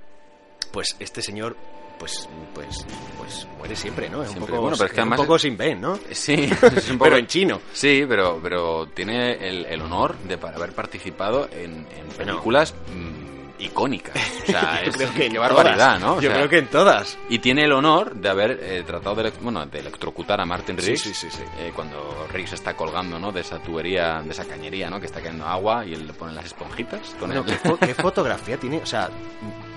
[0.71, 1.55] Pues este señor,
[1.99, 2.85] pues, pues,
[3.17, 4.23] pues muere siempre, ¿no?
[4.23, 5.97] Es un poco, Bueno, pero es que un sin Ben, ¿no?
[6.11, 6.33] Sí,
[6.75, 7.61] es un poco- Pero en chino.
[7.71, 13.22] Sí, pero, pero tiene el, el honor de haber participado en, en películas mm,
[13.65, 14.15] icónicas.
[14.43, 16.01] O sea, Yo es, creo que qué barbaridad, todas.
[16.01, 16.13] ¿no?
[16.13, 17.17] O Yo sea, creo que en todas.
[17.29, 21.01] Y tiene el honor de haber eh, tratado de, bueno, de electrocutar a Martin Riggs
[21.01, 21.43] sí, sí, sí.
[21.59, 23.31] eh, cuando Riggs está colgando ¿no?
[23.31, 24.99] de esa tubería, de esa cañería, ¿no?
[24.99, 27.15] que está cayendo agua y él le pone las esponjitas.
[27.19, 28.77] Con Bueno, el- ¿qué, fo- qué fotografía tiene?
[28.77, 29.09] O sea,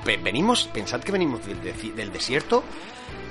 [0.06, 2.62] venimos, pensad que venimos del, desierto,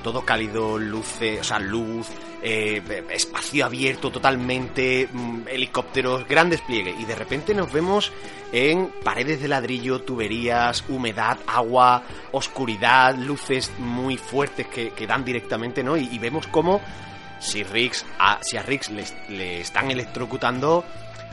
[0.04, 2.08] todo cálido, luce, o sea, luz,
[2.42, 6.94] eh, espacio abierto totalmente, mm, helicópteros, gran despliegue.
[7.00, 8.12] Y de repente nos vemos
[8.52, 15.84] en paredes de ladrillo, tuberías, humedad, agua, oscuridad, luces muy fuertes que, que dan directamente,
[15.84, 15.98] ¿no?
[15.98, 16.82] Y, y vemos cómo
[17.40, 20.86] si, Riggs, a, si a Riggs le, le están electrocutando,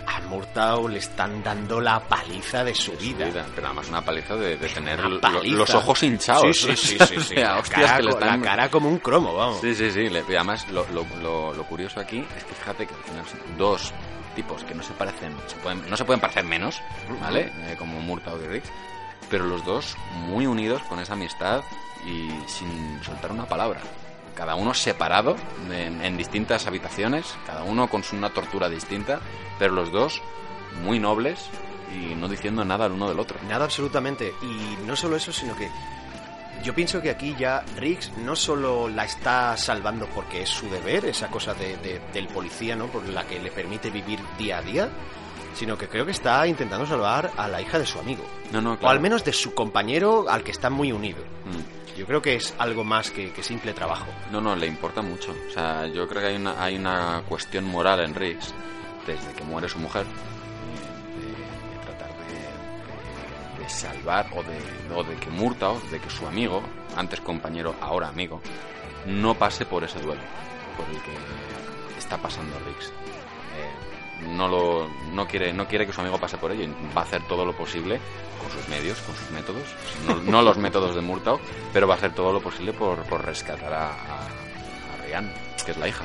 [0.07, 3.27] a Murtaugh le están dando la paliza de su vida.
[3.27, 5.57] vida, Pero además una paliza de, de tener paliza.
[5.57, 6.57] los ojos hinchados.
[6.57, 8.99] Sí, sí, sí, sí, La hostias cara que le co- están- la cara como un
[8.99, 9.61] cromo, vamos.
[9.61, 10.01] Sí, sí, sí.
[10.03, 12.95] y además, lo, lo, lo, lo curioso aquí es que fíjate que
[13.57, 13.93] dos
[14.35, 16.81] tipos que no se parecen, se pueden, no se pueden parecer menos,
[17.21, 17.53] ¿vale?
[17.71, 18.71] Eh, como Murtaugh y Riggs,
[19.31, 19.97] pero los dos
[20.29, 21.63] muy unidos con esa amistad
[22.07, 23.81] y sin soltar una palabra.
[24.35, 25.37] Cada uno separado
[25.71, 29.21] en, en distintas habitaciones, cada uno con una tortura distinta,
[29.59, 30.21] pero los dos
[30.83, 31.39] muy nobles
[31.95, 33.39] y no diciendo nada el uno del otro.
[33.49, 34.33] Nada absolutamente.
[34.43, 35.69] Y no solo eso, sino que
[36.65, 41.05] yo pienso que aquí ya Riggs no solo la está salvando porque es su deber,
[41.05, 42.87] esa cosa de- de- del policía, ¿no?
[42.87, 44.89] Por la que le permite vivir día a día,
[45.55, 48.25] sino que creo que está intentando salvar a la hija de su amigo.
[48.53, 48.93] No, no, O claro.
[48.93, 51.19] al menos de su compañero al que está muy unido.
[51.45, 51.82] Mm.
[51.97, 54.07] Yo creo que es algo más que, simple trabajo.
[54.31, 55.35] No, no, le importa mucho.
[55.49, 58.55] O sea, yo creo que hay una, hay una cuestión moral en Riggs
[59.07, 65.17] desde que muere su mujer de, tratar de, de- de salvar o de, o de
[65.17, 66.63] que Murtaugh, de que su amigo,
[66.97, 68.41] antes compañero, ahora amigo,
[69.07, 70.23] no pase por ese duelo
[70.77, 72.91] por el que está pasando Riggs.
[74.29, 77.27] No lo no quiere no quiere que su amigo pase por ello va a hacer
[77.29, 78.01] todo lo posible
[78.41, 79.63] con sus medios con sus métodos
[80.07, 81.41] no, no los métodos de Murtaugh
[81.73, 85.33] pero va a hacer todo lo posible por, por rescatar a, a, a Rhiannon,
[85.65, 86.05] que es la hija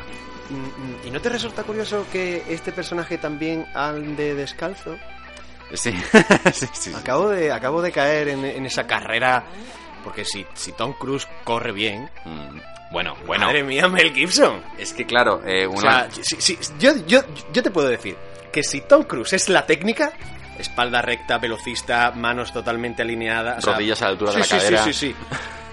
[0.50, 4.96] Mm, ¿Y no te resulta curioso que este personaje también ande descalzo?
[5.74, 5.92] sí
[6.54, 6.94] sí, sí, sí.
[6.96, 9.44] Acabo de, acabo de caer en, en esa carrera.
[10.08, 12.10] Porque si, si Tom Cruise corre bien.
[12.24, 12.60] Mm,
[12.94, 14.62] bueno bueno Madre mía, Mel Gibson.
[14.78, 17.20] es que claro eh, O una sea, si- si- yo, yo,
[17.52, 18.16] yo te puedo decir
[18.54, 20.14] que si Tom Cruise es la técnica,
[20.58, 23.58] espalda recta, velocista, manos totalmente alineadas.
[23.58, 24.84] o sea, Rodillas a la altura de la sí, cadera.
[24.86, 25.16] Sí, sí, sí.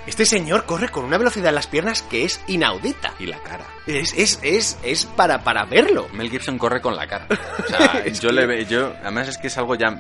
[0.09, 3.15] Este señor corre con una velocidad en las piernas que es inaudita.
[3.21, 6.09] y la cara Es, es, es, es para, para verlo.
[6.13, 7.27] Mel Gibson corre con la cara.
[7.31, 9.91] O sea, yo que- le ve- yo además es que es algo ya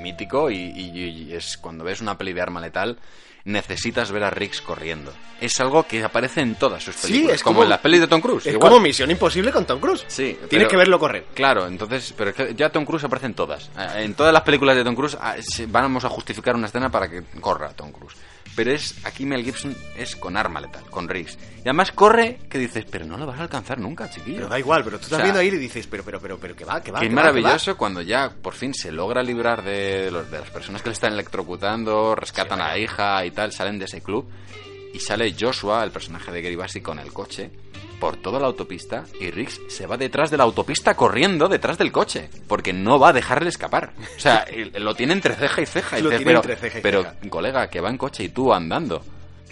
[0.00, 2.98] mítico y, y- y es cuando ves una peli de arma letal
[3.44, 5.12] necesitas ver a Riggs corriendo.
[5.40, 8.00] Es algo que aparece en todas sus Sí, películas, es como, como- en las pelis
[8.00, 8.46] de Tom Cruise.
[8.46, 8.68] Es igual.
[8.70, 10.04] como Misión Imposible con Tom Cruise.
[10.08, 11.24] Sí, Tienes pero- que verlo correr.
[11.34, 13.70] Claro, entonces, pero ya Tom Cruise aparece en todas.
[13.78, 15.36] Eh, En todas las películas de Tom Cruise ah,
[15.68, 18.14] vamos a justificar una escena para que corra Tom Cruise.
[18.62, 21.38] Pero es aquí Mel Gibson es con arma letal, con Riggs.
[21.58, 24.36] Y además corre que dices, pero no lo vas a alcanzar nunca, chiquillo.
[24.36, 26.38] Pero da igual, pero tú estás O sea, viendo ahí y dices, pero, pero, pero,
[26.38, 27.00] pero, que va, que va.
[27.00, 30.50] Que es va, maravilloso cuando ya por fin se logra librar de, los- de las
[30.50, 34.28] personas que le están electrocutando, rescatan a la hija y tal, salen de ese club
[34.92, 37.50] y sale Joshua, el personaje de Gary con el coche
[38.00, 41.92] por toda la autopista y Riggs se va detrás de la autopista corriendo detrás del
[41.92, 43.92] coche porque no va a dejarle escapar.
[44.16, 45.98] O sea, lo tiene entre ceja y ceja.
[45.98, 47.16] Y Lo dices, tiene pero, entre ceja y pero, ceja".
[47.28, 49.02] colega, que va en coche y tú andando.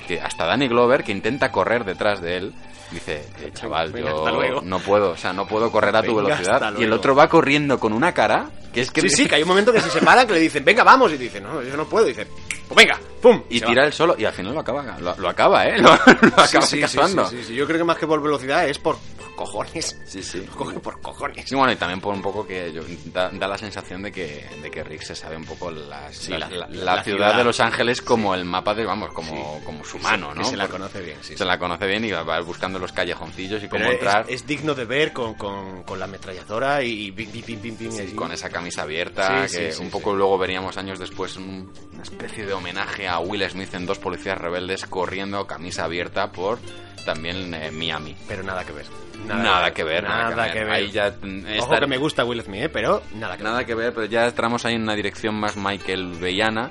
[0.07, 2.55] Que hasta Danny Glover, que intenta correr detrás de él,
[2.91, 4.61] dice, "Eh, chaval, Venga, yo hasta luego".
[4.63, 6.73] no puedo, o sea, no puedo correr a tu Venga, velocidad.
[6.79, 9.43] Y el otro va corriendo con una cara que es que Sí, sí, que hay
[9.43, 11.13] un momento que se separan que le dicen, venga, vamos.
[11.13, 12.07] Y dice, no, yo no puedo.
[12.07, 12.27] Y dice,
[12.69, 13.43] pues venga, pum.
[13.49, 13.87] Y tira va.
[13.87, 15.79] el solo y al final lo acaba, lo, lo acaba, ¿eh?
[15.83, 17.55] Lo, lo acaba Sí.
[17.55, 19.99] Yo creo que más que por velocidad es por, por cojones.
[20.07, 20.45] Sí, sí.
[20.47, 21.49] Lo coge por cojones.
[21.49, 24.47] Sí, bueno, y también por un poco que yo- da, da la sensación de que,
[24.63, 27.37] de que Rick se sabe un poco las- la, la- ciudad, ciudad.
[27.37, 30.45] de Los Ángeles como el mapa de, vamos, como, como su mano, que ¿no?
[30.45, 32.93] se la Porque conoce bien, sí, Se la conoce bien y va- va buscando los
[32.93, 36.83] callejoncillos y Pero cómo es, entrar es digno de ver con, con, con la ametralladora
[36.83, 38.15] y pim, pim, pim, pim, pim, sí, así.
[38.15, 42.53] con esa camisa abierta, que un poco luego veríamos años después un- una especie de
[42.59, 46.59] homenaje a Will Smith en Dos Policías Rebeldes corriendo camisa abierta por
[47.05, 48.15] también eh, Miami.
[48.29, 48.85] Pero nada que ver.
[49.27, 50.71] Nada, que ver, nada, que ver.
[50.71, 52.69] Ahí ya mm, Ojo está- que me gusta Will Smith, ¿eh?
[52.69, 56.13] pero nada que Nada que ver, pero ya entramos ahí en una dirección más Michael
[56.21, 56.71] Bellana,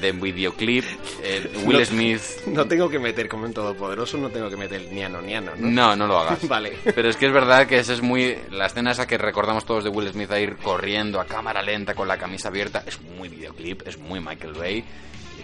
[0.00, 0.84] de videoclip,
[1.22, 2.22] eh, Will No- Smith...
[2.46, 5.68] No tengo que meter, como en Todopoderoso, no tengo que meter niano, niano, ¿no?
[5.68, 6.48] No, no lo hagas.
[6.48, 6.78] Vale.
[6.94, 8.38] Pero es que es verdad que esa es muy...
[8.50, 11.94] La escena esa que recordamos todos de Will Smith a ir corriendo a cámara lenta
[11.94, 14.84] con la camisa abierta es muy videoclip, es muy Michael Bay.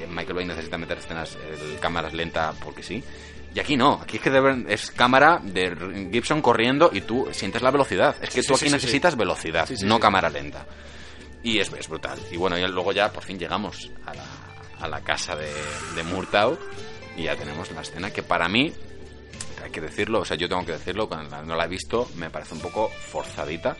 [0.00, 3.02] Eh, Michael Bay necesita meter escenas, eh, cámaras lenta porque sí.
[3.54, 7.62] Y aquí no, aquí es que deben- es cámara de Gibson corriendo y tú sientes
[7.62, 8.14] la velocidad.
[8.22, 10.66] Es que Sí, tú sí, aquí sí, necesitas velocidad, no cámara lenta.
[11.42, 12.18] Y es, es brutal.
[12.30, 14.24] Y bueno, y luego ya por fin llegamos a la,
[14.80, 15.50] a la casa de,
[15.94, 16.58] de Murtaugh
[17.16, 18.72] y ya tenemos la escena que para mí,
[19.64, 22.30] hay que decirlo, o sea, yo tengo que decirlo, cuando no la he visto, me
[22.30, 23.76] parece un poco forzadita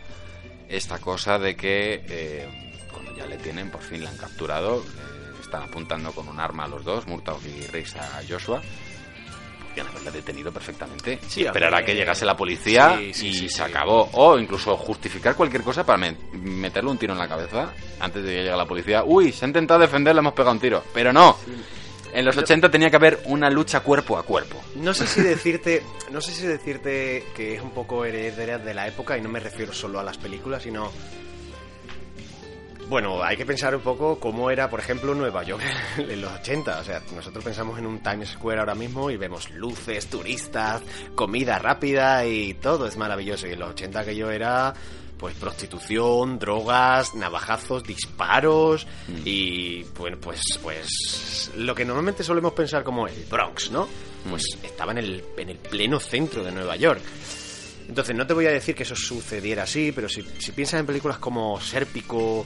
[0.67, 5.18] esta cosa de que eh, cuando ya le tienen, por fin la han capturado, le
[5.49, 8.61] están apuntando con un arma a los dos, Murtaugh y Riggs a Joshua.
[9.67, 11.19] Podrían haberle detenido perfectamente.
[11.27, 14.09] Sí, esperar a que llegase la policía Sí, sí, y se acabó.
[14.13, 18.29] O incluso justificar cualquier cosa para me- meterle un tiro en la cabeza antes de
[18.31, 19.03] que llegue la policía.
[19.03, 20.83] Uy, se ha intentado defender, le hemos pegado un tiro.
[20.93, 21.37] Pero no.
[22.11, 24.59] En los 80 tenía que haber una lucha cuerpo a cuerpo.
[24.75, 28.87] No sé si decirte, no sé si decirte que es un poco heredera de la
[28.87, 30.91] época y no me refiero solo a las películas, sino
[32.89, 35.63] bueno, hay que pensar un poco cómo era, por ejemplo, Nueva York
[35.97, 36.79] en los 80.
[36.79, 40.81] O sea, nosotros pensamos en un Times Square ahora mismo y vemos luces, turistas,
[41.13, 43.47] comida rápida y todo es maravilloso.
[43.47, 44.73] Y en los 80 aquello era,
[45.19, 48.87] pues, prostitución, drogas, navajazos, disparos
[49.23, 53.87] y, bueno, pues, pues, lo que normalmente solemos pensar como el Bronx, ¿no?
[54.27, 57.01] Pues estaba en el, en el pleno centro de Nueva York.
[57.87, 60.85] Entonces, no te voy a decir que eso sucediera así, pero si, si piensas en
[60.85, 62.45] películas como Sérpico,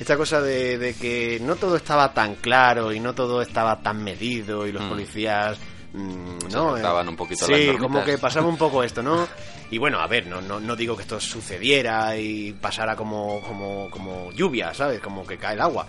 [0.00, 4.02] esta cosa de, de que no todo estaba tan claro y no todo estaba tan
[4.04, 4.88] medido y los Mm.
[4.88, 5.58] policías
[5.92, 7.82] mm, no cortaban un poquito las sí normitas.
[7.86, 9.26] como que pasaba un poco esto no
[9.70, 13.90] y bueno a ver no no, no digo que esto sucediera y pasara como como
[13.90, 15.86] como lluvia sabes como que cae el agua.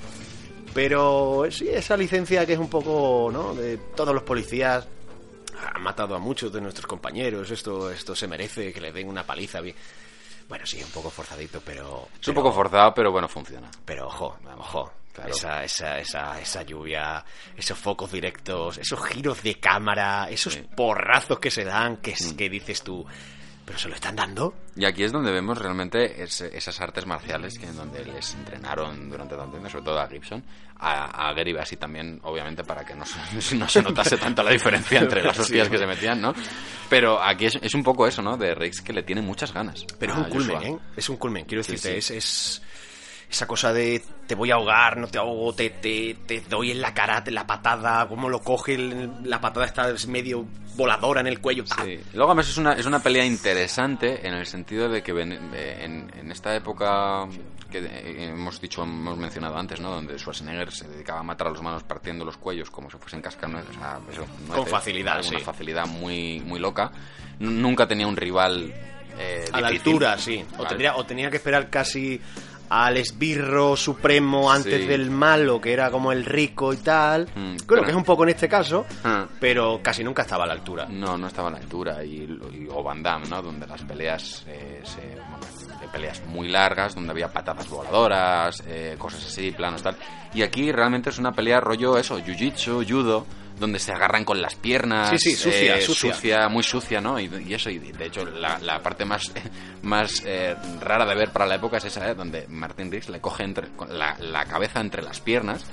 [0.73, 4.87] Pero sí esa licencia que es un poco no de todos los policías
[5.73, 9.23] han matado a muchos de nuestros compañeros esto esto se merece que le den una
[9.25, 9.75] paliza bien
[10.49, 13.69] bueno sí un poco forzadito pero Es un poco forzado, pero bueno, funciona.
[13.85, 14.91] pero ojo, ojo.
[15.13, 15.31] Claro.
[15.31, 17.25] Esa, esa, esa, esa lluvia,
[17.57, 20.61] esos focos directos, esos giros de cámara, esos Sí.
[20.75, 22.35] porrazos que se dan, que, Mm.
[22.37, 23.05] que dices tú,
[23.69, 24.51] ¿pero se lo están dando?
[24.75, 29.35] Y aquí es donde vemos realmente esas artes marciales que en donde les entrenaron durante
[29.35, 30.43] tanto tiempo, sobre todo a Gibson,
[30.79, 33.05] a, a Gary Bassi también, obviamente, para que no
[33.57, 35.71] no se notase tanto la diferencia entre las hostias Sí.
[35.71, 36.33] que se metían, ¿no?
[36.89, 38.37] Pero aquí es, es un poco eso, ¿no?
[38.37, 39.85] De Riggs que le tiene muchas ganas.
[39.99, 40.63] Pero es un culmen.
[40.63, 40.79] ¿eh?
[40.97, 42.15] Es un culmen, quiero Sí, decirte, sí.
[42.15, 42.25] Es,
[42.57, 42.61] es
[43.29, 46.81] esa cosa de te voy a ahogar, no te ahogo, te, te, te doy en
[46.81, 50.45] la cara te- la patada, cómo lo coge, el- la patada está medio
[50.75, 51.63] voladora en el cuello.
[51.65, 51.99] Sí.
[52.13, 56.11] Luego además es una, es una pelea interesante en el sentido de que de- en,
[56.17, 57.27] en esta época
[57.69, 59.91] que eh, hemos dicho, hemos mencionado antes, ¿no?
[59.91, 63.21] Donde Schwarzenegger se dedicaba a matar a los humanos partiendo los cuellos como si fuesen
[63.21, 65.43] cascanueces, o sea, eso, Con facilidad, Una sí.
[65.45, 66.91] facilidad muy, muy loca.
[67.39, 68.73] N- Nunca tenía un rival
[69.19, 70.43] eh, a la altura, sí.
[70.53, 70.69] O, Vale.
[70.69, 72.19] tendría, o tenía que esperar casi
[72.69, 74.87] al esbirro supremo antes Sí.
[74.87, 77.27] del malo, que era como el rico y tal.
[77.35, 79.25] Mm, Creo que es un poco en este caso, Ah.
[79.39, 80.85] pero casi nunca estaba a la altura.
[80.89, 82.03] No, no estaba a la altura.
[82.03, 83.41] Y, y- o Van Damme, ¿no?
[83.41, 85.17] Donde las peleas, eh, se,
[85.91, 89.95] peleas muy largas, donde había patadas voladoras, eh, cosas así, planos, tal.
[90.33, 93.25] Y aquí realmente es una pelea rollo eso, jiu-jitsu, judo,
[93.59, 95.09] donde se agarran con las piernas.
[95.09, 96.47] Sí, sí, sucia, eh, sucia.
[96.49, 97.19] muy sucia, ¿no?
[97.19, 99.31] Y, y eso, y de hecho, la, la parte más,
[99.81, 102.15] más eh, rara de ver para la época es esa, ¿eh?
[102.15, 105.65] Donde Martin Riggs le coge entre, la, la cabeza entre las piernas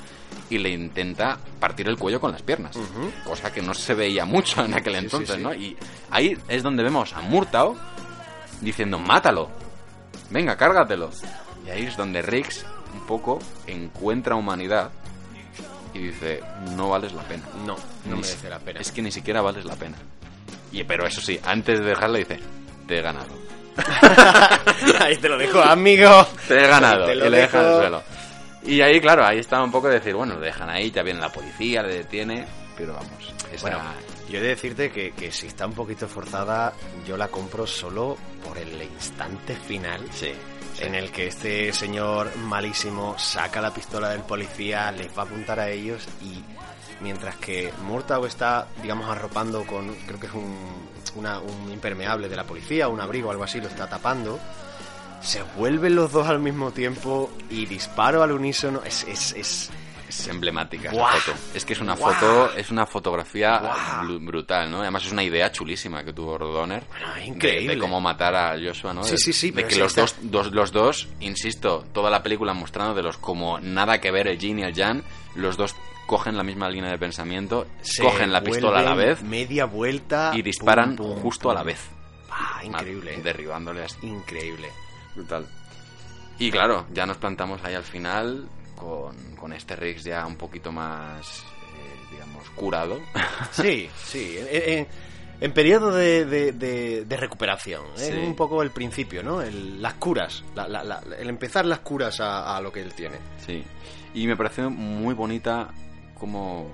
[0.51, 2.77] y le intenta partir el cuello con las piernas.
[3.25, 5.43] Cosa que no se veía mucho en aquel entonces, sí.
[5.43, 5.55] ¿no?
[5.55, 5.77] Y
[6.11, 7.77] ahí es donde vemos a Murtao
[8.61, 9.51] diciendo, mátalo,
[10.31, 11.11] venga, cárgatelo.
[11.67, 14.91] Y ahí es donde Riggs un poco encuentra humanidad
[15.95, 16.41] y dice,
[16.77, 17.45] no vales la pena.
[17.67, 18.81] No, no Ni merece si- la pena.
[18.81, 19.97] Es que ni siquiera vales la pena.
[20.73, 22.41] Y, pero eso sí, antes de dejarle dice,
[22.87, 23.29] te he ganado.
[25.01, 26.27] Ahí te lo dejo, amigo.
[26.49, 27.07] Te he ganado.
[27.07, 28.03] Te y le el suelo.
[28.65, 31.21] Y ahí, claro, ahí estaba un poco de decir, bueno, lo dejan ahí, ya viene
[31.21, 32.47] la policía, le detiene,
[32.77, 33.79] pero vamos, esa- Bueno,
[34.29, 36.73] yo he de decirte que, que si está un poquito forzada,
[37.07, 40.03] yo la compro solo por el instante final.
[40.81, 45.59] En el que este señor malísimo saca la pistola del policía, les va a apuntar
[45.61, 46.43] a ellos y
[47.01, 50.55] mientras que Murtaugh está, digamos, arropando con, creo que es un,
[51.15, 54.39] una- un impermeable de la policía, un abrigo o algo así, lo está tapando,
[55.23, 58.83] se vuelven los dos al mismo tiempo y disparo al unísono.
[58.85, 59.71] Es, es, es,
[60.21, 61.19] Es emblemática esa Guau.
[61.21, 61.39] foto.
[61.55, 63.61] Es que es una foto, es una fotografía
[64.21, 64.81] brutal, ¿no?
[64.81, 66.85] Además es una idea chulísima que tuvo Donner.
[67.25, 67.69] increíble.
[67.69, 69.05] De, de cómo matar a Joshua, ¿no?
[69.05, 72.11] Sí, De- sí, sí, De que sí, los está- dos, dos, los dos, insisto, toda
[72.11, 75.03] la película mostrando de los como nada que ver el Jin y el Jan,
[75.35, 75.75] los dos
[76.07, 80.31] cogen la misma línea de pensamiento, se cogen la pistola a la vez Media vuelta.
[80.35, 81.81] y disparan pum, pum, justo a la vez.
[82.31, 83.17] Ah, increíble.
[83.17, 83.99] Ma- Derribándole así.
[84.07, 84.69] Increíble.
[85.15, 85.47] Brutal.
[86.39, 90.71] Y claro, ya nos plantamos ahí al final con, con este Riggs ya un poquito
[90.73, 93.01] más, eh, digamos, curado.
[93.53, 94.37] Sí, sí.
[94.39, 94.87] En, en-
[95.39, 97.83] en periodo de, de- de- de recuperación.
[97.97, 98.13] Es Sí.
[98.13, 99.43] un poco el principio, ¿no?
[99.43, 100.43] El- las curas.
[100.55, 103.17] la- la- la- el empezar las curas a, a lo que él tiene.
[103.45, 103.63] Sí.
[104.15, 105.69] Y me pareció muy bonita
[106.19, 106.71] cómo,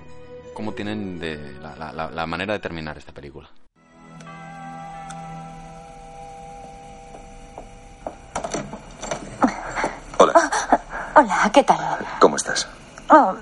[0.53, 3.49] cómo tienen de, la, la- la- la manera de terminar esta película.
[10.17, 10.49] Hola,
[11.51, 11.77] ¿qué tal?
[12.19, 12.67] ¿Cómo estás?
[13.09, 13.35] Oh,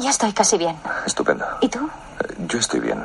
[0.00, 0.76] ya estoy casi bien.
[1.06, 1.46] Estupendo.
[1.60, 1.88] ¿Y tú?
[2.46, 3.02] Yo estoy bien.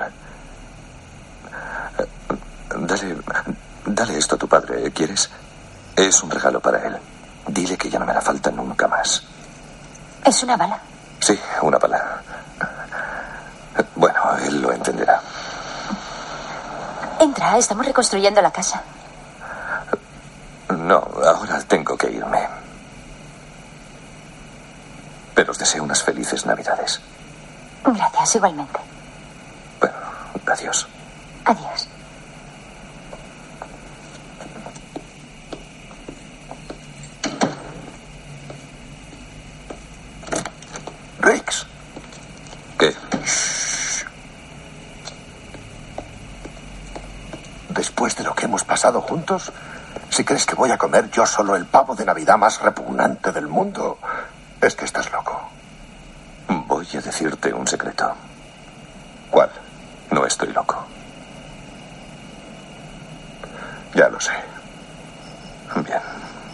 [2.76, 3.18] Dale,
[3.86, 5.30] dale esto a tu padre, ¿quieres?
[5.96, 6.98] Es un regalo para él.
[7.48, 9.24] Dile que ya no me hará falta nunca más.
[10.26, 10.80] Es una bala.
[11.20, 12.22] Sí, una bala.
[13.96, 15.22] Bueno, él lo entenderá.
[17.20, 18.82] Entra, estamos reconstruyendo la casa.
[20.70, 22.61] No, ahora tengo que irme.
[25.42, 27.02] Pero os deseo unas felices navidades.
[27.84, 28.78] Gracias, igualmente.
[30.46, 30.88] Adiós.
[31.46, 31.88] Adiós.
[41.22, 41.66] Riggs.
[42.78, 42.96] ¿Qué?
[47.70, 49.52] Después de lo que hemos pasado juntos,
[50.12, 53.48] si crees que voy a comer yo solo el pavo de Navidad más repugnante del
[53.48, 53.98] mundo,
[54.62, 55.50] es que estás loco.
[56.68, 58.14] Voy a decirte un secreto.
[59.30, 59.50] ¿Cuál?
[60.12, 60.86] No estoy loco.
[63.94, 64.32] Ya lo sé.
[65.86, 66.02] Bien,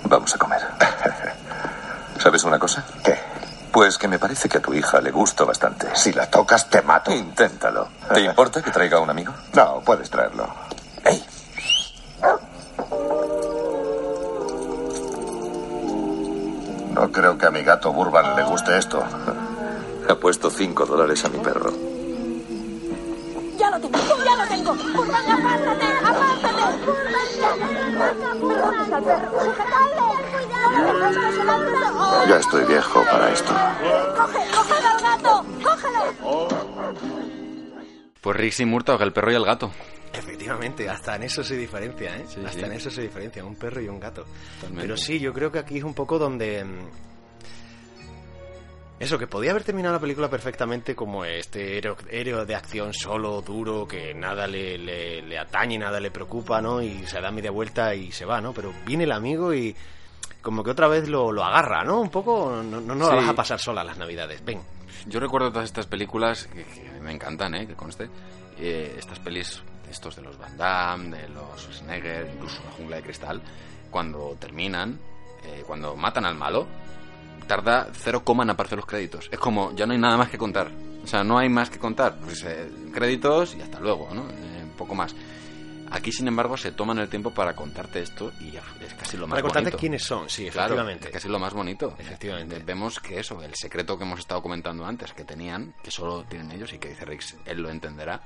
[0.05, 0.61] vamos a comer.
[2.19, 2.84] ¿Sabes una cosa?
[3.03, 3.17] ¿Qué?
[3.71, 5.95] Pues que me parece que a tu hija le gusto bastante.
[5.95, 7.11] Si la tocas, te mato.
[7.11, 7.89] Inténtalo.
[8.13, 9.34] ¿Te importa que traiga a un amigo?
[9.53, 10.47] No, puedes traerlo.
[11.03, 11.23] ¡Ey!
[16.97, 19.03] No creo que a mi gato Burban le guste esto.
[20.09, 21.71] Ha puesto cinco dólares a mi perro.
[23.55, 24.73] Ya lo tengo, ya lo tengo.
[24.73, 26.63] Burban, apártate, apártate.
[26.85, 27.49] Burban, ya.
[28.95, 29.43] Al perro.
[29.43, 30.07] Sujetadle.
[32.39, 33.53] Estoy viejo para esto.
[34.15, 35.45] Coge, cógelo al gato.
[35.63, 36.01] Cógelo.
[38.21, 39.71] Pues y Murtaugh, el perro y el gato.
[40.13, 42.25] Efectivamente, hasta en eso se diferencia, ¿eh?
[42.27, 42.65] Sí, hasta sí.
[42.65, 44.25] en eso se diferencia, un perro y un gato.
[44.55, 44.81] Totalmente.
[44.81, 46.63] Pero sí, yo creo que aquí es un poco donde...
[46.63, 46.89] mm,
[48.99, 53.88] Eso, que podía haber terminado la película perfectamente como este héroe, de acción solo, duro,
[53.88, 56.81] que nada le, le, le atañe, nada le preocupa, ¿no?
[56.81, 58.53] Y se da media vuelta y se va, ¿no?
[58.53, 59.75] Pero viene el amigo y
[60.41, 62.01] como que otra vez lo, lo agarra, ¿no?
[62.01, 64.61] Un poco, no, no, no la vas a pasar sola las navidades, ven.
[65.05, 67.67] Yo recuerdo todas estas películas que, que me encantan, ¿eh?
[67.67, 68.09] Que conste.
[68.59, 73.03] Eh, estas pelis, estos de los Van Damme, de los Schwarzenegger, incluso La Jungla de
[73.03, 73.41] Cristal,
[73.89, 74.99] cuando terminan,
[75.43, 76.68] eh, cuando matan al malo,
[77.47, 79.30] tarda cero coma en aparecer los créditos.
[79.31, 80.69] Es como, ya no hay nada más que contar.
[81.03, 82.18] O sea, no hay más que contar.
[82.19, 84.30] Pues eh, créditos y hasta luego, ¿no?
[84.30, 85.15] Eh, un poco más.
[85.89, 89.35] Aquí, sin embargo, se toman el tiempo para contarte esto y es casi lo más
[89.35, 89.77] Para contarte bonito.
[89.77, 91.07] quiénes son, sí, Claro, efectivamente.
[91.07, 91.95] es casi lo más bonito.
[91.97, 92.59] Efectivamente.
[92.65, 96.51] Vemos que eso, el secreto que hemos estado comentando antes, que tenían, que solo tienen
[96.51, 98.22] ellos y que dice Rix, él lo entenderá.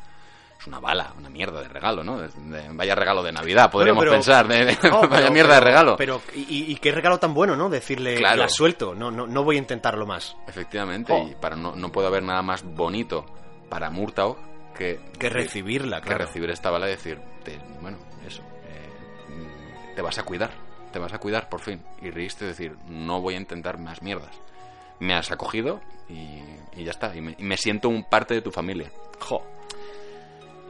[0.61, 2.19] Es una bala, una mierda de regalo, ¿no?
[2.19, 4.47] De- de- vaya regalo de Navidad, podríamos pero- pensar.
[4.47, 5.95] de- de- No, vaya pero- mierda de regalo.
[5.97, 7.67] Pero, y, y qué regalo tan bueno, ¿no?
[7.67, 8.37] Decirle, Claro.
[8.41, 10.37] la suelto, no, no, no voy a intentarlo más.
[10.47, 11.27] Efectivamente, Oh.
[11.27, 13.25] y para no, no puede haber nada más bonito
[13.69, 14.37] para Murtaugh
[14.77, 16.25] que, Que recibirla, que claro.
[16.25, 17.97] recibir esta bala y decir, te- bueno,
[18.27, 20.51] eso, eh, te vas a cuidar,
[20.93, 21.81] te vas a cuidar por fin.
[22.03, 24.39] Y Riggs te decir, no voy a intentar más mierdas.
[24.99, 26.39] Me has acogido y,
[26.75, 28.91] y ya está, y me, y me siento un parte de tu familia.
[29.19, 29.41] Jo.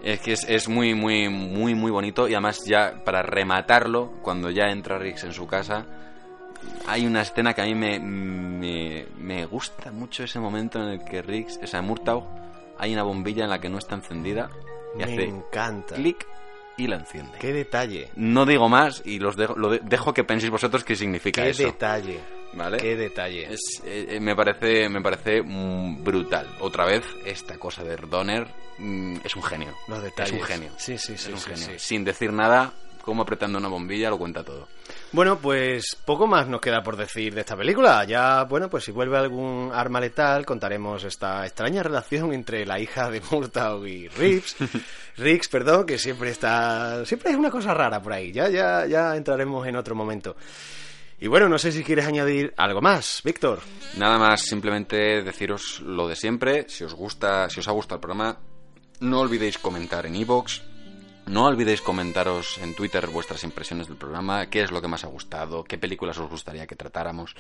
[0.04, 4.50] Es que es, es muy, muy, muy, muy bonito y además ya para rematarlo, cuando
[4.50, 5.86] ya entra Riggs en su casa,
[6.88, 11.04] hay una escena que a mí me, me, me gusta mucho ese momento en el
[11.04, 12.26] que Riggs, o sea, Murtaugh,
[12.80, 14.50] hay una bombilla en la que no está encendida
[14.96, 15.96] y Me hace encanta.
[15.96, 16.26] clic
[16.78, 17.38] y la enciende.
[17.40, 18.10] Qué detalle.
[18.16, 21.50] No digo más y los dejo, lo de- dejo que penséis vosotros qué significa Qué
[21.52, 21.64] eso.
[21.64, 22.20] detalle.
[22.54, 22.78] ¿Vale?
[22.78, 23.54] Qué detalle.
[23.54, 26.48] Es, eh, me parece, me parece mm, brutal.
[26.60, 28.46] Otra vez, esta cosa de Donner
[28.78, 29.74] mm, es un genio.
[29.88, 30.34] Los detalles.
[30.34, 30.72] Es un genio.
[30.78, 31.66] Sí, sí, sí, Es un sí, genio.
[31.68, 31.74] sí.
[31.80, 32.74] Sin decir nada,
[33.04, 34.68] como apretando una bombilla, lo cuenta todo.
[35.14, 38.04] Bueno, pues poco más nos queda por decir de esta película.
[38.06, 43.10] Ya, bueno, pues si vuelve algún arma letal, contaremos esta extraña relación entre la hija
[43.10, 44.56] de Murtaugh y Riggs.
[45.18, 47.06] Riggs, perdón, que siempre está...
[47.06, 48.32] Siempre es una cosa rara por ahí.
[48.32, 50.36] Ya, ya, ya entraremos en otro momento.
[51.22, 53.60] Y bueno, no sé si quieres añadir algo más, Víctor.
[53.96, 56.66] Nada más, simplemente deciros lo de siempre.
[56.68, 58.40] Si os gusta, si os ha gustado el programa,
[59.02, 60.71] no olvidéis comentar en iVoox.
[61.28, 65.08] No olvidéis comentaros en Twitter vuestras impresiones del programa, qué es lo que más ha
[65.08, 67.36] gustado, qué películas os gustaría que tratáramos.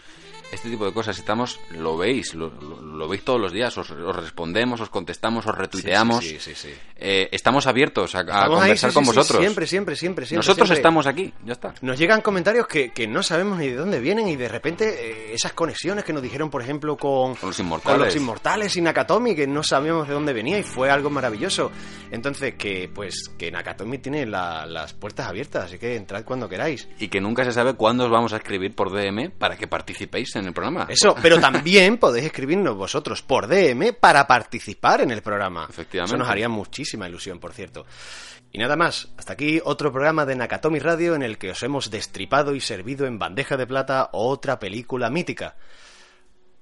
[0.51, 3.89] Este tipo de cosas estamos, lo veis, lo, lo- lo veis todos los días, os,
[3.91, 6.23] os respondemos, os contestamos, os retuiteamos.
[6.23, 6.69] Sí, sí, sí.
[6.95, 9.39] Eh, estamos abiertos a, a Estamos ahí, conversar con vosotros.
[9.39, 10.37] siempre, siempre, siempre, siempre.
[10.37, 10.79] Nosotros siempre.
[10.79, 11.73] estamos aquí, ya está.
[11.81, 15.33] Nos llegan comentarios que, que no sabemos ni de dónde vienen y de repente eh,
[15.33, 18.05] esas conexiones que nos dijeron, por ejemplo, con, Con los con inmortales.
[18.05, 21.71] los inmortales y Nakatomi, que no sabíamos de dónde venía y fue algo maravilloso.
[22.11, 26.87] Entonces, que pues que Nakatomi tiene la- las puertas abiertas, así que entrad cuando queráis.
[26.99, 30.35] Y que nunca se sabe cuándo os vamos a escribir por DM para que participéis
[30.35, 30.87] en el programa.
[30.89, 35.67] Eso, pero también podéis escribirnos vosotros por DM para participar en el programa.
[35.69, 36.15] Efectivamente.
[36.15, 37.85] Eso nos haría muchísima ilusión, por cierto.
[38.53, 41.89] Y nada más, hasta aquí otro programa de Nakatomi Radio en el que os hemos
[41.89, 45.55] destripado y servido en bandeja de plata otra película mítica.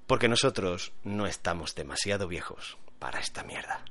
[0.06, 3.84] Porque nosotros no estamos demasiado viejos para esta mierda.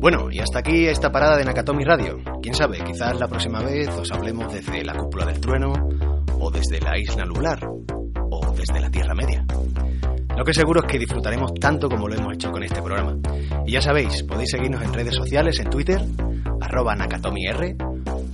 [0.00, 2.18] Bueno, y hasta aquí esta parada de Nakatomi Radio.
[2.40, 5.72] Quién sabe, quizás la próxima vez os hablemos desde la cúpula del trueno,
[6.38, 7.68] o desde la isla lunar,
[8.30, 9.44] o desde la Tierra Media.
[10.36, 13.16] Lo que seguro es que disfrutaremos tanto como lo hemos hecho con este programa.
[13.66, 16.00] Y ya sabéis, podéis seguirnos en redes sociales, en Twitter,
[16.60, 17.76] arroba nakatomir,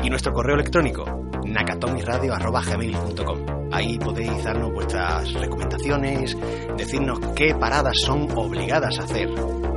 [0.03, 1.07] y nuestro correo electrónico,
[1.47, 3.64] nakatomiradio arroba gmail.com.
[3.75, 6.37] Ahí podéis darnos vuestras recomendaciones,
[6.77, 9.29] decirnos qué paradas son obligadas a hacer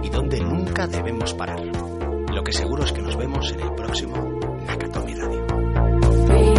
[0.03, 1.59] y dónde nunca debemos parar.
[2.31, 4.15] Lo que seguro es que nos vemos en el próximo
[4.67, 6.56] Nakatomi Radio.